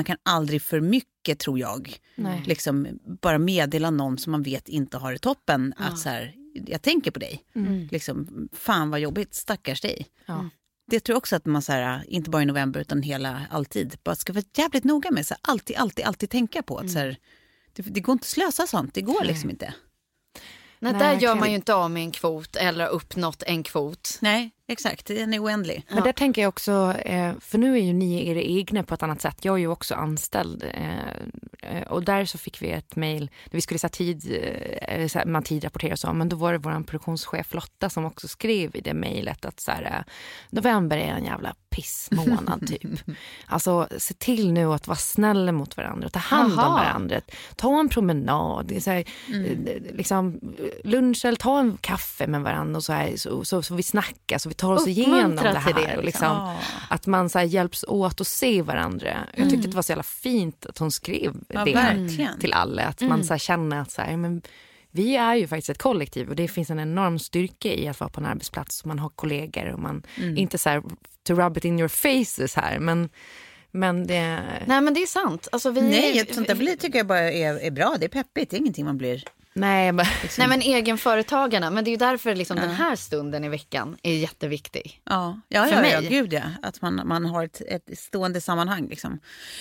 Man 0.00 0.04
kan 0.04 0.16
aldrig 0.22 0.62
för 0.62 0.80
mycket, 0.80 1.38
tror 1.38 1.58
jag, 1.58 1.96
liksom 2.46 2.98
bara 3.22 3.38
meddela 3.38 3.90
någon 3.90 4.18
som 4.18 4.32
man 4.32 4.42
vet 4.42 4.68
inte 4.68 4.98
har 4.98 5.12
det 5.12 5.18
toppen. 5.18 5.74
Att 5.76 5.98
så 5.98 6.08
här, 6.08 6.34
jag 6.66 6.82
tänker 6.82 7.10
på 7.10 7.18
dig. 7.18 7.44
Liksom, 7.90 8.48
fan 8.52 8.90
vad 8.90 9.00
jobbigt, 9.00 9.34
stackars 9.34 9.80
dig. 9.80 10.06
Det 10.86 11.00
tror 11.00 11.14
jag 11.14 11.18
också 11.18 11.36
att 11.36 11.46
man, 11.46 11.62
så 11.62 11.72
här, 11.72 12.04
inte 12.08 12.30
bara 12.30 12.42
i 12.42 12.46
november 12.46 12.80
utan 12.80 13.02
hela, 13.02 13.46
alltid, 13.50 13.96
bara 14.04 14.14
ska 14.16 14.32
vara 14.32 14.44
jävligt 14.56 14.84
noga 14.84 15.10
med. 15.10 15.26
Så 15.26 15.34
här, 15.34 15.40
alltid, 15.42 15.76
alltid, 15.76 16.04
alltid 16.04 16.30
tänka 16.30 16.62
på 16.62 16.78
att 16.78 16.90
så 16.90 16.98
här, 16.98 17.16
det, 17.72 17.82
det 17.82 18.00
går 18.00 18.12
inte 18.12 18.22
att 18.22 18.26
slösa 18.26 18.66
sånt. 18.66 18.94
Det 18.94 19.02
går 19.02 19.24
liksom 19.24 19.50
inte. 19.50 19.74
Nej, 20.78 20.92
Nej, 20.92 21.00
där 21.00 21.20
gör 21.20 21.34
man 21.34 21.48
ju 21.48 21.54
inte 21.54 21.74
av 21.74 21.90
med 21.90 22.02
en 22.02 22.12
kvot 22.12 22.56
eller 22.56 22.86
uppnått 22.86 23.42
en 23.42 23.62
kvot. 23.62 24.18
Nej, 24.20 24.50
exakt. 24.70 25.06
Den 25.06 25.34
är 25.34 25.42
oändlig. 25.44 25.84
Men 25.88 26.02
där 26.02 26.12
tänker 26.12 26.42
jag 26.42 26.48
också, 26.48 26.94
eh, 27.04 27.32
för 27.40 27.58
nu 27.58 27.74
är 27.76 27.82
ju 27.82 27.92
ni 27.92 28.28
era 28.28 28.40
egna 28.40 28.82
på 28.82 28.94
ett 28.94 29.02
annat 29.02 29.20
sätt. 29.20 29.44
Jag 29.44 29.54
är 29.54 29.58
ju 29.58 29.68
också 29.68 29.94
anställd 29.94 30.64
eh, 30.74 31.76
eh, 31.76 31.82
och 31.82 32.04
där 32.04 32.24
så 32.24 32.38
fick 32.38 32.62
vi 32.62 32.70
ett 32.70 32.96
mejl 32.96 33.30
vi 33.50 33.60
skulle 33.60 33.78
säga 33.78 33.88
tid, 33.88 34.46
man 35.26 35.42
tidrapportera 35.42 35.92
och 35.92 35.98
så, 35.98 36.12
men 36.12 36.28
då 36.28 36.36
var 36.36 36.52
det 36.52 36.58
vår 36.58 36.82
produktionschef 36.84 37.54
Lotta 37.54 37.90
som 37.90 38.04
också 38.04 38.28
skrev 38.28 38.76
i 38.76 38.80
det 38.80 38.94
mejlet 38.94 39.44
att 39.44 39.60
så 39.60 39.70
här, 39.70 40.04
november 40.50 40.96
är 40.96 41.12
en 41.12 41.24
jävla 41.24 41.54
pissmånad 41.70 42.66
typ. 42.68 43.00
Alltså 43.46 43.88
se 43.98 44.14
till 44.14 44.52
nu 44.52 44.72
att 44.72 44.86
vara 44.86 44.98
snäll 44.98 45.52
mot 45.52 45.76
varandra 45.76 46.08
ta 46.08 46.18
hand 46.18 46.52
om 46.52 46.58
Jaha. 46.58 46.70
varandra. 46.84 47.20
Ta 47.56 47.80
en 47.80 47.88
promenad, 47.88 48.72
så 48.82 48.90
här, 48.90 49.04
Mm. 49.28 49.66
liksom 49.92 50.40
lunch 50.84 51.24
eller 51.24 51.36
ta 51.36 51.60
en 51.60 51.76
kaffe 51.76 52.26
med 52.26 52.42
varandra 52.42 52.76
och 52.76 52.84
så, 52.84 52.92
här, 52.92 53.16
så, 53.16 53.44
så, 53.44 53.62
så 53.62 53.74
vi 53.74 53.82
snackar 53.82 54.38
så 54.38 54.48
vi 54.48 54.54
tar 54.60 54.72
oss 54.72 54.86
igenom 54.88 55.18
Uppmuntra 55.18 55.52
det 55.52 55.58
här. 55.58 55.74
det, 55.74 55.96
och 55.96 56.04
liksom. 56.04 56.54
liksom, 56.54 56.56
Att 56.88 57.06
man 57.06 57.28
så 57.28 57.38
här, 57.38 57.46
hjälps 57.46 57.84
åt 57.88 58.20
att 58.20 58.26
se 58.26 58.62
varandra. 58.62 59.16
Jag 59.36 59.50
tyckte 59.50 59.68
det 59.68 59.74
var 59.74 59.82
så 59.82 59.92
jävla 59.92 60.02
fint 60.02 60.66
att 60.66 60.78
hon 60.78 60.90
skrev 60.90 61.36
Ja, 61.48 61.64
det 61.64 61.74
verkligen. 61.74 62.38
till 62.38 62.52
alla. 62.52 62.82
Att 62.82 63.00
man 63.00 63.24
så 63.24 63.32
här, 63.32 63.38
känner 63.38 63.80
att 63.80 63.90
så 63.90 64.02
här, 64.02 64.16
men, 64.16 64.42
vi 64.92 65.16
är 65.16 65.34
ju 65.34 65.46
faktiskt 65.46 65.70
ett 65.70 65.78
kollektiv 65.78 66.28
och 66.28 66.36
det 66.36 66.48
finns 66.48 66.70
en 66.70 66.80
enorm 66.80 67.18
styrka 67.18 67.68
i 67.68 67.88
att 67.88 68.00
vara 68.00 68.10
på 68.10 68.20
en 68.20 68.26
arbetsplats 68.26 68.80
och 68.80 68.86
man 68.86 68.98
har 68.98 69.08
kollegor 69.08 69.72
och 69.72 69.78
man, 69.78 70.02
inte 70.36 70.58
så 70.58 70.68
här 70.68 70.82
to 71.26 71.34
rub 71.34 71.56
it 71.56 71.64
in 71.64 71.78
your 71.78 71.88
faces 71.88 72.54
här 72.56 72.78
men, 72.78 73.08
men 73.70 74.06
det, 74.06 74.40
Nej 74.66 74.80
men 74.80 74.94
det 74.94 75.02
är 75.02 75.06
sant. 75.06 75.48
Alltså, 75.52 75.70
vi, 75.70 75.80
Nej, 75.80 76.26
sånt 76.32 76.46
där 76.46 76.54
blir, 76.54 76.76
tycker 76.76 76.98
jag 76.98 77.06
bara 77.06 77.32
är, 77.32 77.54
är 77.54 77.70
bra. 77.70 77.96
Det 77.98 78.04
är 78.06 78.08
peppigt. 78.08 78.50
Det 78.50 78.56
är 78.56 78.58
ingenting 78.58 78.84
man 78.84 78.98
blir... 78.98 79.24
nej, 79.52 79.92
men, 79.92 80.06
Nej 80.38 80.48
men 80.48 80.62
egenföretagarna, 80.62 81.70
men 81.70 81.84
det 81.84 81.88
är 81.90 81.92
ju 81.92 81.96
därför 81.96 82.34
liksom 82.34 82.56
den 82.56 82.70
här 82.70 82.96
stunden 82.96 83.44
i 83.44 83.48
veckan 83.48 83.96
är 84.02 84.14
jätteviktig. 84.14 85.00
Ja, 85.04 85.40
ja, 85.48 85.64
För 85.64 85.74
ja, 85.74 85.80
mig. 85.80 85.90
ja 85.92 86.00
gud 86.00 86.32
ja. 86.32 86.42
Att 86.62 86.82
man, 86.82 87.02
man 87.04 87.24
har 87.24 87.44
ett, 87.44 87.60
ett 87.68 87.98
stående 87.98 88.40
sammanhang. 88.40 88.88
Liksom. 88.88 89.20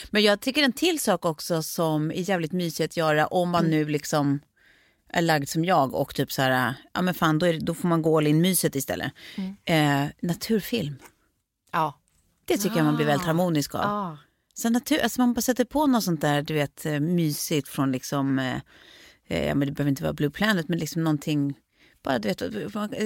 Men 0.09 0.23
jag 0.23 0.39
tycker 0.41 0.63
en 0.63 0.73
till 0.73 0.99
sak 0.99 1.25
också 1.25 1.63
som 1.63 2.11
är 2.11 2.29
jävligt 2.29 2.51
mysig 2.51 2.83
att 2.83 2.97
göra 2.97 3.27
om 3.27 3.49
man 3.49 3.65
nu 3.65 3.85
liksom 3.85 4.39
är 5.13 5.21
lagd 5.21 5.49
som 5.49 5.65
jag 5.65 5.93
och 5.95 6.15
typ 6.15 6.31
så 6.31 6.41
här, 6.41 6.73
ja 6.93 7.01
men 7.01 7.13
fan 7.13 7.39
då, 7.39 7.45
är, 7.45 7.53
det- 7.53 7.59
då 7.65 7.73
får 7.73 7.87
man 7.87 8.01
gå 8.01 8.17
all 8.17 8.27
in 8.27 8.41
myset 8.41 8.75
istället. 8.75 9.11
Eh, 9.65 10.05
naturfilm, 10.21 10.95
ja. 11.71 11.99
det 12.45 12.57
tycker 12.57 12.75
jag 12.77 12.85
man 12.85 12.95
blir 12.95 13.05
väldigt 13.05 13.27
harmonisk 13.27 13.75
av. 13.75 13.81
Ah. 13.81 14.17
Så 14.53 14.69
natur, 14.69 14.99
alltså 15.03 15.21
man 15.21 15.33
bara 15.33 15.41
sätter 15.41 15.65
på 15.65 15.87
något 15.87 16.03
sånt 16.03 16.21
där, 16.21 16.41
du 16.41 16.53
vet, 16.53 16.85
eh, 16.85 16.99
mysigt 16.99 17.67
från 17.67 17.91
liksom, 17.91 18.39
eh, 18.39 18.57
eh, 19.29 19.47
ja 19.47 19.55
men 19.55 19.67
det 19.67 19.71
behöver 19.73 19.89
inte 19.89 20.03
vara 20.03 20.13
Blue 20.13 20.29
Planet, 20.29 20.69
men 20.69 20.79
liksom 20.79 21.03
någonting 21.03 21.53
bara, 22.03 22.19
du 22.19 22.27
vet, 22.27 22.41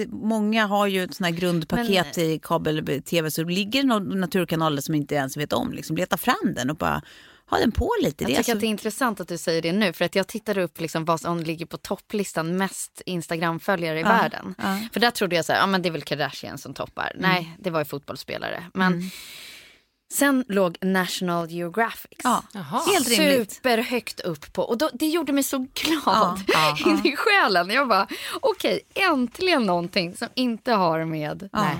många 0.09 0.65
har 0.65 0.87
ju 0.87 1.03
ett 1.03 1.15
sånt 1.15 1.29
här 1.29 1.35
grundpaket 1.35 2.17
i 2.17 2.39
kabel-tv 2.43 3.31
så 3.31 3.43
ligger 3.43 3.81
det 3.81 3.87
någon 3.87 4.19
naturkanal 4.19 4.81
som 4.81 4.95
inte 4.95 5.15
ens 5.15 5.37
vet 5.37 5.53
om. 5.53 5.73
Liksom, 5.73 5.95
leta 5.95 6.17
fram 6.17 6.53
den 6.55 6.69
och 6.69 6.75
bara 6.77 7.01
ha 7.49 7.59
den 7.59 7.71
på 7.71 7.89
lite. 8.01 8.23
Jag 8.23 8.29
Det 8.29 8.33
är 8.33 8.37
tycker 8.37 8.37
alltså- 8.39 8.51
att 8.51 8.59
det 8.59 8.65
är 8.65 8.69
intressant 8.69 9.19
att 9.19 9.27
du 9.27 9.37
säger 9.37 9.61
det 9.61 9.71
nu. 9.71 9.93
För 9.93 10.05
att 10.05 10.15
jag 10.15 10.27
tittar 10.27 10.57
upp 10.57 10.79
liksom 10.81 11.05
vad 11.05 11.21
som 11.21 11.39
ligger 11.39 11.65
på 11.65 11.77
topplistan 11.77 12.57
mest 12.57 13.01
Instagram-följare 13.05 13.99
i 13.99 14.03
världen. 14.03 14.55
För 14.93 14.99
där 14.99 15.11
trodde 15.11 15.35
jag 15.35 15.45
så 15.45 15.53
här, 15.53 15.59
ja 15.59 15.67
men 15.67 15.81
det 15.81 15.89
är 15.89 15.91
väl 15.91 16.01
Kardashian 16.01 16.57
som 16.57 16.73
toppar. 16.73 17.11
Mm. 17.15 17.29
Nej, 17.31 17.57
det 17.59 17.69
var 17.69 17.79
ju 17.79 17.85
fotbollsspelare. 17.85 18.63
Men 18.73 19.01
sen 20.13 20.45
låg 20.47 20.77
National 20.81 21.51
Geographic. 21.51 22.19
Ja, 22.23 22.43
helt 22.93 23.09
rimligt. 23.09 23.51
Superhögt 23.51 24.19
upp 24.19 24.53
på. 24.53 24.63
Och 24.63 24.77
då, 24.77 24.89
det 24.93 25.07
gjorde 25.07 25.33
mig 25.33 25.43
så 25.43 25.57
glad 25.57 26.01
Ja, 26.05 26.37
ja, 26.47 26.77
in 26.85 27.13
i 27.13 27.15
själen. 27.15 27.69
Jag 27.69 27.87
bara, 27.87 28.07
okej, 28.41 28.81
äntligen 28.93 29.63
någonting 29.63 30.15
som 30.15 30.27
inte 30.33 30.71
har 30.71 31.05
med... 31.05 31.49
Nej. 31.53 31.75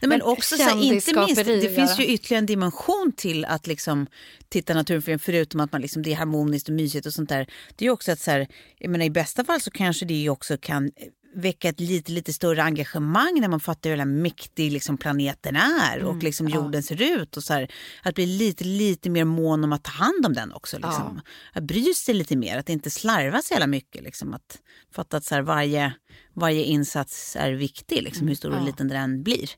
Nej, 0.00 0.08
men 0.08 0.18
Men 0.18 0.22
också 0.22 0.56
så 0.56 0.62
här, 0.62 0.82
inte 0.82 1.14
minst, 1.14 1.44
det 1.44 1.74
finns 1.74 1.98
ju 1.98 2.06
ytterligare 2.06 2.38
en 2.38 2.46
dimension 2.46 3.12
till 3.16 3.44
att 3.44 3.66
liksom 3.66 4.06
titta 4.48 4.74
naturfilm 4.74 5.18
förutom 5.18 5.60
att 5.60 5.72
man 5.72 5.80
liksom, 5.80 6.02
det 6.02 6.12
är 6.12 6.16
harmoniskt 6.16 6.68
och 6.68 6.74
mysigt 6.74 7.06
och 7.06 7.12
sånt 7.12 7.28
där. 7.28 7.46
Det 7.76 7.84
är 7.84 7.86
ju 7.86 7.92
också 7.92 8.12
att 8.12 8.20
så 8.20 8.30
här, 8.30 8.48
jag 8.78 8.90
menar, 8.90 9.04
i 9.04 9.10
bästa 9.10 9.44
fall 9.44 9.60
så 9.60 9.70
kanske 9.70 10.04
det 10.04 10.14
ju 10.14 10.30
också 10.30 10.56
kan 10.60 10.90
väcka 11.34 11.68
ett 11.68 11.80
lite, 11.80 12.12
lite 12.12 12.32
större 12.32 12.62
engagemang 12.62 13.40
när 13.40 13.48
man 13.48 13.60
fattar 13.60 13.90
hur 13.90 14.04
mäktig 14.04 14.72
liksom 14.72 14.96
planeten 14.96 15.56
är 15.56 16.04
och 16.04 16.22
liksom 16.22 16.48
jorden 16.48 16.82
ser 16.82 17.02
ut. 17.02 17.36
Och 17.36 17.42
så 17.42 17.52
här, 17.52 17.70
att 18.02 18.14
bli 18.14 18.26
lite, 18.26 18.64
lite 18.64 19.10
mer 19.10 19.24
mån 19.24 19.64
om 19.64 19.72
att 19.72 19.84
ta 19.84 19.90
hand 19.90 20.26
om 20.26 20.32
den 20.32 20.52
också. 20.52 20.76
Liksom. 20.76 21.20
Att 21.52 21.62
bry 21.62 21.94
sig 21.94 22.14
lite 22.14 22.36
mer, 22.36 22.58
att 22.58 22.68
inte 22.68 22.90
slarva 22.90 23.42
så 23.42 23.54
jävla 23.54 23.66
mycket. 23.66 24.02
Liksom. 24.02 24.34
Att 24.34 24.58
fatta 24.94 25.16
att 25.16 25.24
så 25.24 25.34
här, 25.34 25.42
varje, 25.42 25.92
varje 26.34 26.64
insats 26.64 27.36
är 27.36 27.52
viktig, 27.52 28.02
liksom, 28.02 28.28
hur 28.28 28.34
stor 28.34 28.56
och 28.56 28.64
liten 28.64 28.88
den 28.88 29.22
blir. 29.22 29.50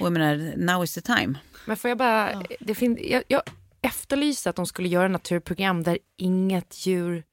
Och 0.00 0.06
jag 0.06 0.12
menar, 0.12 0.56
now 0.56 0.84
is 0.84 0.94
the 0.94 1.00
time. 1.00 1.38
Men 1.66 1.76
får 1.76 1.88
jag 1.88 1.98
bara... 1.98 2.42
Det 2.60 2.74
fin- 2.74 2.98
jag, 3.10 3.22
jag 3.28 3.42
efterlyser 3.82 4.50
att 4.50 4.56
de 4.56 4.66
skulle 4.66 4.88
göra 4.88 5.08
naturprogram 5.08 5.82
där 5.82 5.98
inget 6.16 6.86
djur 6.86 7.24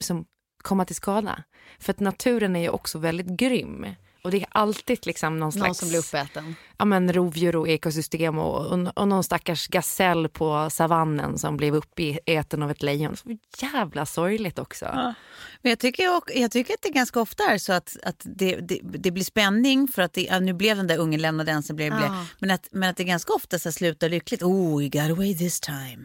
som 0.00 0.24
Komma 0.64 0.84
till 0.84 0.96
skada. 0.96 1.42
För 1.78 1.92
att 1.92 2.00
naturen 2.00 2.56
är 2.56 2.60
ju 2.60 2.68
också 2.68 2.98
väldigt 2.98 3.26
grym. 3.26 3.86
Och 4.24 4.30
det 4.30 4.36
är 4.40 4.46
alltid 4.50 5.06
liksom 5.06 5.38
någon 5.38 5.52
slags... 5.52 5.66
Någon 5.66 5.74
som 5.74 5.88
blir 5.88 5.98
uppäten. 5.98 6.56
ja, 6.78 6.84
men 6.84 7.12
rovdjur 7.12 7.56
och 7.56 7.68
ekosystem 7.68 8.38
och, 8.38 8.66
och, 8.66 8.98
och 8.98 9.08
någon 9.08 9.24
stackars 9.24 9.68
gasell 9.68 10.28
på 10.28 10.68
savannen 10.70 11.38
som 11.38 11.56
blev 11.56 11.74
uppäten 11.74 12.62
av 12.62 12.70
ett 12.70 12.82
lejon. 12.82 13.16
Så 13.16 13.36
jävla 13.58 14.06
sorgligt 14.06 14.58
också. 14.58 15.14
Men 15.62 15.70
jag 15.70 15.78
tycker, 15.78 16.16
och- 16.16 16.30
jag 16.34 16.50
tycker 16.50 16.74
att 16.74 16.82
det 16.82 16.90
ganska 16.90 17.20
ofta 17.20 17.44
är 17.44 17.58
så 17.58 17.72
att, 17.72 17.96
att 18.04 18.22
det, 18.24 18.56
det, 18.56 18.80
det 18.82 19.10
blir 19.10 19.24
spänning 19.24 19.88
för 19.88 20.02
att 20.02 20.12
det, 20.12 20.22
ja, 20.22 20.40
nu 20.40 20.52
blev 20.54 20.76
den 20.76 20.86
där 20.86 20.98
ungen 20.98 21.20
lämnad 21.22 21.48
ensam. 21.48 21.76
Blev, 21.76 21.96
blev, 21.96 22.10
men, 22.38 22.50
att, 22.50 22.68
men 22.72 22.90
att 22.90 22.96
det 22.96 23.04
ganska 23.04 23.32
ofta 23.32 23.58
så 23.58 23.72
slutar 23.72 24.08
lyckligt. 24.08 24.42
Oh, 24.42 24.82
he 24.82 24.88
got 24.88 25.10
away 25.10 25.36
this 25.38 25.60
time. 25.60 26.04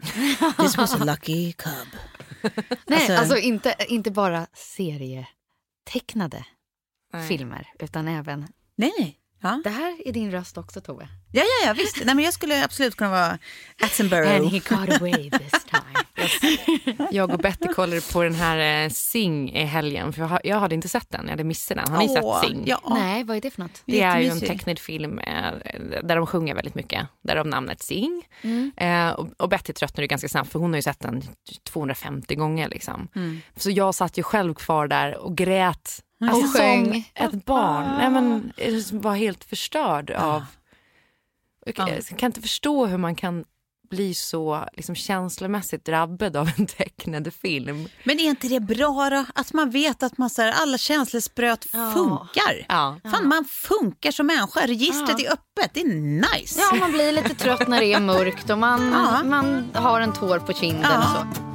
This 0.58 0.76
was 0.76 0.94
a 0.94 1.04
lucky 1.04 1.52
cub. 1.52 1.72
Nej, 2.86 2.98
Alltså- 2.98 3.12
alltså, 3.14 3.36
inte, 3.36 3.74
inte 3.88 4.10
bara 4.10 4.46
serietecknade 4.54 6.44
Nej. 7.12 7.28
filmer, 7.28 7.66
utan 7.78 8.08
även... 8.08 8.46
Nej, 8.76 8.92
nej. 8.98 9.16
Ja, 9.42 9.60
Det 9.64 9.70
här 9.70 9.96
är 10.08 10.12
din 10.12 10.30
röst 10.30 10.58
också, 10.58 10.80
Tove. 10.80 11.08
ja, 11.32 11.42
ja, 11.42 11.66
ja 11.68 11.72
visst. 11.72 11.96
Nej, 12.04 12.14
men 12.14 12.24
jag 12.24 12.34
skulle 12.34 12.64
absolut 12.64 12.94
kunna 12.96 13.10
vara 13.10 13.38
Attenborough. 13.84 14.34
And 14.36 14.44
he 14.50 14.58
got 14.58 15.00
away 15.00 15.30
this 15.30 15.52
time. 15.64 17.06
Jag 17.10 17.30
och 17.32 17.38
Betty 17.38 17.68
kollade 17.74 18.00
på 18.12 18.22
den 18.22 18.34
här 18.34 18.84
eh, 18.84 18.90
Sing 18.90 19.52
i 19.52 19.64
helgen. 19.64 20.12
För 20.12 20.20
jag, 20.22 20.28
har- 20.28 20.40
jag 20.44 20.60
hade 20.60 20.74
inte 20.74 20.88
sett 20.88 21.10
den, 21.10 21.24
jag 21.24 21.30
hade 21.30 21.44
missat 21.44 21.76
den. 21.76 21.88
Har 21.94 21.98
ni 21.98 22.06
Åh, 22.20 22.40
sett 22.40 22.50
Sing? 22.50 22.62
Ja. 22.66 22.80
Nej, 22.90 23.24
vad 23.24 23.36
är 23.36 23.40
det 23.40 23.50
för 23.50 23.62
något? 23.62 23.82
Det 23.86 24.00
är 24.02 24.20
ju 24.20 24.28
en 24.28 24.40
tecknad 24.40 24.78
film 24.78 25.18
eh, 25.18 25.52
där 26.02 26.16
de 26.16 26.26
sjunger 26.26 26.54
väldigt 26.54 26.74
mycket. 26.74 27.06
Därav 27.22 27.46
namnet 27.46 27.82
Sing. 27.82 28.22
Eh, 28.76 29.10
och, 29.10 29.28
och 29.38 29.48
Betty 29.48 29.72
tröttnade 29.72 30.02
ju 30.02 30.08
ganska 30.08 30.28
snabbt 30.28 30.52
för 30.52 30.58
hon 30.58 30.70
har 30.70 30.76
ju 30.78 30.82
sett 30.82 31.00
den 31.00 31.22
250 31.64 32.34
gånger. 32.34 32.68
Liksom. 32.68 33.08
Så 33.56 33.70
jag 33.70 33.94
satt 33.94 34.18
ju 34.18 34.22
själv 34.22 34.54
kvar 34.54 34.88
där 34.88 35.16
och 35.16 35.36
grät. 35.36 36.00
Alltså, 36.20 36.36
Och 36.46 36.52
sjöng. 36.56 36.84
Som 37.16 37.26
ett 37.26 37.44
barn. 37.44 37.84
Nej, 37.98 38.10
men, 38.10 38.52
var 39.00 39.14
helt 39.14 39.44
förstörd 39.44 40.10
av... 40.10 40.44
Jag 41.66 41.74
kan- 41.74 41.88
jag 41.88 42.18
kan 42.18 42.26
inte 42.26 42.40
förstå 42.40 42.86
hur 42.86 42.98
man 42.98 43.14
kan 43.14 43.44
bli 43.90 44.14
så 44.14 44.64
liksom, 44.72 44.94
känslomässigt 44.94 45.84
drabbad 45.84 46.36
av 46.36 46.50
en 46.58 46.66
tecknad 46.66 47.32
film. 47.34 47.88
Men 48.04 48.20
är 48.20 48.24
inte 48.24 48.48
det 48.48 48.60
bra 48.60 49.10
då? 49.10 49.24
Att 49.34 49.52
man 49.52 49.70
vet 49.70 50.02
att 50.02 50.18
man, 50.18 50.30
så 50.30 50.42
här, 50.42 50.52
alla 50.62 50.78
känslospröt 50.78 51.64
funkar. 51.94 52.66
Ja. 52.68 53.00
Fan, 53.10 53.28
man 53.28 53.44
funkar 53.44 54.10
som 54.10 54.26
människa. 54.26 54.66
Registret 54.66 55.20
är 55.20 55.32
öppet. 55.32 55.70
Det 55.74 55.80
är 55.80 55.94
nice. 56.38 56.60
Ja, 56.60 56.74
man 56.80 56.92
blir 56.92 57.12
lite 57.12 57.34
trött 57.34 57.68
när 57.68 57.80
det 57.80 57.92
är 57.92 58.00
mörkt 58.00 58.50
och 58.50 58.58
man, 58.58 58.92
Ja. 58.92 59.24
man 59.24 59.70
har 59.74 60.00
en 60.00 60.12
tår 60.12 60.38
på 60.38 60.52
kinden 60.52 60.82
Ja. 60.90 60.98
och 60.98 61.36
så. 61.36 61.49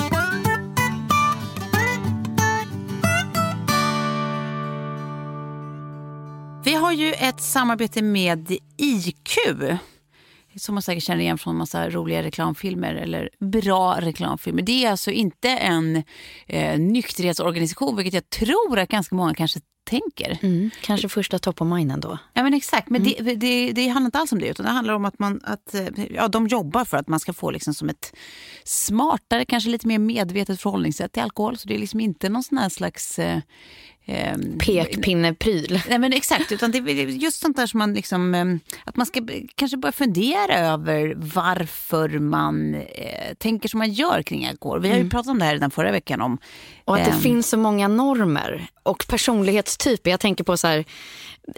Har 6.85 6.91
ju 6.91 7.13
ett 7.13 7.41
samarbete 7.41 8.01
med 8.01 8.51
IQ. 8.77 9.37
Som 10.55 10.75
man 10.75 10.81
säkert 10.81 11.03
känner 11.03 11.21
igen 11.21 11.37
från 11.37 11.55
massa 11.55 11.89
roliga 11.89 12.23
reklamfilmer 12.23 12.95
eller 12.95 13.29
bra 13.39 14.01
reklamfilmer. 14.01 14.61
Det 14.61 14.85
är 14.85 14.91
alltså 14.91 15.11
inte 15.11 15.49
en 15.49 16.03
eh, 16.47 16.79
nykterhetsorganisation, 16.79 17.95
vilket 17.95 18.13
jag 18.13 18.29
tror 18.29 18.79
att 18.79 18.89
ganska 18.89 19.15
många 19.15 19.33
kanske 19.33 19.59
tänker. 19.85 20.37
Mm, 20.41 20.69
kanske 20.81 21.09
första 21.09 21.39
top 21.39 21.61
of 21.61 21.67
mind 21.67 21.91
ändå. 21.91 22.17
Ja 22.33 22.43
men 22.43 22.53
exakt, 22.53 22.89
men 22.89 23.03
det, 23.03 23.35
det, 23.35 23.71
det 23.71 23.87
handlar 23.87 24.07
inte 24.07 24.19
alls 24.19 24.31
om 24.31 24.39
det 24.39 24.47
utan 24.47 24.65
det 24.65 24.71
handlar 24.71 24.93
om 24.93 25.05
att, 25.05 25.19
man, 25.19 25.41
att 25.43 25.75
eh, 25.75 25.87
ja, 26.09 26.27
de 26.27 26.47
jobbar 26.47 26.85
för 26.85 26.97
att 26.97 27.07
man 27.07 27.19
ska 27.19 27.33
få 27.33 27.51
liksom 27.51 27.73
som 27.73 27.89
ett 27.89 28.13
smartare, 28.63 29.45
kanske 29.45 29.69
lite 29.69 29.87
mer 29.87 29.99
medvetet 29.99 30.61
förhållningssätt 30.61 31.11
till 31.11 31.23
alkohol. 31.23 31.57
Så 31.57 31.67
det 31.67 31.75
är 31.75 31.79
liksom 31.79 31.99
inte 31.99 32.29
någon 32.29 32.43
sån 32.43 32.57
här 32.57 32.69
slags... 32.69 33.19
Eh, 33.19 33.39
ehm, 34.05 34.57
Pekpinnepryl. 34.57 35.81
Nej 35.89 35.99
men 35.99 36.13
exakt, 36.13 36.51
utan 36.51 36.71
det 36.71 36.77
är 36.77 37.07
just 37.07 37.41
sånt 37.41 37.57
där 37.57 37.67
som 37.67 37.77
man 37.77 37.93
liksom, 37.93 38.35
eh, 38.35 38.45
att 38.83 38.95
man 38.95 39.05
ska 39.05 39.21
kanske 39.55 39.77
börja 39.77 39.91
fundera 39.91 40.57
över 40.57 41.13
varför 41.17 42.09
man 42.19 42.75
eh, 42.75 43.33
tänker 43.37 43.69
som 43.69 43.77
man 43.77 43.91
gör 43.91 44.21
kring 44.21 44.47
alkohol. 44.47 44.81
Vi 44.81 44.89
har 44.89 44.97
ju 44.97 45.09
pratat 45.09 45.31
om 45.31 45.39
det 45.39 45.45
här 45.45 45.53
redan 45.53 45.71
förra 45.71 45.91
veckan 45.91 46.21
om 46.21 46.37
Och 46.85 46.95
att 46.95 47.05
det 47.05 47.11
ehm, 47.11 47.21
finns 47.21 47.49
så 47.49 47.57
många 47.57 47.87
normer 47.87 48.67
och 48.83 49.05
personlighetstyper. 49.07 50.11
Jag 50.11 50.19
tänker 50.19 50.43
på 50.43 50.57
så 50.57 50.67
här, 50.67 50.85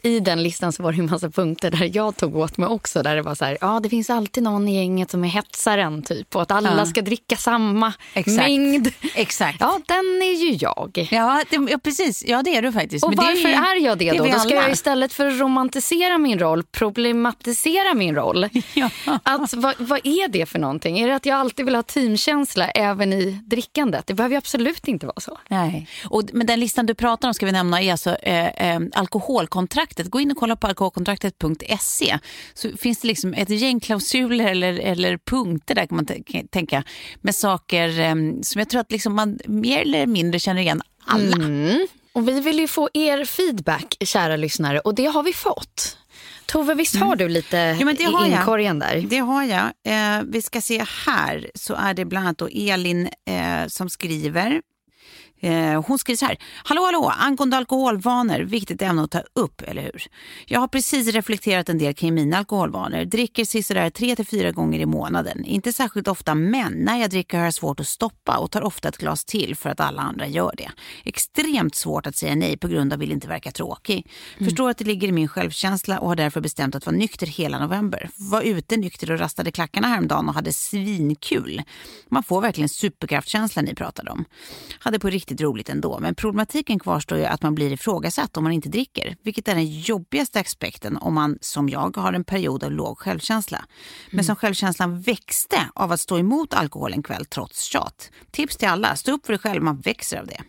i 0.03 0.19
den 0.19 0.43
listan 0.43 0.73
så 0.73 0.83
var 0.83 0.91
det 0.91 0.99
en 0.99 1.09
massa 1.09 1.29
punkter 1.29 1.71
där 1.71 1.91
jag 1.93 2.17
tog 2.17 2.35
åt 2.35 2.57
mig 2.57 2.67
också. 2.69 3.03
Där 3.03 3.15
det 3.15 3.21
var 3.21 3.35
så 3.35 3.45
här, 3.45 3.57
ja 3.61 3.79
det 3.83 3.89
finns 3.89 4.09
alltid 4.09 4.43
någon 4.43 4.67
i 4.67 4.75
gänget 4.75 5.11
som 5.11 5.23
är 5.23 5.27
hetsaren 5.27 6.01
typ. 6.03 6.35
Och 6.35 6.41
att 6.41 6.51
alla 6.51 6.77
Ja. 6.77 6.85
ska 6.85 7.01
dricka 7.01 7.35
samma 7.37 7.93
Exakt. 8.13 8.37
mängd. 8.37 8.91
Exakt. 9.15 9.57
Ja, 9.59 9.79
den 9.85 10.21
är 10.21 10.45
ju 10.45 10.51
jag. 10.61 11.07
Ja, 11.11 11.43
det, 11.49 11.67
ja, 11.71 11.77
precis. 11.83 12.23
Ja, 12.27 12.43
det 12.43 12.55
är 12.55 12.61
du 12.61 12.71
faktiskt. 12.71 13.05
Och 13.05 13.09
Men 13.09 13.17
det 13.17 13.23
varför 13.23 13.49
är, 13.49 13.75
är, 13.75 13.85
jag 13.85 13.97
det, 13.97 14.09
är 14.09 14.17
då? 14.17 14.25
Då 14.25 14.39
ska 14.39 14.55
jag 14.55 14.71
istället 14.71 15.13
för 15.13 15.27
att 15.27 15.39
romantisera 15.39 16.17
min 16.17 16.39
roll 16.39 16.63
problematisera 16.63 17.93
min 17.93 18.15
roll. 18.15 18.49
Ja. 18.73 18.89
Att, 19.23 19.53
vad, 19.53 19.73
vad 19.77 19.99
är 20.03 20.27
det 20.27 20.45
för 20.45 20.59
någonting? 20.59 20.99
Är 20.99 21.07
det 21.07 21.15
att 21.15 21.25
jag 21.25 21.39
alltid 21.39 21.65
vill 21.65 21.75
ha 21.75 21.83
teamkänsla 21.83 22.69
även 22.69 23.13
i 23.13 23.39
drickandet? 23.45 24.07
Det 24.07 24.13
behöver 24.13 24.33
ju 24.33 24.37
absolut 24.37 24.87
inte 24.87 25.05
vara 25.05 25.19
så. 25.19 25.37
Nej. 25.47 25.87
Och, 26.09 26.23
men 26.33 26.47
den 26.47 26.59
listan 26.59 26.85
du 26.85 26.93
pratar 26.93 27.27
om 27.27 27.33
ska 27.33 27.45
vi 27.45 27.51
nämna 27.51 27.81
är 27.81 27.91
alltså 27.91 28.15
eh, 28.15 28.47
eh, 28.75 28.79
alkoholkontraktet. 29.77 30.11
Gå 30.11 30.19
in 30.19 30.31
och 30.31 30.37
kolla 30.37 30.55
på 30.55 30.67
alkoholkontraktet.se 30.67 32.19
så 32.53 32.77
finns 32.77 32.99
det 32.99 33.07
liksom 33.07 33.33
ett 33.33 33.49
gäng 33.49 33.79
klausuler 33.79 34.47
eller, 34.47 34.73
eller 34.79 35.17
punkter 35.17 35.75
där 35.75 35.85
kan 35.85 35.95
man 35.95 36.05
tänka 36.51 36.83
med 37.21 37.35
saker 37.35 37.99
eh, 37.99 38.15
som 38.41 38.59
jag 38.59 38.69
tror 38.69 38.81
att 38.81 38.91
liksom 38.91 39.15
man 39.15 39.39
mer 39.45 39.81
eller 39.81 40.05
mindre 40.05 40.39
känner 40.39 40.61
igen 40.61 40.81
alla. 41.05 41.45
Mm. 41.45 41.87
Och 42.13 42.27
vi 42.27 42.41
vill 42.41 42.59
ju 42.59 42.67
få 42.67 42.89
er 42.93 43.25
feedback, 43.25 43.95
kära 44.01 44.35
lyssnare, 44.35 44.79
och 44.79 44.95
det 44.95 45.05
har 45.05 45.23
vi 45.23 45.33
fått. 45.33 45.97
Tove, 46.45 46.73
visst 46.73 46.95
har 46.95 47.15
du 47.15 47.29
lite 47.29 47.57
Mm. 47.57 47.79
Ja, 47.79 47.85
men 47.85 47.95
det 47.95 48.03
har 48.03 48.25
i 48.25 48.29
jag. 48.29 48.39
inkorgen 48.39 48.79
där? 48.79 49.05
Det 49.09 49.17
har 49.17 49.43
jag. 49.43 49.63
Eh, 49.85 50.23
vi 50.25 50.41
ska 50.41 50.61
se 50.61 50.85
här 51.05 51.49
så 51.55 51.73
är 51.73 51.93
det 51.93 52.05
bland 52.05 52.25
annat 52.25 52.37
då 52.37 52.47
Elin 52.47 53.09
eh, 53.29 53.67
som 53.67 53.89
skriver. 53.89 54.61
Eh, 55.39 55.83
hon 55.83 55.99
skriver 55.99 56.17
så 56.17 56.25
här. 56.25 56.37
Hallå, 56.63 56.85
hallå, 56.85 57.13
angående 57.17 57.57
alkoholvanor, 57.57 58.39
viktigt 58.39 58.81
ämne 58.81 59.03
att 59.03 59.11
ta 59.11 59.21
upp, 59.33 59.61
eller 59.61 59.81
hur? 59.81 60.03
Jag 60.45 60.59
har 60.59 60.67
precis 60.67 61.07
reflekterat 61.07 61.69
en 61.69 61.77
del 61.77 61.93
kring 61.93 62.13
mina 62.13 62.37
alkoholvanor. 62.37 63.05
Dricker 63.05 63.45
sisådär 63.45 63.89
tre 63.89 64.15
till 64.15 64.27
fyra 64.27 64.51
gånger 64.51 64.79
i 64.79 64.85
månaden. 64.85 65.45
Inte 65.45 65.73
särskilt 65.73 66.07
ofta, 66.07 66.35
men 66.35 66.73
när 66.73 66.97
jag 66.97 67.09
dricker 67.09 67.37
har 67.37 67.45
jag 67.45 67.53
svårt 67.53 67.79
att 67.79 67.87
stoppa 67.87 68.37
och 68.37 68.51
tar 68.51 68.61
ofta 68.61 68.89
ett 68.89 68.97
glas 68.97 69.25
till 69.25 69.55
för 69.55 69.69
att 69.69 69.79
alla 69.79 70.01
andra 70.01 70.27
gör 70.27 70.53
det. 70.57 70.71
Extremt 71.03 71.75
svårt 71.75 72.07
att 72.07 72.15
säga 72.15 72.35
nej 72.35 72.57
på 72.57 72.67
grund 72.67 72.93
av 72.93 72.99
vill 72.99 73.11
inte 73.11 73.27
verka 73.27 73.51
tråkig. 73.51 74.11
Förstår 74.37 74.69
att 74.69 74.77
det 74.77 74.85
ligger 74.85 75.07
i 75.07 75.11
min 75.11 75.27
självkänsla 75.27 75.99
och 75.99 76.07
har 76.07 76.15
därför 76.15 76.41
bestämt 76.41 76.75
att 76.75 76.85
vara 76.85 76.95
nykter 76.95 77.27
hela 77.27 77.59
november. 77.59 78.09
Var 78.15 78.41
ute 78.41 78.77
nykter 78.77 79.11
och 79.11 79.19
rastade 79.19 79.51
klackarna 79.51 79.87
häromdagen 79.87 80.29
och 80.29 80.35
hade 80.35 80.53
svinkul. 80.53 81.63
Man 82.09 82.23
får 82.23 82.41
verkligen 82.41 82.69
superkraftkänsla 82.69 83.61
ni 83.61 83.75
pratade 83.75 84.11
om. 84.11 84.25
Hade 84.79 84.99
på 84.99 85.09
riktigt 85.09 85.26
riktigt 85.27 85.41
roligt 85.41 85.69
ändå. 85.69 85.99
Men 85.99 86.15
problematiken 86.15 86.79
kvarstår 86.79 87.17
ju 87.17 87.25
att 87.25 87.43
man 87.43 87.55
blir 87.55 87.71
ifrågasatt 87.71 88.37
om 88.37 88.43
man 88.43 88.53
inte 88.53 88.69
dricker. 88.69 89.17
Vilket 89.23 89.47
är 89.47 89.55
den 89.55 89.79
jobbigaste 89.79 90.39
aspekten 90.39 90.97
om 90.97 91.13
man, 91.13 91.37
som 91.41 91.69
jag, 91.69 91.97
har 91.97 92.13
en 92.13 92.23
period 92.23 92.63
av 92.63 92.71
låg 92.71 92.97
självkänsla. 92.97 93.65
Men 94.11 94.25
som 94.25 94.35
självkänslan 94.35 95.01
växte 95.01 95.69
av 95.75 95.91
att 95.91 95.99
stå 95.99 96.17
emot 96.19 96.53
alkohol 96.53 96.93
en 96.93 97.03
kväll 97.03 97.25
trots 97.25 97.63
tjat. 97.63 98.11
Tips 98.31 98.57
till 98.57 98.67
alla, 98.67 98.95
stå 98.95 99.11
upp 99.11 99.25
för 99.25 99.33
dig 99.33 99.39
själv, 99.39 99.63
man 99.63 99.79
växer 99.79 100.19
av 100.19 100.27
det. 100.27 100.41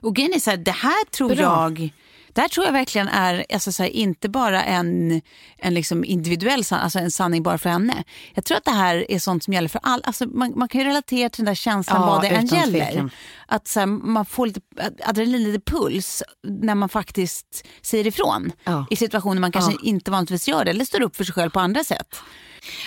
Och 0.00 0.14
grejen 0.14 0.34
är 0.34 0.40
så 0.40 0.50
här, 0.50 0.56
det 0.56 0.70
här 0.70 1.04
tror 1.10 1.34
jag 1.34 1.92
det 2.34 2.40
här 2.40 2.48
tror 2.48 2.66
jag 2.66 2.72
verkligen 2.72 3.08
är 3.08 3.44
alltså 3.52 3.72
så 3.72 3.82
här, 3.82 3.90
inte 3.90 4.28
bara 4.28 4.64
en, 4.64 5.20
en 5.58 5.74
liksom 5.74 6.04
individuell 6.04 6.64
san, 6.64 6.78
alltså 6.80 6.98
en 6.98 7.10
sanning 7.10 7.42
bara 7.42 7.58
för 7.58 7.70
henne. 7.70 8.04
Jag 8.34 8.44
tror 8.44 8.58
att 8.58 8.64
det 8.64 8.70
här 8.70 9.10
är 9.10 9.18
sånt 9.18 9.44
som 9.44 9.52
gäller 9.52 9.68
för 9.68 9.80
alla. 9.82 10.02
Alltså 10.04 10.26
man, 10.26 10.52
man 10.58 10.68
kan 10.68 10.80
ju 10.80 10.86
relatera 10.86 11.28
till 11.28 11.44
den 11.44 11.46
där 11.50 11.54
känslan 11.54 12.00
Ja, 12.00 12.06
vad 12.06 12.22
det 12.22 12.28
än 12.28 12.46
gäller. 12.46 12.86
tvekan. 12.86 13.10
Att 13.46 13.68
så 13.68 13.80
här, 13.80 13.86
man 13.86 14.26
får 14.26 14.46
lite 14.46 14.60
adrenalin, 15.06 15.52
lite 15.52 15.70
puls 15.70 16.22
när 16.46 16.74
man 16.74 16.88
faktiskt 16.88 17.66
säger 17.82 18.06
ifrån. 18.06 18.52
Ja. 18.64 18.86
I 18.90 18.96
situationer 18.96 19.40
man 19.40 19.52
kanske 19.52 19.72
Ja. 19.72 19.78
inte 19.82 20.10
vanligtvis 20.10 20.48
gör 20.48 20.64
det 20.64 20.70
eller 20.70 20.84
står 20.84 21.00
upp 21.02 21.16
för 21.16 21.24
sig 21.24 21.34
själv 21.34 21.50
på 21.50 21.60
andra 21.60 21.84
sätt. 21.84 22.16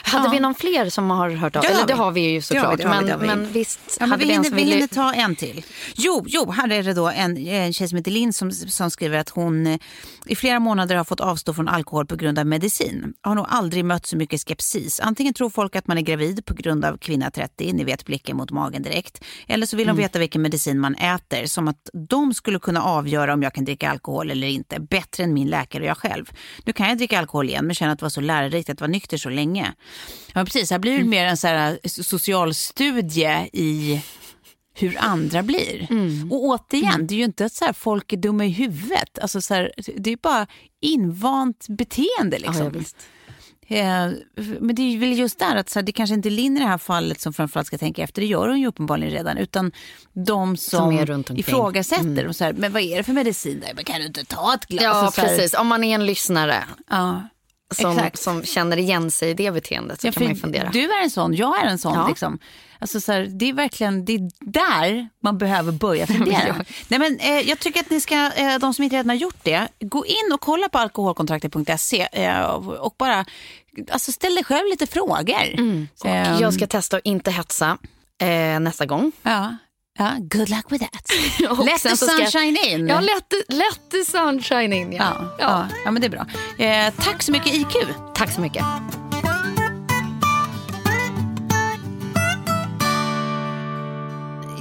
Hade 0.03 0.25
Ja. 0.25 0.31
vi 0.31 0.39
någon 0.39 0.55
fler 0.55 0.89
som 0.89 1.09
har 1.09 1.29
hört 1.29 1.55
av 1.55 1.63
har 1.65 1.71
Eller 1.71 1.87
det 1.87 1.93
har 1.93 2.11
vi 2.11 2.21
ju 2.21 2.41
såklart. 2.41 2.79
men, 2.83 3.05
men 3.19 3.51
visst 3.51 3.79
Ja, 3.87 3.95
men 3.99 4.11
hade 4.11 4.25
vi, 4.25 4.31
hinner, 4.31 4.49
vi 4.49 4.63
ville... 4.63 4.87
ta 4.87 5.13
en 5.13 5.35
till. 5.35 5.65
Jo, 5.95 6.23
jo 6.27 6.51
här 6.51 6.71
är 6.71 6.83
det 6.83 6.93
då 6.93 7.07
en, 7.09 7.37
en 7.37 7.73
tjej 7.73 7.87
som 7.87 7.97
heter 7.97 8.11
Linn 8.11 8.33
som, 8.33 8.51
som 8.51 8.91
skriver 8.91 9.17
att 9.17 9.29
hon 9.29 9.67
eh, 9.67 9.79
i 10.25 10.35
flera 10.35 10.59
månader 10.59 10.95
har 10.95 11.03
fått 11.03 11.19
avstå 11.19 11.53
från 11.53 11.67
alkohol 11.67 12.05
på 12.05 12.15
grund 12.15 12.39
av 12.39 12.45
medicin. 12.45 13.13
Har 13.21 13.35
nog 13.35 13.45
aldrig 13.49 13.85
mött 13.85 14.05
så 14.05 14.17
mycket 14.17 14.41
skepsis. 14.47 14.99
Antingen 14.99 15.33
tror 15.33 15.49
folk 15.49 15.75
att 15.75 15.87
man 15.87 15.97
är 15.97 16.01
gravid 16.01 16.45
på 16.45 16.53
grund 16.53 16.85
av 16.85 16.97
kvinna 16.97 17.31
30, 17.31 17.73
ni 17.73 17.83
vet 17.83 18.05
blicken 18.05 18.37
mot 18.37 18.51
magen 18.51 18.83
direkt. 18.83 19.23
Eller 19.47 19.65
så 19.65 19.77
vill 19.77 19.87
de 19.87 19.97
veta 19.97 20.19
vilken 20.19 20.41
medicin 20.41 20.79
man 20.79 20.95
äter. 20.95 21.45
Som 21.45 21.67
att 21.67 21.89
de 22.09 22.33
skulle 22.33 22.59
kunna 22.59 22.81
avgöra 22.83 23.33
om 23.33 23.43
jag 23.43 23.53
kan 23.53 23.65
dricka 23.65 23.89
alkohol 23.89 24.31
eller 24.31 24.47
inte. 24.47 24.79
Bättre 24.79 25.23
än 25.23 25.33
min 25.33 25.47
läkare 25.47 25.83
och 25.83 25.89
jag 25.89 25.97
själv. 25.97 26.31
Nu 26.65 26.73
kan 26.73 26.89
jag 26.89 26.97
dricka 26.97 27.19
alkohol 27.19 27.49
igen 27.49 27.65
men 27.65 27.75
känner 27.75 27.93
att 27.93 27.99
det 27.99 28.05
var 28.05 28.09
så 28.09 28.21
lärorikt 28.21 28.69
att 28.69 28.81
vara 28.81 28.91
nykter 28.91 29.17
så 29.17 29.29
länge. 29.29 29.66
Ja, 30.33 30.45
precis. 30.45 30.71
Här 30.71 30.79
blir 30.79 30.97
det 30.97 31.03
mer 31.03 31.25
en 31.25 31.37
så 31.37 31.47
här 31.47 31.79
eh, 31.83 31.89
social 31.89 32.53
studie 32.53 33.49
i 33.53 34.01
hur 34.79 34.97
andra 34.99 35.43
blir. 35.43 35.87
Och 36.31 36.43
återigen, 36.45 37.07
det 37.07 37.13
är 37.15 37.17
ju 37.17 37.23
inte 37.23 37.45
att 37.45 37.53
så 37.53 37.65
här, 37.65 37.73
folk 37.73 38.13
är 38.13 38.17
dumma 38.17 38.45
i 38.45 38.49
huvudet. 38.49 39.19
Alltså, 39.21 39.41
så 39.41 39.53
här, 39.53 39.71
det 39.97 40.11
är 40.11 40.17
bara 40.17 40.47
invant 40.81 41.65
beteende. 41.69 42.37
Liksom. 42.37 42.55
Ja, 42.57 42.63
ja, 42.63 42.69
visst. 42.69 42.95
Eh, 43.69 44.09
Men 44.59 44.75
det 44.75 44.81
är 44.81 44.97
väl 44.97 45.17
just 45.19 45.39
där 45.39 45.55
att 45.55 45.69
så 45.69 45.79
här, 45.79 45.83
det 45.83 45.91
kanske 45.91 46.13
inte 46.13 46.29
är 46.29 46.31
Linn 46.31 46.57
i 46.57 46.59
det 46.59 46.65
här 46.65 46.77
fallet 46.77 47.21
som 47.21 47.33
framförallt 47.33 47.67
ska 47.67 47.77
tänka 47.77 48.03
efter. 48.03 48.21
Det 48.21 48.27
gör 48.27 48.47
hon 48.47 48.59
ju 48.59 48.67
uppenbarligen 48.67 49.13
redan. 49.13 49.37
Utan 49.37 49.71
de 50.25 50.57
som, 50.57 50.79
Som 50.79 50.97
är 50.97 51.05
runt 51.05 51.29
omkring. 51.29 51.39
ifrågasätter. 51.39 52.27
Och 52.27 52.35
så 52.35 52.51
men 52.55 52.73
vad 52.73 52.81
är 52.81 52.97
det 52.97 53.03
för 53.03 53.13
medicin? 53.13 53.59
där? 53.75 53.83
Kan 53.83 53.99
du 54.01 54.07
inte 54.07 54.25
ta 54.25 54.53
ett 54.53 54.65
glas? 54.65 54.83
Ja, 54.83 55.07
Och 55.07 55.13
så 55.13 55.21
här, 55.21 55.27
precis. 55.37 55.53
Om 55.53 55.67
man 55.67 55.83
är 55.83 55.95
en 55.95 56.05
lyssnare 56.05 56.63
Ja, 56.89 57.23
som, 57.75 57.91
exakt. 57.97 58.19
som 58.19 58.43
känner 58.43 58.77
igen 58.77 59.11
sig 59.11 59.29
i 59.29 59.33
det 59.33 59.51
beteendet 59.51 60.01
så 60.01 60.07
Ja, 60.07 60.11
kan 60.11 60.23
man 60.23 60.35
fundera. 60.35 60.69
Du 60.69 60.91
är 60.91 61.03
en 61.03 61.09
sån, 61.09 61.33
jag 61.33 61.63
är 61.63 61.65
en 61.67 61.77
sån. 61.77 61.93
Ja. 61.93 62.07
Liksom. 62.07 62.39
Alltså, 62.79 63.01
så 63.01 63.11
här, 63.11 63.21
det 63.31 63.49
är 63.49 63.53
verkligen 63.53 64.05
det 64.05 64.13
är 64.15 64.29
där 64.39 65.09
man 65.23 65.37
behöver 65.37 65.71
börja 65.71 66.07
fundera. 66.17 66.55
Nej, 66.87 66.99
men, 66.99 67.19
eh, 67.19 67.39
jag 67.49 67.59
tycker 67.59 67.79
att 67.79 67.89
ni 67.89 68.01
ska, 68.01 68.15
eh, 68.35 68.59
de 68.59 68.73
som 68.73 68.83
inte 68.83 68.95
redan 68.95 69.09
har 69.09 69.15
gjort 69.15 69.43
det, 69.43 69.67
gå 69.79 70.05
in 70.05 70.33
och 70.33 70.41
kolla 70.41 70.69
på 70.69 70.77
alkoholkontraktet.se 70.77 72.07
eh, 72.11 72.41
och 72.79 72.95
bara 72.97 73.25
alltså, 73.91 74.11
ställ 74.11 74.35
dig 74.35 74.43
själv 74.43 74.67
lite 74.69 74.87
frågor. 74.87 75.87
Och 75.99 76.05
Ehm, 76.09 76.39
jag 76.41 76.53
ska 76.53 76.67
testa 76.67 76.97
att 76.97 77.05
inte 77.05 77.31
hetsa 77.31 77.77
eh, 78.21 78.59
nästa 78.59 78.85
gång. 78.85 79.11
ja. 79.23 79.55
Ja, 79.97 80.15
good 80.19 80.49
luck 80.49 80.71
with 80.71 80.83
that. 80.91 81.11
Let 81.65 81.81
the 81.81 81.89
jag- 81.89 81.97
sunshine 81.97 82.57
in. 82.67 82.87
Ja, 82.87 82.99
let 82.99 83.29
the, 83.29 83.53
let 83.55 83.79
the 83.91 84.03
sunshine 84.11 84.75
in. 84.75 84.91
Ja. 84.93 85.03
Ja, 85.19 85.35
ja. 85.39 85.67
ja, 85.85 85.91
men 85.91 86.01
det 86.01 86.07
är 86.07 86.11
bra. 86.11 86.25
Eh, 86.65 86.93
tack 86.97 87.23
så 87.23 87.31
mycket 87.31 87.53
IQ. 87.53 87.75
Tack 88.15 88.31
så 88.31 88.41
mycket. 88.41 88.63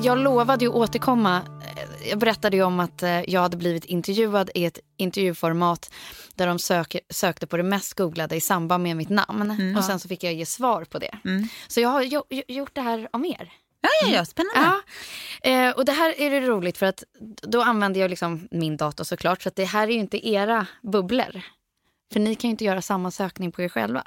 Jag 0.03 0.18
lovade 0.18 0.64
ju 0.64 0.70
återkomma. 0.70 1.37
Eh, 1.76 2.09
Jag 2.11 2.18
berättade 2.18 2.57
ju 2.57 2.62
om 2.62 2.80
att 2.80 3.03
eh, 3.03 3.20
jag 3.30 3.41
hade 3.41 3.57
blivit 3.57 3.84
intervjuad 3.84 4.51
i 4.55 4.64
ett 4.64 4.78
intervjuformat 4.97 5.91
där 6.34 6.47
de 6.47 6.59
söker, 6.59 7.01
sökte 7.11 7.47
på 7.47 7.57
det 7.57 7.62
mest 7.62 7.95
googlade 7.95 8.37
i 8.37 8.41
samband 8.41 8.82
med 8.82 8.97
mitt 8.97 9.09
namn. 9.09 9.74
Och 9.78 9.84
sen 9.84 10.01
så 10.01 10.09
fick 10.09 10.24
jag 10.24 10.34
ge 10.34 10.47
svar 10.47 10.84
på 10.84 10.99
det. 10.99 11.18
Så 11.68 11.80
jag 11.80 11.89
har 11.89 12.03
jo, 12.03 12.22
jo- 12.30 12.43
gjort 12.49 12.74
det 12.74 12.80
här 12.80 13.09
om 13.12 13.24
er. 13.24 13.53
Ja, 13.80 13.88
ja, 14.02 14.08
ja, 14.14 14.24
spännande. 14.24 14.60
Ja, 15.42 15.50
eh, 15.50 15.70
och 15.76 15.84
det 15.84 15.92
här 15.92 16.20
är 16.20 16.30
det 16.30 16.40
roligt 16.40 16.78
för 16.78 16.86
att 16.86 17.04
då 17.42 17.62
använder 17.62 18.00
jag 18.00 18.10
liksom 18.10 18.48
min 18.50 18.76
dator 18.76 19.04
såklart. 19.04 19.42
Så 19.42 19.48
att 19.48 19.56
det 19.56 19.64
här 19.64 19.88
är 19.88 19.92
ju 19.92 19.98
inte 19.98 20.28
era 20.28 20.66
bubblor. 20.82 21.42
För 22.12 22.20
ni 22.20 22.34
kan 22.34 22.48
ju 22.48 22.50
inte 22.50 22.64
göra 22.64 22.82
samma 22.82 23.10
sökning 23.10 23.52
på 23.52 23.62
er 23.62 23.68
själva. 23.68 24.02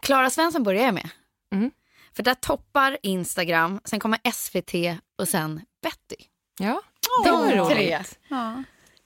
Klara 0.00 0.30
Svensson 0.30 0.62
börjar 0.62 0.84
jag 0.84 0.94
med. 0.94 1.08
Mm. 1.52 1.70
För 2.12 2.22
där 2.22 2.34
toppar 2.34 2.98
Instagram, 3.02 3.80
sen 3.84 4.00
kommer 4.00 4.30
SVT 4.32 5.00
och 5.18 5.28
sen 5.28 5.60
Betty. 5.82 6.16
Ja, 6.58 6.82
De 7.24 7.30
det 7.50 7.56
var 7.56 7.70
tre 7.70 7.96
roligt. 7.96 8.18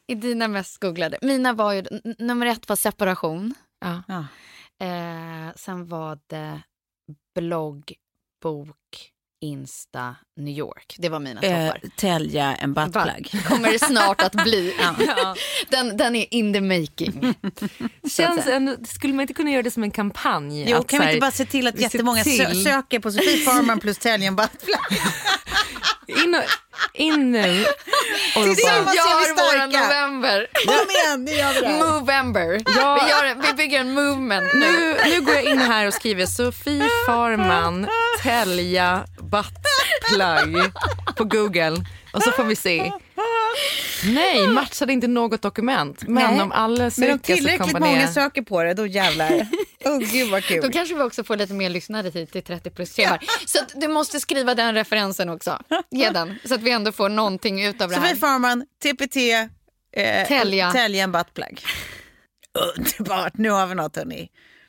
är 0.06 0.14
dina 0.14 0.48
mest 0.48 0.78
googlade. 0.78 1.18
Mina 1.22 1.52
var 1.52 1.72
ju, 1.72 1.84
nummer 2.18 2.46
ett 2.46 2.68
var 2.68 2.76
separation. 2.76 3.54
Ja. 3.80 4.02
Ja. 4.09 4.24
Eh, 4.86 5.54
sen 5.56 5.86
var 5.88 6.18
det 6.26 6.61
blogg, 7.34 7.92
bok, 8.42 9.12
Insta, 9.41 10.16
New 10.41 10.59
York. 10.59 10.97
Det 10.99 11.09
var 11.09 11.20
mina 11.20 11.41
Eh, 11.41 11.66
toppar. 11.72 11.89
tälja 11.97 12.55
en 12.57 12.74
buttplug. 12.74 13.30
kommer 13.49 13.72
det 13.72 13.78
snart 13.78 14.22
att 14.22 14.32
bli. 14.45 14.74
den, 15.68 15.97
den 15.97 16.16
är 16.16 16.34
in 16.34 16.53
the 16.53 16.61
making. 16.61 17.34
Känns 18.11 18.47
ändå, 18.47 18.76
skulle 18.89 19.12
man 19.14 19.20
inte 19.22 19.34
kunna 19.34 19.51
göra 19.51 19.62
det 19.62 19.70
som 19.70 19.82
en 19.82 19.91
kampanj? 19.91 20.70
Jo, 20.70 20.76
Att 20.76 20.86
kan 20.86 21.01
vi 21.01 21.07
inte 21.07 21.20
bara 21.20 21.30
se 21.30 21.45
till 21.45 21.66
att 21.66 21.80
jättemånga 21.80 22.24
till- 22.24 22.64
söker 22.64 22.99
på 23.01 23.12
Sofie 23.12 23.36
Farman 23.45 23.80
plus 23.80 23.99
tälja 23.99 24.28
en 24.28 24.36
buttplug? 24.36 24.76
In, 26.95 27.33
nu. 27.33 27.64
Tillsammans 28.35 28.97
är 28.97 29.18
vi 29.20 29.24
starka. 29.35 29.66
november. 29.81 30.47
Kom 30.66 30.91
igen, 30.91 31.24
nu 31.24 31.33
gör 31.33 31.53
vi 31.53 31.61
det 31.61 31.66
här. 31.85 31.91
Movember. 32.01 32.61
Ja. 32.76 32.95
Vi, 33.05 33.11
gör, 33.11 33.35
vi 33.49 33.53
bygger 33.55 33.81
en 33.81 33.95
movement 33.95 34.55
nu. 34.55 34.97
nu, 35.05 35.20
går 35.20 35.35
jag 35.35 35.45
in 35.45 35.59
här 35.59 35.87
och 35.87 35.95
skriver 35.95 36.26
Sofie 36.26 36.89
Farman, 37.07 37.89
tälja, 38.22 39.05
buttplug 39.20 40.72
på 41.16 41.24
Google. 41.24 41.76
Och 42.12 42.22
så 42.22 42.30
får 42.30 42.44
vi 42.44 42.56
se. 42.56 42.92
Nej, 44.06 44.48
matchade 44.48 44.92
inte 44.92 45.06
något 45.09 45.42
dokument. 45.42 46.02
Men 46.09 46.14
Nej. 46.34 46.42
om 46.42 46.52
alla 46.52 46.76
Men 46.76 46.84
om 46.84 46.90
söker 46.90 47.16
så 47.18 47.18
tillräckligt 47.36 47.72
kommer 47.72 47.80
många 47.80 48.00
det... 48.06 48.09
söker 48.09 48.42
på 48.42 48.62
det, 48.62 48.74
då 48.74 48.86
jävlar. 48.86 49.46
Oh, 49.84 49.98
gud 49.98 50.30
vad 50.30 50.42
Då 50.42 50.46
kul. 50.48 50.72
kanske 50.72 50.94
vi 50.94 51.02
också 51.02 51.24
får 51.24 51.36
lite 51.36 51.52
mer 51.54 51.70
lyssnare 51.70 52.11
hit 52.11 52.32
till 52.32 52.42
30 52.42 52.70
plus 52.70 52.94
timmar. 52.94 53.24
Så 53.46 53.59
att 53.59 53.72
du 53.80 53.88
måste 53.88 54.20
skriva 54.20 54.54
den 54.54 54.74
referensen 54.74 55.28
också. 55.28 55.59
Ge 55.90 56.11
den. 56.11 56.38
Så 56.44 56.54
att 56.54 56.61
vi 56.62 56.70
ändå 56.70 56.92
får 56.92 57.09
någonting 57.09 57.64
ut 57.64 57.80
av 57.82 57.88
det 57.88 57.94
Sofie 57.94 58.09
här. 58.09 58.16
Farman, 58.16 58.64
TPT, 58.82 59.16
eh, 59.96 60.26
Tälja. 60.28 60.70
tälja 60.72 61.04
en 61.04 61.12
buttplug. 61.12 61.62
Underbart, 62.76 63.32
nu 63.36 63.50
har 63.50 63.66
vi 63.66 63.74
något 63.74 63.96
hörni. 63.96 64.28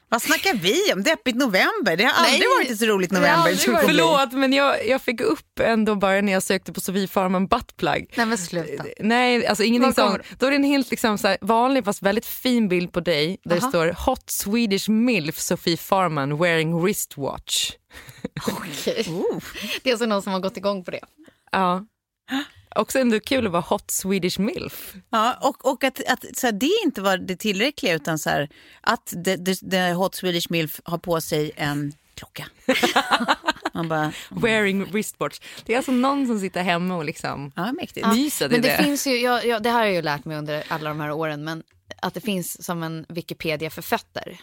Vad 0.10 0.22
snackar 0.22 0.54
vi 0.54 0.94
om? 0.94 1.04
Deppigt 1.04 1.38
november? 1.38 1.98
Det 1.98 2.04
har 2.04 2.14
aldrig 2.26 2.40
Nej. 2.40 2.58
varit 2.58 2.72
ett 2.72 2.80
så 2.80 2.86
roligt 2.86 3.12
november. 3.12 3.52
bli. 3.66 3.88
Förlåt, 3.88 4.32
men 4.34 4.54
jag, 4.54 4.88
jag 4.88 5.02
fick 5.02 5.22
upp 5.22 5.60
ändå 5.60 5.96
bara 5.96 6.22
när 6.22 6.34
jag 6.34 6.44
sökte 6.44 6.74
på 6.74 6.82
Sofie 6.82 7.08
Farman 7.08 7.48
buttplug. 7.48 8.14
Nej 8.18 8.26
men 8.26 8.38
sluta. 8.38 8.84
Nej, 9.00 9.48
alltså 9.48 9.64
ingenting 9.64 9.94
sånt. 9.94 10.22
Då 10.40 10.46
är 10.46 10.50
det 10.50 10.56
en 10.56 10.64
helt 10.64 10.92
liksom, 10.92 11.18
så 11.18 11.28
här, 11.28 11.38
vanlig 11.42 11.86
fast 11.86 12.02
väldigt 12.02 12.26
fin 12.26 12.68
bild 12.68 12.94
på 12.94 13.00
dig 13.00 13.38
där 13.44 13.58
Aha. 13.58 13.66
det 13.66 13.70
står 13.70 14.06
Hot 14.06 14.30
Swedish 14.30 14.90
milf 14.90 15.40
Sofie 15.40 15.78
Farman 15.78 16.38
wearing 16.38 16.82
wristwatch. 16.82 17.72
Okej. 18.48 19.08
Det 19.84 19.90
är 19.90 19.94
alltså 19.94 20.06
någon 20.06 20.22
som 20.22 20.34
har 20.34 20.40
gått 20.40 20.58
igång 20.58 20.84
på 20.84 20.92
det. 20.92 21.02
Ja. 21.52 21.86
Också 22.76 23.00
ändå 23.00 23.20
kul 23.20 23.46
att 23.46 23.52
vara 23.52 23.62
hot 23.62 23.92
Swedish 23.92 24.40
milf. 24.40 24.94
Ja, 25.10 25.38
och, 25.42 25.66
och 25.72 25.84
att, 25.84 26.02
att 26.08 26.26
så 26.38 26.48
här, 26.48 26.52
det 26.52 26.72
inte 26.86 27.02
var 27.02 27.18
det 27.18 27.36
tillräckliga 27.36 27.94
utan 27.94 28.20
så 28.20 28.30
här, 28.30 28.50
att 28.82 29.06
the, 29.26 29.38
the, 29.38 29.56
the 29.56 29.92
Hot 29.92 30.16
Swedish 30.16 30.52
Milf 30.52 30.80
har 30.84 30.98
på 30.98 31.22
sig 31.22 31.52
en 31.56 31.94
klocka. 32.16 32.46
Man 33.74 33.88
bara, 33.90 34.12
Wearing 34.30 34.86
wristwatch. 34.86 35.40
Det 35.66 35.74
är 35.74 35.78
alltså 35.78 35.92
någon 35.92 36.28
som 36.28 36.40
sitter 36.40 36.64
hemma 36.64 36.96
och 36.96 37.06
liksom 37.06 37.52
ja 37.56 37.72
mäktigt. 37.72 38.08
myser 38.08 38.50
till 38.50 38.58
Men 38.58 38.62
det, 38.62 38.78
det. 38.78 38.84
finns 38.84 39.08
ju, 39.08 39.16
jag, 39.16 39.46
jag, 39.46 39.64
det 39.64 39.70
här 39.70 39.78
har 39.78 39.86
jag 39.86 39.94
ju 39.94 40.02
lärt 40.02 40.26
mig 40.26 40.38
under 40.38 40.64
alla 40.68 40.90
de 40.90 41.00
här 41.00 41.12
åren, 41.12 41.44
men 41.44 41.64
att 42.02 42.14
det 42.14 42.22
finns 42.22 42.66
som 42.66 42.84
en 42.84 43.06
Wikipedia 43.10 43.70
för 43.70 43.82
fötter. 43.82 44.40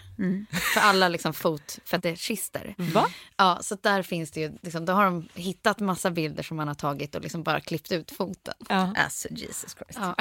För 0.75 0.81
alla 0.81 1.09
liksom 1.09 1.33
fotfetischister. 1.35 2.75
Va? 2.79 3.07
Ja, 3.37 3.59
så 3.63 3.77
där 3.83 4.03
finns 4.03 4.31
det 4.31 4.41
ju, 4.41 4.53
liksom, 4.63 4.85
då 4.85 4.93
har 4.93 5.05
de 5.05 5.29
hittat 5.35 5.81
massa 5.81 6.11
bilder 6.11 6.43
som 6.43 6.57
man 6.57 6.69
har 6.69 6.75
tagit 6.75 7.15
och 7.15 7.23
liksom 7.23 7.43
bara 7.43 7.61
klippt 7.61 7.93
ut 7.93 8.11
foten. 8.11 8.55
Ja. 8.69 8.95
Alltså 8.97 9.29
Jesus 9.31 9.75
Christ. 9.75 9.99
Ja. 10.03 10.15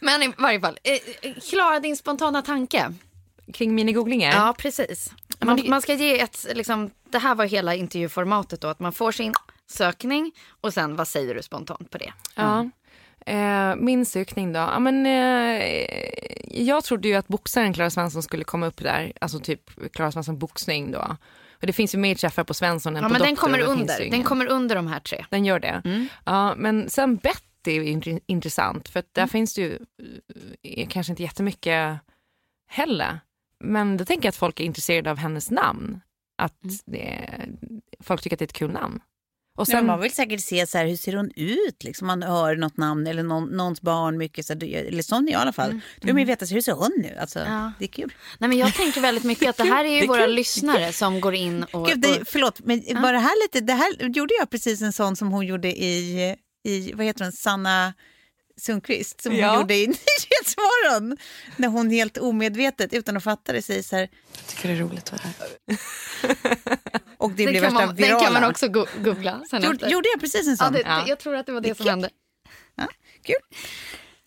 Men 0.00 0.22
i 0.22 0.32
varje 0.38 0.60
fall, 0.60 0.78
eh, 0.82 0.94
eh, 1.22 1.34
Klara 1.50 1.80
din 1.80 1.96
spontana 1.96 2.42
tanke. 2.42 2.94
Kring 3.52 3.74
minigooglingen? 3.74 4.32
Ja, 4.32 4.54
precis. 4.58 5.10
Man, 5.40 5.62
man 5.68 5.82
ska 5.82 5.94
ge 5.94 6.20
ett, 6.20 6.46
liksom, 6.54 6.90
det 7.10 7.18
här 7.18 7.34
var 7.34 7.44
hela 7.44 7.74
intervjuformatet 7.74 8.60
då, 8.60 8.68
att 8.68 8.80
man 8.80 8.92
får 8.92 9.12
sin 9.12 9.34
sökning 9.66 10.32
och 10.60 10.74
sen 10.74 10.96
vad 10.96 11.08
säger 11.08 11.34
du 11.34 11.42
spontant 11.42 11.90
på 11.90 11.98
det? 11.98 12.12
Ja. 12.34 12.70
Eh, 13.26 13.76
min 13.76 14.06
sökning 14.06 14.52
då? 14.52 14.58
Ja, 14.58 14.78
men, 14.78 15.06
eh, 15.06 15.86
jag 16.66 16.84
trodde 16.84 17.08
ju 17.08 17.14
att 17.14 17.28
boxaren 17.28 17.72
Klara 17.72 17.90
Svensson 17.90 18.22
skulle 18.22 18.44
komma 18.44 18.66
upp 18.66 18.76
där. 18.82 19.12
Alltså 19.20 19.40
typ 19.40 19.92
Klara 19.92 20.12
Svensson 20.12 20.38
boxning 20.38 20.90
då. 20.90 21.16
Och 21.60 21.66
det 21.66 21.72
finns 21.72 21.94
ju 21.94 21.98
mer 21.98 22.14
träffar 22.14 22.44
på 22.44 22.54
Svensson 22.54 22.96
än 22.96 23.02
Ja, 23.02 23.08
på 23.08 23.12
men 23.12 23.22
den 23.22 23.30
Doktor, 23.30 23.46
kommer 23.46 23.58
det 23.58 23.64
finns 23.64 23.80
under. 23.80 24.10
Den 24.10 24.22
kommer 24.24 24.46
under 24.46 24.76
de 24.76 24.86
här 24.86 25.00
tre. 25.00 25.24
Den 25.30 25.44
gör 25.44 25.58
det. 25.60 26.06
Ja, 26.24 26.54
men 26.54 26.90
sen 26.90 27.16
Betty 27.16 27.76
är 27.76 28.20
intressant 28.26 28.88
för 28.88 29.02
där 29.12 29.26
finns 29.26 29.54
det 29.54 29.60
ju 29.62 29.78
eh, 30.62 30.88
kanske 30.88 31.12
inte 31.12 31.22
jättemycket 31.22 31.98
heller. 32.70 33.20
Men 33.64 33.96
då 33.96 34.04
tänker 34.04 34.26
jag 34.26 34.30
att 34.30 34.36
folk 34.36 34.60
är 34.60 34.64
intresserade 34.64 35.10
av 35.10 35.16
hennes 35.18 35.50
namn. 35.50 36.00
Att 36.42 36.54
det, 36.86 37.30
folk 38.00 38.22
tycker 38.22 38.36
att 38.36 38.38
det 38.38 38.42
är 38.44 38.46
ett 38.46 38.52
kul 38.52 38.70
namn. 38.70 39.00
Och 39.58 39.66
Sen, 39.66 39.76
sen, 39.76 39.86
man 39.86 40.00
vill 40.00 40.14
säkert 40.14 40.40
se 40.40 40.66
så 40.66 40.78
här, 40.78 40.86
hur 40.86 40.96
ser 40.96 41.12
hon 41.12 41.30
ut, 41.36 41.84
liksom. 41.84 42.06
man 42.06 42.22
hör 42.22 42.56
något 42.56 42.76
namn 42.76 43.06
eller 43.06 43.22
någon, 43.22 43.44
någons 43.48 43.80
barn 43.80 44.18
mycket, 44.18 44.46
så, 44.46 44.52
här, 44.52 44.64
eller 44.64 45.02
sån 45.02 45.28
i 45.28 45.34
alla 45.34 45.52
fall. 45.52 45.70
Då 45.70 46.06
vill 46.06 46.14
man 46.14 46.20
ju 46.20 46.26
veta, 46.26 46.46
så, 46.46 46.54
hur 46.54 46.60
ser 46.60 46.72
hon 46.72 46.92
nu? 46.96 47.16
Alltså, 47.20 47.38
Ja. 47.38 47.72
Det 47.78 47.84
är 47.84 47.88
kul. 47.88 48.12
Nej, 48.38 48.48
men 48.48 48.58
jag 48.58 48.74
tänker 48.74 49.00
väldigt 49.00 49.24
mycket 49.24 49.48
att 49.48 49.56
det 49.56 49.64
här 49.64 49.84
är 49.84 50.00
ju 50.00 50.06
våra 50.08 50.26
lyssnare 50.26 50.92
som 50.92 51.20
går 51.20 51.34
in 51.34 51.64
och... 51.72 51.86
Gud, 51.88 52.00
det, 52.00 52.20
förlåt, 52.24 52.60
men 52.64 53.02
var 53.02 53.12
det 53.12 53.18
här 53.18 53.44
lite, 53.44 53.60
det 53.60 53.72
här 53.72 54.08
gjorde 54.08 54.34
jag 54.38 54.50
precis 54.50 54.82
en 54.82 54.92
sån 54.92 55.16
som 55.16 55.32
hon 55.32 55.46
gjorde 55.46 55.68
i, 55.68 56.36
i 56.64 56.92
vad 56.92 57.06
heter 57.06 57.24
hon, 57.24 57.32
Sanna 57.32 57.94
Sundqvist, 58.58 59.20
som 59.20 59.34
Ja. 59.36 59.48
hon 59.50 59.58
gjorde 59.60 59.74
i 59.74 59.86
Nyhetsmorgon. 59.86 61.16
När 61.56 61.68
hon 61.68 61.90
helt 61.90 62.18
omedvetet, 62.18 62.92
utan 62.92 63.16
att 63.16 63.24
fatta 63.24 63.52
det, 63.52 63.62
säger 63.62 63.82
så 63.82 63.96
här. 63.96 64.08
tycker 64.46 64.68
det 64.68 64.74
är 64.74 64.78
roligt 64.78 65.12
att 65.12 65.12
vara 65.12 65.22
här. 65.22 65.78
Och 67.16 67.30
det 67.30 67.44
den, 67.44 67.50
blev 67.52 67.62
värsta 67.62 67.74
man, 67.86 67.94
virala. 67.96 68.14
den 68.18 68.24
kan 68.24 68.32
man 68.32 68.50
också 68.50 68.68
go 68.68 68.86
googla 69.04 69.42
sen 69.50 69.62
Gjorde, 69.62 69.74
efter. 69.74 69.88
gjorde 69.88 70.08
jag 70.08 70.20
precis 70.20 70.46
en 70.46 70.50
Ja, 70.50 70.56
sån? 70.64 70.72
det, 70.72 70.80
Ja. 70.80 71.04
Jag 71.06 71.18
tror 71.18 71.34
att 71.36 71.46
det 71.46 71.52
var 71.52 71.60
det 71.60 71.68
som 71.76 71.84
Vilken- 71.84 71.88
hände. 71.88 72.10
Kul. 73.22 73.36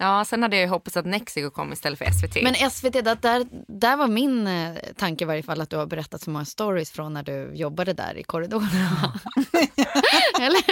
Ja, 0.01 0.25
sen 0.25 0.43
hade 0.43 0.55
jag 0.55 0.63
ju 0.63 0.69
hoppats 0.69 0.97
att 0.97 1.05
Nexico 1.05 1.49
kom 1.49 1.73
istället 1.73 1.99
för 1.99 2.05
SVT. 2.11 2.43
Men 2.43 2.71
SVT, 2.71 2.93
där, 2.93 3.15
där, 3.15 3.47
där 3.67 3.97
var 3.97 4.07
min 4.07 4.47
eh, 4.47 4.75
tanke 4.97 5.23
i 5.23 5.27
varje 5.27 5.43
fall 5.43 5.61
att 5.61 5.69
du 5.69 5.77
har 5.77 5.85
berättat 5.85 6.21
så 6.21 6.29
många 6.29 6.45
stories 6.45 6.91
från 6.91 7.13
när 7.13 7.23
du 7.23 7.51
jobbade 7.53 7.93
där 7.93 8.17
i 8.17 8.23
korridorerna. 8.23 9.19
Eller? 10.41 10.63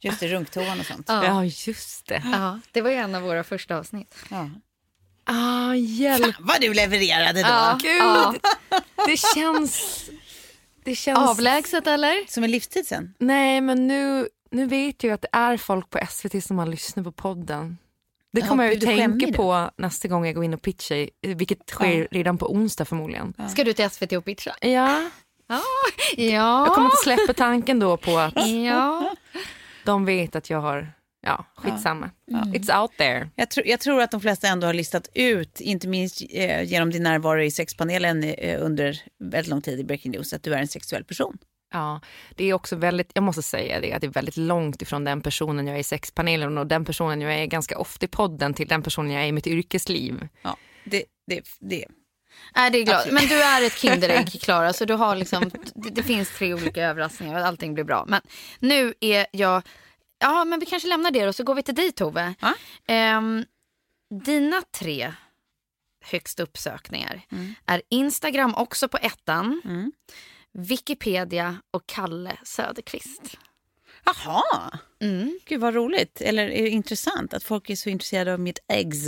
Just 0.00 0.20
det, 0.20 0.28
runktoan 0.28 0.80
och 0.80 0.86
sånt. 0.86 1.06
Ja. 1.08 1.24
ja, 1.24 1.44
just 1.44 2.06
det. 2.06 2.22
ja, 2.32 2.60
det 2.72 2.80
var 2.80 2.90
ju 2.90 2.96
en 2.96 3.14
av 3.14 3.22
våra 3.22 3.44
första 3.44 3.76
avsnitt. 3.76 4.14
Ja. 4.30 4.50
Ah, 5.24 5.74
hjälp. 5.74 6.36
Vad 6.38 6.60
du 6.60 6.74
levererade 6.74 7.42
då. 7.42 7.48
Ja. 7.48 7.78
Gud, 7.82 8.40
det 9.06 9.16
känns... 9.34 10.04
Det 10.84 10.94
känns... 10.94 11.18
Avlägset 11.18 11.86
eller? 11.86 12.30
Som 12.30 12.44
en 12.44 12.50
livstid 12.50 12.86
sen. 12.86 13.14
Nej, 13.18 13.60
men 13.60 13.88
nu, 13.88 14.28
nu 14.50 14.66
vet 14.66 15.04
jag 15.04 15.12
att 15.12 15.22
det 15.22 15.28
är 15.32 15.56
folk 15.56 15.90
på 15.90 15.98
SVT 16.10 16.44
som 16.44 16.58
har 16.58 16.66
lyssnat 16.66 17.04
på 17.04 17.12
podden. 17.12 17.78
Det 18.32 18.40
Ja, 18.40 18.46
kommer 18.46 18.64
jag 18.64 18.82
skämmig 18.82 19.20
tänka 19.20 19.36
på 19.36 19.70
nästa 19.76 20.08
gång 20.08 20.26
jag 20.26 20.34
går 20.34 20.44
in 20.44 20.54
och 20.54 20.62
pitchar, 20.62 21.08
vilket 21.36 21.70
sker 21.70 22.08
redan 22.10 22.38
på 22.38 22.52
onsdag 22.52 22.84
förmodligen. 22.84 23.34
Ska 23.48 23.64
du 23.64 23.72
till 23.72 23.90
SVT 23.90 24.12
och 24.12 24.24
pitcha? 24.24 24.56
Ja, 24.60 25.10
Ja. 25.46 25.60
jag 26.16 26.66
kommer 26.74 26.84
inte 26.86 26.96
släppa 27.04 27.32
tanken 27.32 27.78
då 27.78 27.96
på 27.96 28.18
att 28.18 28.46
Ja. 28.66 29.14
de 29.84 30.04
vet 30.04 30.36
att 30.36 30.50
jag 30.50 30.60
har, 30.60 30.92
ja, 31.26 31.44
skitsamma. 31.56 32.10
It's 32.30 32.80
out 32.82 32.90
there. 32.98 33.28
Jag, 33.36 33.50
tror- 33.50 33.66
jag 33.66 33.80
tror 33.80 34.02
att 34.02 34.10
de 34.10 34.20
flesta 34.20 34.48
ändå 34.48 34.66
har 34.66 34.74
listat 34.74 35.08
ut, 35.14 35.60
inte 35.60 35.88
minst 35.88 36.22
eh, 36.30 36.62
genom 36.62 36.90
din 36.90 37.02
närvaro 37.02 37.42
i 37.42 37.50
sexpanelen 37.50 38.24
eh, 38.24 38.62
under 38.64 39.02
väldigt 39.18 39.50
lång 39.50 39.62
tid 39.62 39.80
i 39.80 39.84
Breaking 39.84 40.12
News, 40.12 40.32
att 40.32 40.42
du 40.42 40.54
är 40.54 40.58
en 40.58 40.68
sexuell 40.68 41.04
person. 41.04 41.38
Ja, 41.72 42.00
det 42.36 42.44
är 42.44 42.54
också 42.54 42.76
väldigt, 42.76 43.10
jag 43.14 43.22
måste 43.22 43.42
säga 43.42 43.80
det, 43.80 43.92
att 43.92 44.00
det 44.00 44.06
är 44.06 44.10
väldigt 44.10 44.36
långt 44.36 44.82
ifrån 44.82 45.04
den 45.04 45.20
personen 45.20 45.66
jag 45.66 45.76
är 45.76 45.80
i 45.80 45.84
sexpanelen 45.84 46.58
och 46.58 46.66
den 46.66 46.84
personen 46.84 47.20
jag 47.20 47.34
är 47.34 47.46
ganska 47.46 47.78
ofta 47.78 48.04
i 48.06 48.08
podden 48.08 48.54
till 48.54 48.68
den 48.68 48.82
personen 48.82 49.10
jag 49.10 49.22
är 49.22 49.26
i 49.26 49.32
mitt 49.32 49.46
yrkesliv. 49.46 50.28
Ja, 50.42 50.56
det, 50.84 51.04
det, 51.26 51.42
det. 51.60 51.84
Nej, 52.56 52.70
det 52.70 52.78
är 52.78 52.84
glad. 52.84 53.08
Men 53.12 53.26
du 53.26 53.42
är 53.42 53.66
ett 53.66 53.78
Kinderägg, 53.78 54.40
Klara, 54.42 54.72
så 54.72 54.84
du 54.84 54.94
har 54.94 55.16
liksom, 55.16 55.50
det, 55.74 55.90
det 55.90 56.02
finns 56.02 56.30
tre 56.38 56.54
olika 56.54 56.84
överraskningar 56.84 57.40
och 57.40 57.46
allting 57.46 57.74
blir 57.74 57.84
bra. 57.84 58.04
Men 58.08 58.20
nu 58.58 58.94
är 59.00 59.26
jag, 59.32 59.62
ja 60.18 60.44
men 60.44 60.60
vi 60.60 60.66
kanske 60.66 60.88
lämnar 60.88 61.10
det 61.10 61.28
och 61.28 61.34
så 61.34 61.44
går 61.44 61.54
vi 61.54 61.62
till 61.62 61.74
dig 61.74 61.92
Tove. 61.92 62.34
Ja. 62.40 62.54
Ehm, 62.86 63.44
dina 64.24 64.62
tre 64.78 65.12
högst 66.04 66.40
uppsökningar 66.40 67.20
är 67.66 67.82
Instagram 67.88 68.54
också 68.54 68.88
på 68.88 68.96
ettan, 68.96 69.62
Mm. 69.64 69.92
Wikipedia 70.54 71.56
och 71.70 71.86
Kalle 71.86 72.36
Söderqvist. 72.44 73.36
Jaha, 74.04 74.78
Mm. 75.00 75.38
gud 75.46 75.60
vad 75.60 75.74
roligt. 75.74 76.20
Eller 76.20 76.42
är 76.50 76.62
det 76.62 76.68
intressant 76.68 77.34
att 77.34 77.44
folk 77.44 77.70
är 77.70 77.76
så 77.76 77.88
intresserade 77.90 78.32
av 78.32 78.40
mitt 78.40 78.58
eggs. 78.68 79.06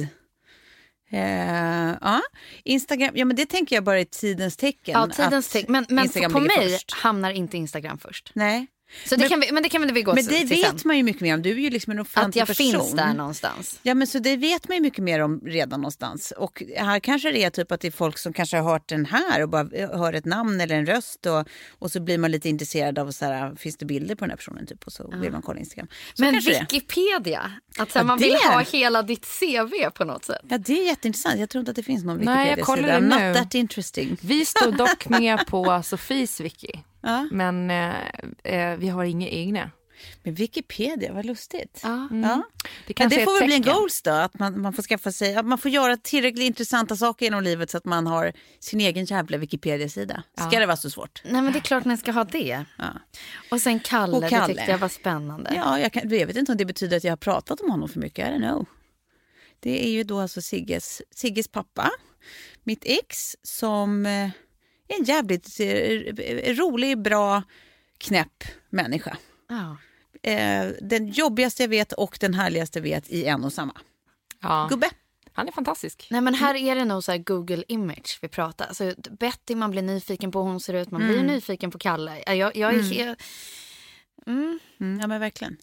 Eh, 1.10 1.94
ja. 2.00 2.20
Instagram, 2.64 3.10
ja 3.14 3.24
men 3.24 3.36
det 3.36 3.46
tänker 3.46 3.76
jag 3.76 3.84
bara 3.84 4.00
är 4.00 4.04
tidens 4.04 4.56
tecken. 4.56 4.92
Ja, 4.92 5.06
tidens 5.24 5.48
tecken. 5.48 5.72
Men, 5.72 5.86
men 5.88 6.30
på 6.32 6.40
mig 6.40 6.70
först. 6.70 6.92
hamnar 6.92 7.30
inte 7.30 7.56
Instagram 7.56 7.98
först. 7.98 8.30
Nej, 8.34 8.66
Så 9.06 9.14
det 9.16 9.20
Men- 9.20 9.28
kan 9.28 9.40
vi, 9.40 9.52
men 9.52 9.62
det 9.62 9.68
kan 9.68 9.82
vi, 9.86 9.92
vi 9.92 10.02
gå 10.02 10.14
men 10.14 10.24
det 10.24 10.30
till 10.38 10.48
vet 10.48 10.66
sen. 10.66 10.78
man 10.84 10.96
ju 10.96 11.02
mycket 11.02 11.22
mer 11.22 11.34
om. 11.34 11.42
Du 11.42 11.50
är 11.50 11.54
ju 11.54 11.70
liksom 11.70 11.90
en 11.90 11.98
Att 11.98 12.06
offentlig 12.06 12.40
jag 12.40 12.46
person. 12.48 12.72
finns 12.72 12.92
där 12.92 13.14
någonstans. 13.14 13.80
Ja, 13.82 13.94
men 13.94 14.06
så 14.06 14.18
det 14.18 14.36
vet 14.36 14.68
man 14.68 14.76
ju 14.76 14.80
mycket 14.80 15.04
mer 15.04 15.20
om 15.20 15.40
redan 15.44 15.80
någonstans. 15.80 16.32
Och 16.36 16.62
här 16.76 17.00
kanske 17.00 17.30
det 17.32 17.44
är 17.44 17.50
typ 17.50 17.72
att 17.72 17.80
det 17.80 17.86
är 17.88 17.92
folk 17.92 18.18
som 18.18 18.32
kanske 18.32 18.56
har 18.56 18.72
hört 18.72 18.88
den 18.88 19.06
här 19.06 19.42
och 19.42 19.48
bara 19.48 19.68
hör 19.96 20.12
ett 20.12 20.24
namn 20.24 20.60
eller 20.60 20.74
en 20.76 20.86
röst 20.86 21.26
och, 21.26 21.48
och 21.78 21.92
så 21.92 22.00
blir 22.00 22.18
man 22.18 22.30
lite 22.30 22.48
intresserad 22.48 22.98
av 22.98 23.10
så 23.10 23.24
här, 23.24 23.54
finns 23.56 23.76
det 23.76 23.86
bilder 23.86 24.14
på 24.14 24.24
den 24.24 24.30
här 24.30 24.36
personen 24.36 24.66
typ 24.66 24.84
och 24.86 24.92
så 24.92 25.14
vill 25.20 25.32
man 25.32 25.42
kolla 25.42 25.58
Instagram. 25.60 25.88
Så 26.14 26.22
Men 26.22 26.32
kanske 26.32 26.50
det. 26.50 26.60
Wikipedia, 26.72 27.50
att 27.78 27.90
så 27.92 27.98
här, 27.98 28.04
Ja, 28.04 28.06
man 28.06 28.18
vill 28.18 28.32
det. 28.32 28.52
ha 28.52 28.60
hela 28.60 29.02
ditt 29.02 29.26
CV 29.40 29.90
på 29.94 30.04
något 30.04 30.24
sätt. 30.24 30.42
Ja, 30.48 30.58
det 30.58 30.72
är 30.80 30.86
jätteintressant. 30.86 31.40
Jag 31.40 31.50
tror 31.50 31.60
inte 31.60 31.70
att 31.70 31.76
det 31.76 31.82
finns 31.82 32.04
någon 32.04 32.18
Nej, 32.18 32.48
jag 32.48 32.56
Wikipedia-sida. 32.56 33.00
Not 33.00 33.20
nu. 33.20 33.34
that 33.34 33.54
interesting. 33.54 34.16
Vi 34.20 34.44
står 34.44 34.72
dock 34.72 35.08
med 35.20 35.46
på 35.46 35.82
Sofies 35.84 36.40
wiki, 36.40 36.80
Ja. 37.04 37.28
men 37.30 37.70
eh, 37.70 37.94
eh, 38.44 38.76
vi 38.76 38.88
har 38.88 39.04
inga 39.04 39.28
egna. 39.28 39.70
Men 40.22 40.34
Wikipedia, 40.34 41.12
vad 41.12 41.24
lustigt. 41.24 41.80
Ja. 41.82 42.08
Ja. 42.12 42.42
Det, 42.86 42.98
Men 42.98 43.08
det 43.08 43.24
får 43.24 43.38
väl 43.38 43.46
bli 43.46 43.54
en 43.54 43.62
goals 43.62 44.02
då, 44.02 44.10
att 44.10 44.38
man, 44.38 44.60
man 44.60 44.72
får 44.72 44.82
skaffa 44.82 45.12
sig, 45.12 45.36
att 45.36 45.46
man 45.46 45.58
får 45.58 45.70
göra 45.70 45.96
tillräckligt 45.96 46.46
intressanta 46.46 46.96
saker 46.96 47.26
genom 47.26 47.42
livet 47.42 47.70
så 47.70 47.76
att 47.76 47.84
man 47.84 48.06
har 48.06 48.32
sin 48.60 48.80
egen 48.80 49.04
jävla 49.04 49.36
Wikipedia-sida. 49.38 50.22
Ska 50.48 50.58
det 50.60 50.66
vara 50.66 50.76
så 50.76 50.90
svårt? 50.90 51.22
Nej 51.24 51.42
men 51.42 51.52
det 51.52 51.58
är 51.58 51.60
klart 51.60 51.84
ni 51.84 51.96
ska 51.96 52.12
ha 52.12 52.24
det. 52.24 52.64
Ja. 52.78 52.84
Och 53.50 53.60
sen 53.60 53.80
Kalle, 53.80 54.12
Och 54.16 54.20
det 54.22 54.28
Kalle. 54.28 54.54
tyckte 54.54 54.70
jag 54.70 54.78
var 54.78 54.88
spännande. 54.88 55.52
Ja, 55.56 55.78
jag, 55.80 55.92
kan, 55.92 56.10
jag 56.10 56.26
vet 56.26 56.36
inte 56.36 56.52
om 56.52 56.58
det 56.58 56.64
betyder 56.64 56.96
att 56.96 57.04
jag 57.04 57.12
har 57.12 57.16
pratat 57.16 57.60
om 57.60 57.70
honom 57.70 57.88
för 57.88 58.00
mycket. 58.00 58.28
I 58.28 58.30
don't 58.32 58.50
know. 58.50 58.66
Det 59.60 59.86
är 59.86 59.90
ju 59.90 60.04
då 60.04 60.20
alltså 60.20 60.42
Sigges, 60.42 61.02
Sigges 61.10 61.48
pappa, 61.48 61.90
mitt 62.64 62.82
ex, 62.84 63.36
som 63.42 64.06
eh, 64.06 64.28
en 64.88 65.04
jävligt 65.04 65.60
eh, 65.60 65.66
rolig, 66.54 66.98
bra, 67.02 67.42
knäpp 67.98 68.44
människa. 68.70 69.16
Ja. 69.48 69.76
Eh, 70.30 70.66
den 70.80 71.08
jobbigaste 71.08 71.62
jag 71.62 71.68
vet 71.68 71.92
och 71.92 72.16
den 72.20 72.34
härligaste 72.34 72.78
jag 72.78 72.82
vet 72.82 73.10
i 73.10 73.24
en 73.24 73.44
och 73.44 73.52
samma. 73.52 73.80
Ja. 74.42 74.66
Gubbe. 74.70 74.90
Han 75.32 75.48
är 75.48 75.52
fantastisk. 75.52 76.06
Nej 76.10 76.20
men 76.20 76.34
här 76.34 76.54
är 76.54 76.74
det 76.74 76.84
nog 76.84 77.04
så 77.04 77.12
här 77.12 77.18
Google 77.18 77.64
image 77.68 78.18
vi 78.22 78.28
pratar. 78.28 78.66
Alltså, 78.66 78.94
Betty 79.20 79.54
man 79.54 79.70
blir 79.70 79.82
nyfiken 79.82 80.30
på 80.32 80.42
hur 80.42 80.48
hon 80.50 80.60
ser 80.60 80.74
ut, 80.74 80.90
man 80.90 81.06
blir 81.06 81.22
nyfiken 81.22 81.70
på 81.70 81.78
Kalle. 81.78 82.22
Ja, 82.26 82.34
Jag, 82.34 82.56
jag 82.56 82.74
är 82.74 82.78
he- 82.78 83.16
mm. 84.26 84.58
Mm, 84.80 85.00
ja 85.00 85.06
men 85.06 85.20
verkligen. 85.20 85.56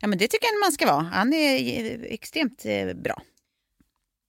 Ja 0.00 0.08
men 0.08 0.18
det 0.18 0.28
tycker 0.28 0.46
jag 0.46 0.60
man 0.60 0.72
ska 0.72 0.86
vara. 0.86 1.02
Han 1.02 1.32
är 1.32 1.80
eh, 1.80 2.00
extremt 2.02 2.62
bra. 3.04 3.22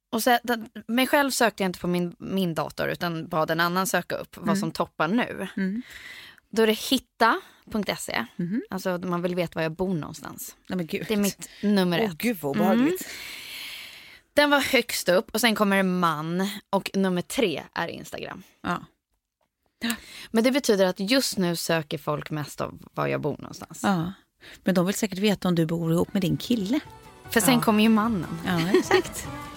Och 0.10 0.24
så, 0.24 0.40
den, 0.44 0.70
mig 0.88 1.08
själv 1.08 1.32
sökte 1.32 1.64
jag 1.64 1.70
inte 1.70 1.80
på 1.80 1.88
min, 1.88 2.16
min 2.20 2.54
dator 2.56 2.88
utan 2.90 3.28
bad 3.28 3.52
en 3.52 3.60
annan 3.60 3.88
söka 3.88 4.16
upp 4.16 4.38
vad 4.38 4.58
som 4.58 4.72
toppar 4.72 5.08
nu. 5.08 5.48
Mm. 5.58 5.82
Då 6.50 6.62
är 6.62 6.68
det 6.68 6.74
hitta.se. 6.74 8.26
Alltså 8.70 8.98
man 8.98 9.22
vill 9.22 9.36
veta 9.36 9.52
var 9.56 9.64
jag 9.64 9.72
bor 9.72 9.94
någonstans. 9.94 10.56
Nej. 10.68 10.86
Det 11.08 11.12
är 11.12 11.18
mitt 11.18 11.50
nummer 11.62 12.00
Åh 12.00 12.06
ett. 12.06 12.18
gud 12.18 12.38
vad 12.42 12.56
obehagligt. 12.58 13.08
Den 14.34 14.50
var 14.50 14.60
högst 14.60 15.10
upp 15.10 15.30
och 15.34 15.42
sen 15.42 15.56
kommer 15.56 15.84
man 15.84 16.50
och 16.70 16.90
nummer 16.94 17.22
tre 17.22 17.64
är 17.74 17.88
Instagram. 17.88 18.44
Ja. 18.62 18.84
Men 20.32 20.44
det 20.44 20.52
betyder 20.52 20.86
att 20.86 21.00
just 21.00 21.38
nu 21.38 21.56
söker 21.56 21.98
folk 21.98 22.30
mest 22.30 22.62
av 22.62 22.80
var 22.94 23.08
jag 23.08 23.22
bor 23.22 23.38
någonstans. 23.40 23.80
ja. 23.84 24.14
Men 24.64 24.76
de 24.76 24.86
vill 24.86 24.96
säkert 24.96 25.20
veta 25.20 25.48
om 25.48 25.56
du 25.56 25.66
bor 25.66 25.92
ihop 25.92 26.14
med 26.14 26.22
din 26.22 26.38
kille. 26.38 26.80
För 27.30 27.42
sen 27.42 27.62
kommer 27.62 27.84
ju 27.84 27.90
mannen. 27.90 28.40
Ja 28.46 28.70
exakt. 28.80 29.28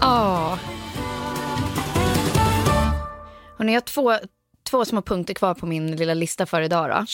Ja. 0.00 0.58
Och 3.58 3.66
ni 3.66 3.74
har 3.74 3.80
två, 3.80 4.14
två 4.70 4.84
små 4.84 5.02
punkter 5.02 5.34
kvar 5.34 5.54
på 5.54 5.66
min 5.66 5.96
lilla 5.96 6.14
lista 6.14 6.46
för 6.46 6.60
idag. 6.62 6.90
Då. 6.90 7.06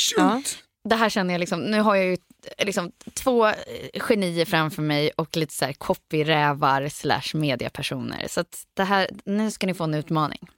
Det 0.89 0.97
här 0.97 1.09
känner 1.09 1.35
jag 1.35 1.39
liksom, 1.39 1.61
nu 1.61 1.81
har 1.81 1.95
jag 1.95 2.05
ju 2.05 2.17
liksom 2.59 2.93
två 3.15 3.47
eh, 3.47 3.55
genier 4.01 4.45
framför 4.45 4.83
mig 4.83 5.11
och 5.11 5.37
lite 5.37 5.55
så 5.55 5.65
här 5.65 5.73
copyrävar 5.73 6.89
slash 6.89 7.35
mediapersoner. 7.35 8.27
Så 8.29 8.45
det 8.75 8.85
här, 8.85 9.11
nu 9.25 9.51
ska 9.51 9.67
ni 9.67 9.75
få 9.75 9.85
en 9.85 9.95
utmaning. 9.95 10.49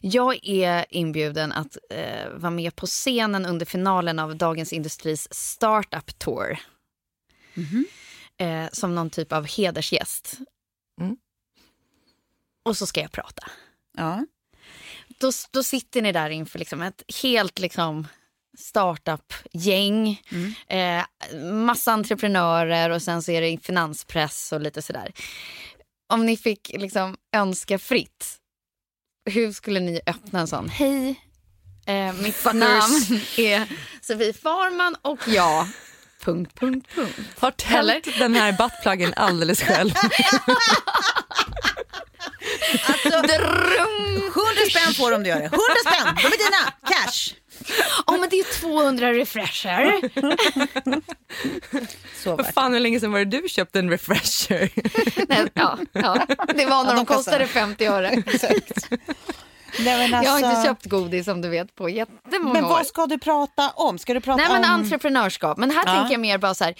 Jag 0.00 0.38
är 0.42 0.84
inbjuden 0.90 1.52
att 1.52 1.76
eh, 1.90 2.28
vara 2.34 2.50
med 2.50 2.76
på 2.76 2.86
scenen 2.86 3.46
under 3.46 3.66
finalen 3.66 4.18
av 4.18 4.36
Dagens 4.36 4.72
Industris 4.72 5.28
Startup 5.30 6.18
Tour. 6.18 6.58
Eh, 8.40 8.68
som 8.72 8.94
någon 8.94 9.10
typ 9.10 9.32
av 9.32 9.46
hedersgäst. 9.46 10.38
Mm. 11.00 11.16
Och 12.64 12.76
så 12.76 12.86
ska 12.86 13.00
jag 13.00 13.12
prata. 13.12 13.50
Ja. 13.96 14.26
Då, 15.08 15.32
då 15.50 15.62
sitter 15.62 16.02
ni 16.02 16.12
där 16.12 16.30
inför 16.30 16.58
liksom 16.58 16.82
ett 16.82 17.02
helt 17.22 17.58
liksom 17.58 18.06
startup-gäng. 18.58 20.22
Eh, 20.68 21.04
massa 21.42 21.92
entreprenörer 21.92 22.90
och 22.90 23.02
sen 23.02 23.22
så 23.22 23.30
är 23.30 23.40
det 23.40 23.58
finanspress 23.62 24.52
och 24.52 24.60
lite 24.60 24.82
sådär. 24.82 25.12
Om 26.12 26.26
ni 26.26 26.36
fick 26.36 26.72
liksom 26.74 27.16
önska 27.36 27.78
fritt, 27.78 28.36
hur 29.30 29.52
skulle 29.52 29.80
ni 29.80 30.00
öppna 30.06 30.40
en 30.40 30.46
sån? 30.46 30.68
Hej, 30.68 31.20
eh, 31.86 32.12
mitt 32.12 32.44
namn 32.54 33.20
är 33.36 33.72
Sofie 34.00 34.32
Farman 34.32 34.96
och 35.02 35.28
jag... 35.28 35.66
Punkt, 36.24 36.60
punkt, 36.60 36.88
punkt. 36.94 37.18
Har 37.38 37.50
tält 37.50 38.08
den 38.18 38.34
här 38.34 38.52
buttpluggen 38.52 39.12
alldeles 39.16 39.62
själv. 39.62 39.90
Alltså, 42.86 43.08
100 43.08 43.24
spänn 44.70 44.94
får 44.94 45.10
de 45.10 45.16
om 45.16 45.22
du 45.22 45.28
gör 45.28 45.36
det. 45.38 45.44
100 45.44 45.58
spänn, 45.86 46.14
de 46.16 46.26
är 46.26 46.38
dina. 46.38 46.72
Cash. 46.88 47.34
Ja, 48.06 48.16
men 48.16 48.28
det 48.30 48.38
är 48.38 48.60
200 48.60 49.12
refresher. 49.12 50.00
Så 52.22 52.36
Vad 52.36 52.54
fan 52.54 52.72
hur 52.72 52.80
länge 52.80 53.00
sedan 53.00 53.12
var 53.12 53.18
det 53.24 53.40
du 53.40 53.48
köpte 53.48 53.78
en 53.78 53.90
refresher? 53.90 54.70
Nej, 55.28 55.46
ja, 55.54 55.78
ja. 55.92 56.26
Det 56.54 56.66
var 56.66 56.84
när 56.84 56.90
de 56.90 56.96
de 56.96 57.06
kostade 57.06 57.44
kostar. 57.44 57.60
50 57.60 57.86
öre. 57.86 58.22
Nej, 59.78 60.10
men 60.10 60.22
Jag 60.22 60.30
har 60.30 60.38
inte 60.38 60.48
alltså- 60.48 60.64
köpt 60.68 60.86
godis 60.86 61.24
som 61.24 61.40
du 61.40 61.48
vet 61.48 61.74
på 61.74 61.88
jättemånga 61.88 62.52
Men 62.52 62.64
år. 62.64 62.68
vad 62.68 62.86
ska 62.86 63.06
du 63.06 63.18
prata 63.18 63.70
om? 63.70 63.98
Ska 63.98 64.14
du 64.14 64.20
prata 64.20 64.36
Nej 64.42 64.52
men 64.60 64.64
om... 64.64 64.70
entreprenörskap. 64.70 65.58
Men 65.58 65.70
här 65.70 65.82
Ja. 65.86 65.94
tänker 65.94 66.12
jag 66.12 66.20
mer 66.20 66.38
bara 66.38 66.54
så 66.54 66.64
här. 66.64 66.74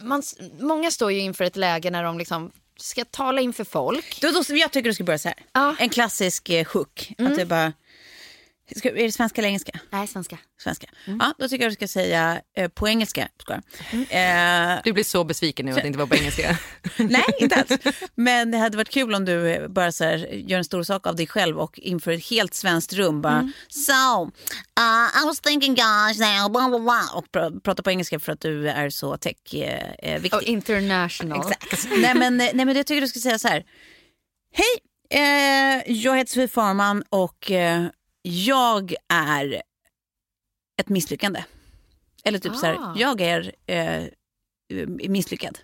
Man, 0.00 0.22
många 0.60 0.90
står 0.90 1.12
ju 1.12 1.18
inför 1.20 1.44
ett 1.44 1.56
läge 1.56 1.90
när 1.90 2.02
de 2.04 2.18
liksom 2.18 2.50
ska 2.76 3.04
tala 3.04 3.40
inför 3.40 3.64
folk. 3.64 4.18
Då, 4.20 4.28
då, 4.30 4.56
jag 4.56 4.70
tycker 4.70 4.90
du 4.90 4.94
ska 4.94 5.04
börja 5.04 5.18
så 5.18 5.28
här. 5.28 5.38
Ja. 5.52 5.74
En 5.78 5.88
klassisk 5.88 6.48
eh, 6.50 6.66
hook. 6.72 7.12
Att 7.18 7.36
du 7.36 7.44
bara... 7.44 7.72
Ska, 8.76 8.88
är 8.88 8.94
det 9.02 9.12
svenska 9.12 9.40
eller 9.40 9.48
engelska? 9.48 9.72
Nej, 9.90 10.06
svenska. 10.06 10.38
Svenska. 10.62 10.86
Ja, 11.04 11.34
då 11.38 11.48
tycker 11.48 11.64
jag 11.64 11.70
du 11.70 11.74
ska 11.74 11.88
säga 11.88 12.40
eh, 12.56 12.68
på 12.68 12.88
engelska. 12.88 13.28
Skojar. 13.40 13.62
Eh, 14.74 14.80
Du 14.84 14.92
blir 14.92 15.04
så 15.04 15.24
besviken 15.24 15.66
nu 15.66 15.72
att 15.72 15.78
det 15.82 15.86
inte 15.86 15.98
var 15.98 16.06
på 16.06 16.14
engelska. 16.16 16.58
nej, 16.98 17.24
inte 17.40 17.56
alls. 17.56 17.80
Men 18.14 18.50
det 18.50 18.58
hade 18.58 18.76
varit 18.76 18.88
kul 18.90 19.14
om 19.14 19.24
du 19.24 19.50
eh, 19.54 19.68
bara 19.68 19.92
så 19.92 20.04
här, 20.04 20.16
gör 20.32 20.58
en 20.58 20.64
stor 20.64 20.82
sak 20.82 21.06
av 21.06 21.16
dig 21.16 21.26
själv 21.26 21.58
och 21.58 21.78
inför 21.78 22.10
ett 22.12 22.24
helt 22.26 22.54
svenskt 22.54 22.92
rum 22.92 23.22
bara 23.22 23.52
So, 23.68 24.22
uh, 24.80 25.22
I 25.22 25.26
was 25.26 25.40
thinking 25.40 25.74
guys 25.74 26.18
now, 26.18 26.50
blah, 26.50 26.68
blah, 26.68 26.80
blah. 26.82 27.16
och 27.16 27.26
pr- 27.32 27.60
prata 27.60 27.82
på 27.82 27.90
engelska 27.90 28.18
för 28.20 28.32
att 28.32 28.40
du 28.40 28.68
är 28.68 28.90
så 28.90 29.16
tech-viktig. 29.16 30.34
Och 30.34 30.42
international. 30.42 31.52
Exakt. 31.70 31.88
nej, 31.98 32.14
men, 32.14 32.36
nej 32.36 32.54
men 32.54 32.76
jag 32.76 32.86
tycker 32.86 33.00
du 33.00 33.08
ska 33.08 33.20
säga 33.20 33.38
så 33.38 33.48
här. 33.48 33.64
Hej, 34.54 34.80
eh, 35.22 35.92
jag 35.92 36.16
heter 36.16 36.30
Sofie 36.32 36.48
Farman 36.48 37.04
och 37.08 37.50
eh, 37.50 37.86
jag 38.22 38.94
är 39.08 39.62
ett 40.80 40.88
misslyckande. 40.88 41.44
Eller 42.24 42.38
typ 42.38 42.56
så 42.56 42.66
här, 42.66 42.74
Ah. 42.74 42.94
jag 42.96 43.20
är 43.20 43.52
eh, 43.66 44.02
misslyckad. 45.08 45.58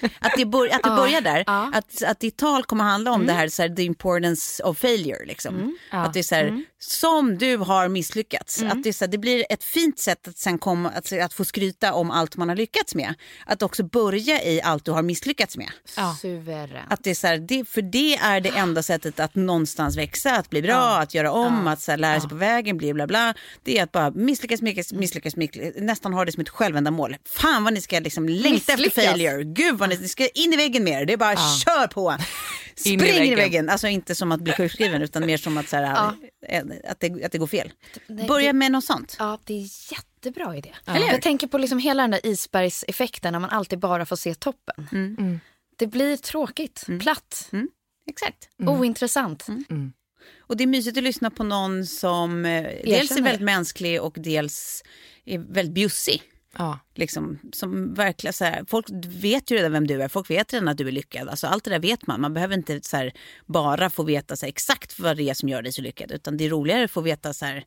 Att 0.20 0.32
det, 0.36 0.44
bör, 0.46 0.66
att 0.66 0.82
det 0.82 0.88
Ja, 0.88 0.96
börjar 0.96 1.20
där. 1.20 1.44
ja. 1.46 1.70
Att, 1.74 2.02
att 2.02 2.20
ditt 2.20 2.36
tal 2.36 2.64
kommer 2.64 2.84
handla 2.84 3.12
om 3.12 3.26
det 3.26 3.32
här, 3.32 3.48
så 3.48 3.62
här, 3.62 3.68
the 3.68 3.82
importance 3.82 4.62
of 4.62 4.78
failure. 4.78 5.24
Liksom. 5.26 5.78
ja. 5.92 5.98
Att 5.98 6.12
det 6.12 6.18
är 6.18 6.22
så 6.22 6.34
här, 6.34 6.64
som 6.78 7.38
du 7.38 7.56
har 7.56 7.88
misslyckats. 7.88 8.62
Att 8.62 8.82
det, 8.82 8.88
är 8.88 8.92
så 8.92 9.04
här, 9.04 9.12
det 9.12 9.18
blir 9.18 9.46
ett 9.50 9.64
fint 9.64 9.98
sätt 9.98 10.28
att, 10.28 10.38
sen 10.38 10.58
komma, 10.58 10.90
att, 10.90 11.12
att 11.12 11.34
få 11.34 11.44
skryta 11.44 11.92
om 11.92 12.10
allt 12.10 12.36
man 12.36 12.48
har 12.48 12.56
lyckats 12.56 12.94
med. 12.94 13.14
Att 13.46 13.62
också 13.62 13.82
börja 13.84 14.42
i 14.42 14.62
allt 14.62 14.84
du 14.84 14.90
har 14.90 15.02
misslyckats 15.02 15.56
med. 15.56 15.70
Suverän. 16.20 16.86
Att 16.90 17.04
det 17.04 17.10
är 17.10 17.14
så 17.14 17.26
här, 17.26 17.38
det, 17.38 17.68
för 17.68 17.82
det 17.82 18.16
är 18.16 18.40
det 18.40 18.48
enda 18.48 18.82
sättet 18.82 19.20
att 19.20 19.34
någonstans 19.34 19.96
växa, 19.96 20.36
att 20.36 20.50
bli 20.50 20.62
bra, 20.62 20.98
att 20.98 21.14
göra 21.14 21.32
om, 21.32 21.66
att 21.66 21.80
så 21.80 21.90
här, 21.92 21.98
lära 21.98 22.20
sig 22.20 22.30
på 22.30 22.36
vägen, 22.36 22.76
bla 22.76 22.94
bla 22.94 23.06
bla. 23.06 23.34
Det 23.62 23.78
är 23.78 23.82
att 23.82 23.92
bara 23.92 24.10
misslyckas, 24.10 24.62
misslyckas, 24.62 24.92
misslyckas, 24.92 25.36
misslyckas 25.36 25.82
nästan 25.82 26.12
ha 26.12 26.24
det 26.24 26.32
som 26.32 26.40
ett 26.40 26.48
självändamål. 26.48 27.16
Fan 27.24 27.64
vad 27.64 27.72
ni 27.72 27.80
ska 27.80 28.00
liksom 28.00 28.28
längta 28.28 28.72
efter 28.72 28.90
failure. 28.90 29.44
Gud 29.44 29.78
vad 29.78 29.88
ni, 29.88 29.96
ni 29.96 30.08
ska 30.08 30.28
in 30.28 30.52
i 30.52 30.56
väggen 30.56 30.84
med 30.84 31.02
er. 31.02 31.06
Det 31.06 31.12
är 31.12 31.16
bara 31.16 31.36
kör 31.36 31.86
på. 31.86 32.16
In 32.84 32.98
Spring 32.98 33.14
i 33.14 33.16
in 33.16 33.22
i 33.22 33.34
väggen. 33.34 33.36
väggen. 33.36 33.68
Alltså 33.68 33.88
inte 33.88 34.14
som 34.14 34.32
att 34.32 34.40
bli 34.40 34.52
sjukskriven 34.52 35.02
utan 35.02 35.26
mer 35.26 35.36
som 35.36 35.58
att, 35.58 35.68
så 35.68 35.76
här, 35.76 36.12
eh, 36.72 36.90
att, 36.90 37.00
det, 37.00 37.24
att 37.24 37.32
det 37.32 37.38
går 37.38 37.46
fel. 37.46 37.72
Börja 38.28 38.52
med 38.52 38.72
något 38.72 38.84
sånt. 38.84 39.16
Ja, 39.18 39.38
det 39.44 39.54
är 39.54 39.92
jättebra 39.92 40.56
idé. 40.56 40.74
Jag 40.84 41.22
tänker 41.22 41.46
på 41.46 41.58
liksom 41.58 41.78
hela 41.78 42.02
den 42.02 42.10
där 42.10 42.26
isbergseffekten 42.26 43.32
när 43.32 43.40
man 43.40 43.50
alltid 43.50 43.78
bara 43.78 44.06
får 44.06 44.16
se 44.16 44.34
toppen. 44.34 44.88
Mm. 44.92 45.40
Det 45.76 45.86
blir 45.86 46.16
tråkigt, 46.16 46.86
platt, 47.00 47.50
Exakt. 48.10 48.48
ointressant. 48.58 49.46
Och 50.38 50.56
det 50.56 50.64
är 50.64 50.66
mysigt 50.66 50.96
att 50.96 51.04
lyssna 51.04 51.30
på 51.30 51.44
någon 51.44 51.86
som 51.86 52.44
eh, 52.44 52.62
dels 52.84 53.10
är 53.10 53.22
väldigt 53.22 53.44
mänsklig 53.44 54.02
och 54.02 54.14
dels 54.16 54.82
är 55.24 55.38
väldigt 55.38 55.74
bjussig. 55.74 56.22
Ja. 56.58 56.78
Liksom, 56.94 57.38
som 57.52 57.94
verkligen 57.94 58.32
så 58.32 58.44
här, 58.44 58.64
folk 58.68 58.86
vet 59.06 59.50
ju 59.50 59.56
redan 59.56 59.72
vem 59.72 59.86
du 59.86 60.02
är, 60.02 60.08
folk 60.08 60.30
vet 60.30 60.52
redan 60.52 60.68
att 60.68 60.78
du 60.78 60.88
är 60.88 60.92
lyckad. 60.92 61.28
Alltså, 61.28 61.46
allt 61.46 61.64
det 61.64 61.70
där 61.70 61.78
vet 61.78 62.06
man. 62.06 62.20
Man 62.20 62.34
behöver 62.34 62.54
inte 62.54 62.80
så 62.82 62.96
här, 62.96 63.12
bara 63.46 63.90
få 63.90 64.02
veta 64.02 64.36
så 64.36 64.46
här, 64.46 64.48
exakt 64.48 64.98
vad 64.98 65.16
det 65.16 65.30
är 65.30 65.34
som 65.34 65.48
gör 65.48 65.62
dig 65.62 65.72
så 65.72 65.82
lyckad. 65.82 66.12
Utan 66.12 66.36
det 66.36 66.44
är 66.44 66.50
roligare 66.50 66.84
att 66.84 66.90
få 66.90 67.00
veta 67.00 67.32
så 67.32 67.44
här, 67.44 67.64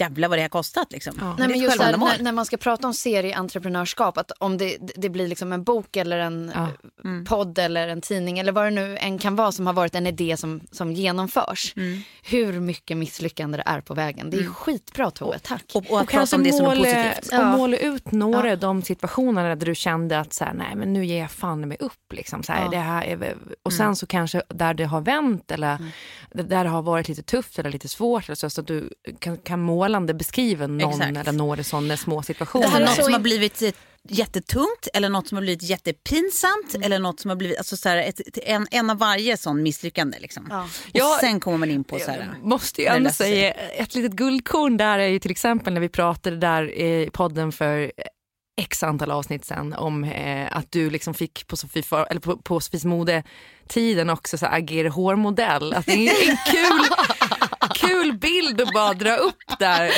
jävlar 0.00 0.28
vad 0.28 0.38
det 0.38 0.42
har 0.42 0.48
kostat. 0.48 0.92
Liksom. 0.92 1.18
Är 1.20 1.34
Nej, 1.38 1.48
men 1.48 1.58
just 1.60 1.78
där, 1.78 1.96
när, 1.96 2.22
när 2.22 2.32
man 2.32 2.46
ska 2.46 2.56
prata 2.56 2.86
om 2.86 2.94
serieentreprenörskap, 2.94 4.18
att 4.18 4.32
om 4.38 4.58
det, 4.58 4.76
det 4.96 5.08
blir 5.08 5.28
liksom 5.28 5.52
en 5.52 5.64
bok 5.64 5.96
eller 5.96 6.18
en 6.18 6.52
Ja. 6.54 6.62
eh, 6.62 7.24
podd 7.28 7.58
eller 7.58 7.88
en 7.88 8.00
tidning 8.00 8.38
eller 8.38 8.52
vad 8.52 8.64
det 8.64 8.70
nu 8.70 8.96
än 8.96 9.18
kan 9.18 9.36
vara 9.36 9.52
som 9.52 9.66
har 9.66 9.72
varit 9.74 9.94
en 9.94 10.06
idé 10.06 10.36
som, 10.36 10.60
som 10.72 10.92
genomförs. 10.92 11.72
Mm. 11.76 12.00
Hur 12.22 12.60
mycket 12.60 12.96
misslyckande 12.96 13.56
det 13.56 13.62
är 13.66 13.80
på 13.80 13.94
vägen. 13.94 14.30
Det 14.30 14.36
är 14.38 14.44
skitbra 14.46 15.10
Tove, 15.10 15.38
tack. 15.38 15.64
Och, 15.74 15.90
och 15.90 15.98
att 15.98 16.02
Och 16.02 16.08
kanske 16.10 16.36
prata 16.36 16.50
om 16.50 16.58
det 16.58 16.62
måla, 16.62 16.84
positivt. 17.14 17.40
och 17.40 17.46
måla 17.46 17.76
ut 17.76 18.12
några 18.12 18.52
av 18.52 18.58
de 18.58 18.82
situationerna 18.82 19.54
där 19.54 19.66
du 19.66 19.74
kände 19.74 20.20
att 20.20 20.32
så 20.32 20.44
här, 20.44 20.54
nej 20.54 20.74
men 20.76 20.92
nu 20.92 21.04
ger 21.06 21.18
jag 21.20 21.30
fan 21.30 21.68
mig 21.68 21.76
upp. 21.80 22.12
Liksom, 22.12 22.42
så 22.42 22.52
här, 22.52 22.70
det 22.70 22.76
här 22.76 23.04
är, 23.04 23.36
och 23.62 23.72
sen 23.72 23.96
så 23.96 24.06
kanske 24.06 24.42
där 24.48 24.74
det 24.74 24.84
har 24.84 25.00
vänt 25.00 25.50
eller 25.50 25.78
där 26.32 26.64
det 26.64 26.70
har 26.70 26.82
varit 26.82 27.08
lite 27.08 27.22
tufft 27.22 27.58
eller 27.58 27.70
lite 27.70 27.88
svårt. 27.88 28.28
Eller 28.28 28.36
så, 28.36 28.50
så 28.50 28.60
att 28.60 28.66
du 28.66 28.90
kan, 29.18 29.36
kan 29.36 29.62
målande 29.88 30.14
beskriva 30.14 30.66
någon 30.66 30.90
Exakt. 31.02 31.16
eller 31.16 31.32
några 31.32 31.64
sådana 31.64 31.96
små 31.96 32.22
situationer. 32.22 32.64
Det 32.66 32.70
här 32.72 32.80
är 32.80 32.86
något 32.86 33.04
som 33.04 33.12
har 33.12 33.20
blivit 33.20 33.62
eh, 33.62 33.70
jättetungt 34.08 34.88
eller 34.94 35.08
något 35.08 35.28
som 35.28 35.36
har 35.36 35.42
blivit 35.42 35.62
jättepinsamt 35.62 36.74
Mm. 36.74 36.82
eller 36.86 36.98
något 36.98 37.20
som 37.20 37.28
har 37.28 37.36
blivit, 37.36 37.58
alltså 37.58 37.76
så 37.76 37.88
här, 37.88 37.96
ett, 37.96 38.20
en, 38.42 38.66
en 38.70 38.90
av 38.90 38.98
varje 38.98 39.36
sån 39.36 39.62
misslyckande. 39.62 40.18
Liksom. 40.18 40.44
Och 40.52 40.90
Ja. 40.92 41.18
sen 41.20 41.40
kommer 41.40 41.58
man 41.58 41.70
in 41.70 41.84
på 41.84 41.98
så 41.98 42.10
här. 42.10 42.28
Jag 42.40 42.46
måste 42.48 42.82
ju 42.82 42.88
ändå 42.88 43.10
säga, 43.10 43.50
ett 43.52 43.94
litet 43.94 44.12
guldkorn 44.12 44.76
där 44.76 44.98
är 44.98 45.06
ju 45.08 45.18
till 45.18 45.30
exempel 45.30 45.74
när 45.74 45.80
vi 45.80 45.88
pratade 45.88 46.36
där 46.36 46.70
i 46.74 47.10
podden 47.12 47.52
för 47.52 47.92
x 48.60 48.82
antal 48.82 49.10
avsnitt 49.10 49.44
sen 49.44 49.72
om 49.72 50.04
eh, 50.04 50.56
att 50.56 50.72
du 50.72 50.90
liksom 50.90 51.14
fick 51.14 51.46
på, 51.46 51.56
Sofie, 51.56 51.82
Far- 51.82 52.06
eller 52.10 52.20
på, 52.20 52.36
på 52.36 52.60
Sofies 52.60 52.84
mode-tiden 52.84 54.10
också 54.10 54.38
så 54.38 54.46
agera 54.46 54.88
hårmodell. 54.88 55.74
Att 55.74 55.86
det 55.86 56.08
är 56.08 56.30
en 56.30 56.36
kul, 56.52 56.80
kul 57.88 58.12
bild 58.18 58.60
att 58.60 58.72
bara 58.72 58.94
dra 58.94 59.16
upp 59.16 59.58
där. 59.58 59.92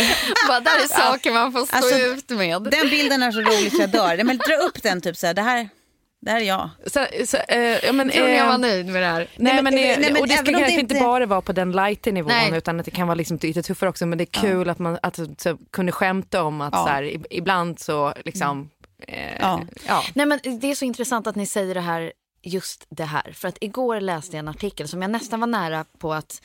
Bara, 0.49 0.61
där 0.61 0.84
är 0.84 0.88
saker 0.88 1.32
man 1.32 1.53
får 1.53 1.66
stå 1.66 1.76
Alltså, 1.76 1.99
ut 1.99 2.30
med. 2.30 2.62
Den 2.62 2.91
bilden 2.91 3.22
är 3.22 3.32
så 3.32 3.41
rolig 3.41 3.72
så 3.72 3.80
jag 3.82 3.91
dör. 3.91 4.24
Men 4.24 4.36
dra 4.38 4.55
upp 4.55 4.82
den 4.82 5.01
typ 5.01 5.16
så 5.16 5.26
här, 5.26 5.34
det 5.34 5.43
här, 5.43 5.68
det 6.22 6.30
här 6.30 6.41
är 6.41 6.45
jag. 6.45 6.70
Så, 6.86 7.07
så, 7.26 7.36
eh, 7.49 7.59
ja, 7.86 7.93
men, 7.93 8.11
Tror 8.11 8.26
ni 8.26 8.30
jag 8.36 8.45
eh, 8.47 8.51
var 8.51 8.59
nöjd 8.59 8.86
med 8.86 9.03
det 9.03 9.07
här? 9.09 9.26
Nej, 9.36 9.62
men, 9.62 9.74
det, 9.74 9.80
nej, 9.80 10.12
men 10.12 10.22
och 10.22 10.28
det 10.28 10.34
ska 10.34 10.45
kanske 10.45 10.70
inte 10.70 10.95
inte- 10.95 11.05
bara 11.05 11.26
vara 11.26 11.41
på 11.41 11.53
den 11.53 11.72
lighter 11.72 12.12
nivån 12.12 12.32
Nej. 12.32 12.59
utan 12.59 12.78
att 12.80 12.84
det 12.84 12.91
kan 12.91 13.07
vara 13.09 13.14
liksom 13.14 13.38
lite 13.43 13.62
tuffare 13.62 13.91
också. 13.91 14.07
Men 14.07 14.18
det 14.18 14.24
är 14.24 14.41
kul 14.41 14.68
att 14.70 14.78
man 14.78 14.99
att, 15.03 15.18
så, 15.38 15.59
kunde 15.70 15.93
skämta 15.93 16.43
om 16.43 16.61
att 16.61 16.72
Ja. 16.74 16.82
så 16.84 16.88
här, 16.88 17.03
ib- 17.03 17.26
ibland 17.30 17.80
så 17.80 18.14
liksom... 18.24 18.70
Eh, 19.09 19.36
Ja. 19.41 19.61
ja. 19.88 20.05
Nej, 20.14 20.26
men 20.26 20.41
det 20.61 20.70
är 20.70 20.74
så 20.74 20.84
intressant 20.84 21.26
att 21.26 21.36
ni 21.36 21.47
säger 21.47 21.74
det 21.74 21.80
här, 21.80 22.12
just 22.43 22.86
det 22.91 23.05
här. 23.05 23.32
För 23.34 23.49
att 23.49 23.59
igår 23.61 24.01
läste 24.01 24.36
jag 24.36 24.38
en 24.38 24.49
artikel 24.49 24.88
som 24.88 25.03
jag 25.03 25.11
nästan 25.11 25.41
var 25.41 25.47
nära 25.47 25.84
på 25.99 26.14
att 26.14 26.43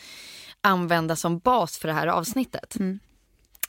använda 0.65 1.15
som 1.15 1.39
bas 1.39 1.77
för 1.77 1.87
det 1.87 1.93
här 1.93 2.07
avsnittet. 2.07 2.75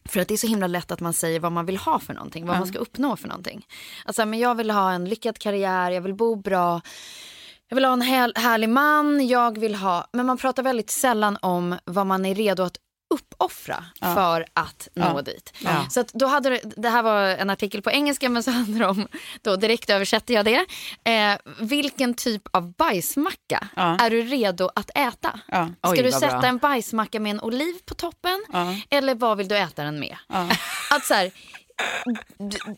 För 0.08 0.20
att 0.20 0.28
det 0.28 0.34
är 0.34 0.38
så 0.38 0.46
himla 0.46 0.66
lätt 0.66 0.90
att 0.90 1.00
man 1.00 1.12
säger 1.12 1.40
vad 1.40 1.52
man 1.52 1.66
vill 1.66 1.76
ha 1.76 1.98
för 1.98 2.14
någonting, 2.14 2.46
vad 2.46 2.58
man 2.58 2.66
ska 2.66 2.78
uppnå 2.78 3.16
för 3.16 3.28
någonting. 3.28 3.66
Alltså, 4.04 4.26
men 4.26 4.38
jag 4.38 4.54
vill 4.54 4.70
ha 4.70 4.92
en 4.92 5.04
lyckad 5.08 5.38
karriär, 5.38 5.90
jag 5.90 6.00
vill 6.00 6.14
bo 6.14 6.36
bra, 6.36 6.80
jag 7.68 7.74
vill 7.74 7.84
ha 7.84 7.92
en 7.92 8.02
härlig 8.02 8.68
man, 8.68 9.26
jag 9.28 9.58
vill 9.58 9.74
ha... 9.74 10.06
Men 10.12 10.26
man 10.26 10.38
pratar 10.38 10.62
väldigt 10.62 10.90
sällan 10.90 11.38
om 11.42 11.78
vad 11.84 12.06
man 12.06 12.24
är 12.24 12.34
redo 12.34 12.62
att 12.62 12.76
uppoffra 13.14 13.84
för 14.00 14.46
att 14.54 14.88
nå 14.94 15.20
dit. 15.22 15.52
Så 15.90 16.00
att 16.00 16.12
då 16.12 16.26
hade 16.26 16.50
det, 16.50 16.60
det 16.76 16.88
här 16.88 17.02
var 17.02 17.22
en 17.22 17.50
artikel 17.50 17.82
på 17.82 17.90
engelska 17.90 18.28
men 18.28 18.42
så 18.42 18.50
handlar 18.50 18.78
det 18.78 18.86
om, 18.86 19.08
då 19.42 19.56
direkt 19.56 19.90
översätter 19.90 20.34
jag 20.34 20.44
det. 20.44 20.66
Eh, 21.04 21.38
vilken 21.60 22.14
typ 22.14 22.42
av 22.50 22.72
bajsmacka 22.72 23.68
Ja. 23.76 23.96
är 24.00 24.10
du 24.10 24.22
redo 24.22 24.70
att 24.74 24.90
äta? 24.94 25.40
Ja. 25.48 25.68
Ska 25.82 25.90
Oj, 25.90 26.02
du 26.02 26.12
sätta 26.12 26.38
bra. 26.38 26.48
en 26.48 26.58
bajsmacka 26.58 27.20
med 27.20 27.30
en 27.30 27.40
oliv 27.40 27.74
på 27.86 27.94
toppen? 27.94 28.44
Ja. 28.52 28.74
Eller 28.90 29.14
vad 29.14 29.36
vill 29.38 29.48
du 29.48 29.56
äta 29.58 29.84
den 29.84 30.00
med? 30.00 30.16
Att 30.90 31.04
så 31.04 31.14
här, 31.14 31.30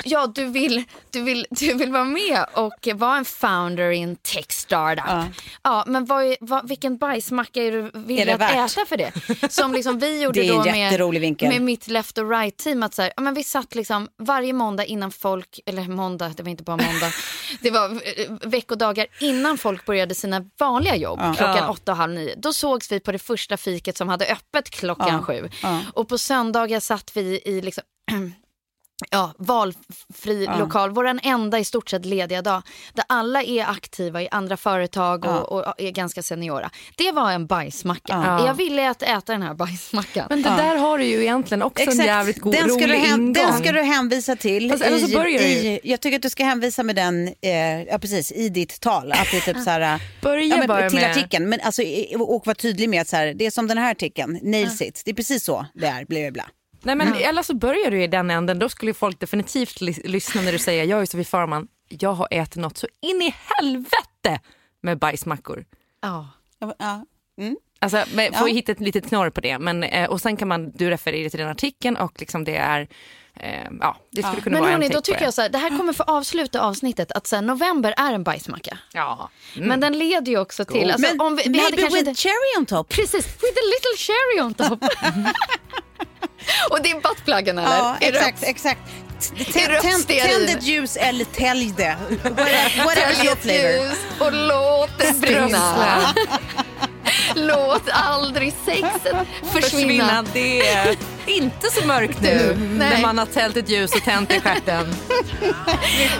ja, 0.04 0.26
du 0.26 0.44
vill, 0.44 0.84
du, 1.10 1.22
vill, 1.22 1.46
du 1.50 1.74
vill 1.74 1.92
vara 1.92 2.04
med 2.04 2.44
och 2.52 2.88
vara 2.94 3.16
en 3.16 3.24
founder 3.24 3.90
i 3.90 3.98
en 3.98 4.16
tech 4.16 4.52
startup. 4.52 5.34
Ja. 5.62 5.84
men 5.86 6.04
vad 6.04 6.24
är, 6.24 6.36
vad, 6.40 6.68
vilken 6.68 6.98
bajsmacka 6.98 7.62
är 7.62 7.72
du 7.72 7.90
villig 7.94 8.30
att 8.30 8.40
värt? 8.40 8.70
äta 8.70 8.86
för 8.86 8.96
det? 8.96 9.12
Som 9.52 9.72
liksom 9.72 9.98
vi 9.98 10.22
gjorde 10.22 10.48
då 10.48 10.64
med, 10.64 11.00
med 11.40 11.62
mitt 11.62 11.88
left 11.88 12.18
och 12.18 12.30
right 12.30 12.56
team. 12.56 12.82
Att 12.82 12.94
så 12.94 13.02
här, 13.02 13.12
ja, 13.16 13.22
men 13.22 13.34
vi 13.34 13.44
satt 13.44 13.74
liksom 13.74 14.08
varje 14.18 14.52
måndag 14.52 14.84
innan 14.84 15.10
folk, 15.10 15.60
eller 15.66 15.88
måndag, 15.88 16.28
det 16.36 16.42
var 16.42 16.50
inte 16.50 16.62
bara 16.62 16.76
måndag. 16.76 17.12
det 17.60 17.70
var 17.70 17.90
eh, 17.90 18.48
veckodagar 18.48 19.06
innan 19.20 19.58
folk 19.58 19.86
började 19.86 20.14
sina 20.14 20.44
vanliga 20.58 20.96
jobb 20.96 21.20
klockan 21.36 21.68
åtta 21.68 21.92
och 21.92 21.98
halv 21.98 22.14
nio. 22.14 22.34
Då 22.36 22.52
sågs 22.52 22.92
vi 22.92 23.00
på 23.00 23.12
det 23.12 23.18
första 23.18 23.56
fiket 23.56 23.96
som 23.96 24.08
hade 24.08 24.26
öppet 24.26 24.70
klockan 24.70 25.22
sju. 25.22 25.48
Och 25.92 26.08
på 26.08 26.18
söndagar 26.18 26.80
satt 26.80 27.10
vi 27.14 27.40
i 27.44 27.60
liksom 27.60 27.84
Ja, 29.10 29.32
valfri 29.38 30.48
lokal, 30.58 30.90
vår 30.90 31.18
enda 31.22 31.58
i 31.58 31.64
stort 31.64 31.90
sett 31.90 32.04
lediga 32.04 32.42
dag. 32.42 32.62
Där 32.92 33.04
alla 33.08 33.42
är 33.42 33.64
aktiva 33.64 34.22
i 34.22 34.28
andra 34.30 34.56
företag 34.56 35.24
och, 35.24 35.52
och 35.52 35.74
är 35.78 35.90
ganska 35.90 36.22
seniora. 36.22 36.70
Det 36.96 37.12
var 37.12 37.32
en 37.32 37.46
bajsmacka. 37.46 38.42
Jag 38.46 38.54
ville 38.54 38.90
att 38.90 39.02
äta 39.02 39.32
den 39.32 39.42
här 39.42 39.54
bajsmackan. 39.54 40.26
Men 40.28 40.42
det 40.42 40.48
där 40.48 40.76
har 40.76 40.98
du 40.98 41.04
ju 41.04 41.20
egentligen 41.22 41.62
också 41.62 41.90
en 41.90 41.96
jävligt 41.96 42.38
god, 42.38 42.52
den, 42.52 42.68
ska 42.68 42.78
du 42.78 42.86
rolig 42.86 42.98
hem, 42.98 43.20
ingång. 43.20 43.32
den 43.32 43.52
ska 43.52 43.72
du 43.72 43.82
hänvisa 43.82 44.36
till. 44.36 44.70
Fast 44.70 44.82
eller 44.82 44.98
så 44.98 45.08
i, 45.08 45.14
börjar 45.14 45.38
du 45.38 45.44
i, 45.44 45.80
jag 45.82 46.00
tycker 46.00 46.16
att 46.16 46.22
du 46.22 46.30
ska 46.30 46.44
hänvisa 46.44 46.82
med 46.82 46.96
den 46.96 47.28
eh, 47.28 47.82
ja, 47.82 47.98
precis, 47.98 48.32
i 48.32 48.48
ditt 48.48 48.80
tal. 48.80 49.12
Att 49.12 49.30
det 49.30 49.36
är 49.36 49.40
typ 49.40 49.64
så 49.64 49.70
här, 49.70 50.02
Börja 50.22 50.44
ja, 50.44 50.56
men, 50.56 50.68
bara 50.68 50.90
till 50.90 51.00
med- 51.00 51.10
artikeln. 51.10 51.48
Men 51.48 51.60
alltså, 51.60 51.82
och 52.18 52.46
vara 52.46 52.54
tydlig 52.54 52.88
med 52.88 53.00
att 53.00 53.08
så 53.08 53.16
här, 53.16 53.34
det 53.34 53.46
är 53.46 53.50
som 53.50 53.68
den 53.68 53.78
här 53.78 53.90
artikeln, 53.90 54.38
nails 54.42 54.82
it. 54.82 55.02
Det 55.04 55.10
är 55.10 55.14
precis 55.14 55.44
så 55.44 55.66
det 55.74 55.86
är, 55.86 56.04
bla 56.04 56.20
bla 56.20 56.30
bla. 56.30 56.44
Nej 56.82 56.96
men 56.96 57.14
eller 57.14 57.42
så 57.42 57.54
börjar 57.54 57.90
du 57.90 58.02
i 58.02 58.06
den 58.06 58.30
änden, 58.30 58.58
då 58.58 58.68
skulle 58.68 58.94
folk 58.94 59.20
definitivt 59.20 59.80
ly- 59.80 60.02
lyssna 60.04 60.42
när 60.42 60.52
du 60.52 60.58
säger 60.58 60.84
jag 60.84 61.00
är 61.00 61.06
Sofie 61.06 61.24
Farman, 61.24 61.68
jag 61.88 62.12
har 62.12 62.28
ätit 62.30 62.56
något 62.56 62.78
så 62.78 62.86
in 63.00 63.22
i 63.22 63.34
helvete 63.56 64.40
med 64.82 64.98
bajsmackor. 64.98 65.64
Ja. 66.02 66.28
Ja, 66.58 66.74
ja. 66.78 67.04
Alltså, 67.80 68.04
men, 68.14 68.24
Ja. 68.24 68.38
får 68.38 68.48
ju 68.48 68.54
hitta 68.54 68.72
ett 68.72 68.80
litet 68.80 69.08
knorr 69.08 69.30
på 69.30 69.40
det. 69.40 69.58
Men, 69.58 69.82
eh, 69.84 70.10
och 70.10 70.20
sen 70.20 70.36
kan 70.36 70.48
man, 70.48 70.70
du 70.70 70.90
refererar 70.90 71.28
till 71.28 71.38
den 71.40 71.48
artikeln 71.48 71.96
och 71.96 72.12
liksom 72.20 72.44
det 72.44 72.56
är, 72.56 72.88
eh, 73.34 73.66
ja 73.80 73.96
det 74.10 74.22
skulle 74.22 74.42
kunna 74.42 74.54
Men 74.54 74.62
vara 74.62 74.72
hörni, 74.72 74.86
en 74.86 74.92
då 74.92 75.00
tycker 75.00 75.22
jag 75.24 75.34
så 75.34 75.42
här, 75.42 75.48
det 75.48 75.58
här 75.58 75.76
kommer 75.78 75.92
få 75.92 76.02
avsluta 76.02 76.60
avsnittet 76.60 77.12
att 77.12 77.26
så 77.26 77.36
här, 77.36 77.42
november 77.42 77.94
är 77.96 78.12
en 78.12 78.22
bajsmacka. 78.24 78.78
Ja. 78.92 79.30
Men 79.56 79.80
den 79.80 79.98
leder 79.98 80.32
ju 80.32 80.38
också 80.38 80.64
till, 80.64 80.90
alltså, 80.90 81.08
Men 81.08 81.20
om 81.20 81.36
vi, 81.36 81.42
vi 81.42 81.48
maybe 81.48 81.64
hade 81.64 81.76
kanske 81.76 81.98
with 81.98 82.08
inte... 82.08 82.20
cherry 82.22 82.58
on 82.58 82.66
top. 82.66 82.88
Precis, 82.88 83.26
with 83.26 83.58
a 83.58 83.66
little 83.74 83.96
cherry 83.96 84.40
on 84.40 84.54
top. 84.54 84.84
och 86.70 86.82
det 86.82 86.90
är 86.90 87.00
buttpluggen 87.00 87.58
eller? 87.58 87.76
Ja, 87.76 87.96
Är 88.00 88.12
exakt, 88.12 88.42
exakt. 88.42 88.80
Tänd 89.52 90.10
ett 90.50 90.62
ljus 90.62 90.96
eller 90.96 91.24
tälj 91.24 91.74
det. 91.76 91.96
Whatever, 92.22 93.24
your 93.24 93.32
ett 93.32 93.42
flavor. 93.42 93.60
ljus 93.60 93.98
och 94.18 94.32
låt 94.32 94.98
det 94.98 95.20
brinna. 95.20 96.00
låt 97.34 97.88
aldrig 97.92 98.52
sexet 98.64 99.16
försvinna. 99.52 99.60
Försvinna, 99.60 100.24
det 100.32 100.68
är 100.68 100.96
inte 101.26 101.70
så 101.70 101.86
mörkt 101.86 102.20
nu 102.20 102.56
Nej. 102.58 102.90
när 102.90 103.02
man 103.02 103.18
har 103.18 103.26
tält 103.26 103.56
ett 103.56 103.68
ljus 103.68 103.94
och 103.94 104.02
tänt 104.04 104.32
i 104.32 104.40
stjärten. 104.40 104.94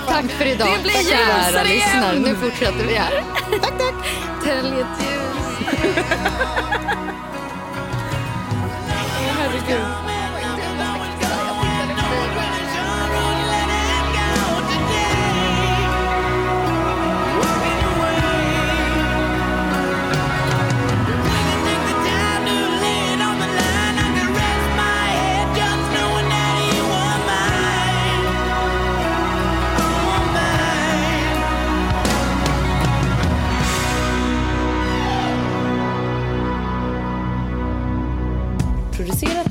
Tack 0.09 0.25
för 0.39 0.47
idag, 0.47 0.69
Det 0.77 0.83
blir 0.83 0.93
kära 1.11 1.47
ljusare 1.47 1.69
igen. 1.69 1.79
lyssnare. 1.79 2.19
Nu 2.19 2.37
fortsätter 2.37 2.85
vi 2.89 2.95
här. 2.95 3.25
tack, 3.51 3.79
tack. 3.79 3.95
Tälj 4.45 4.69
ett 4.81 4.87
ljus. 5.01 5.69
Herregud. 9.39 10.18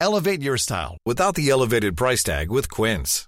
Elevate 0.00 0.42
your 0.42 0.56
style 0.56 0.96
without 1.04 1.34
the 1.34 1.50
elevated 1.50 1.96
price 1.96 2.22
tag 2.22 2.50
with 2.50 2.70
Quince. 2.70 3.27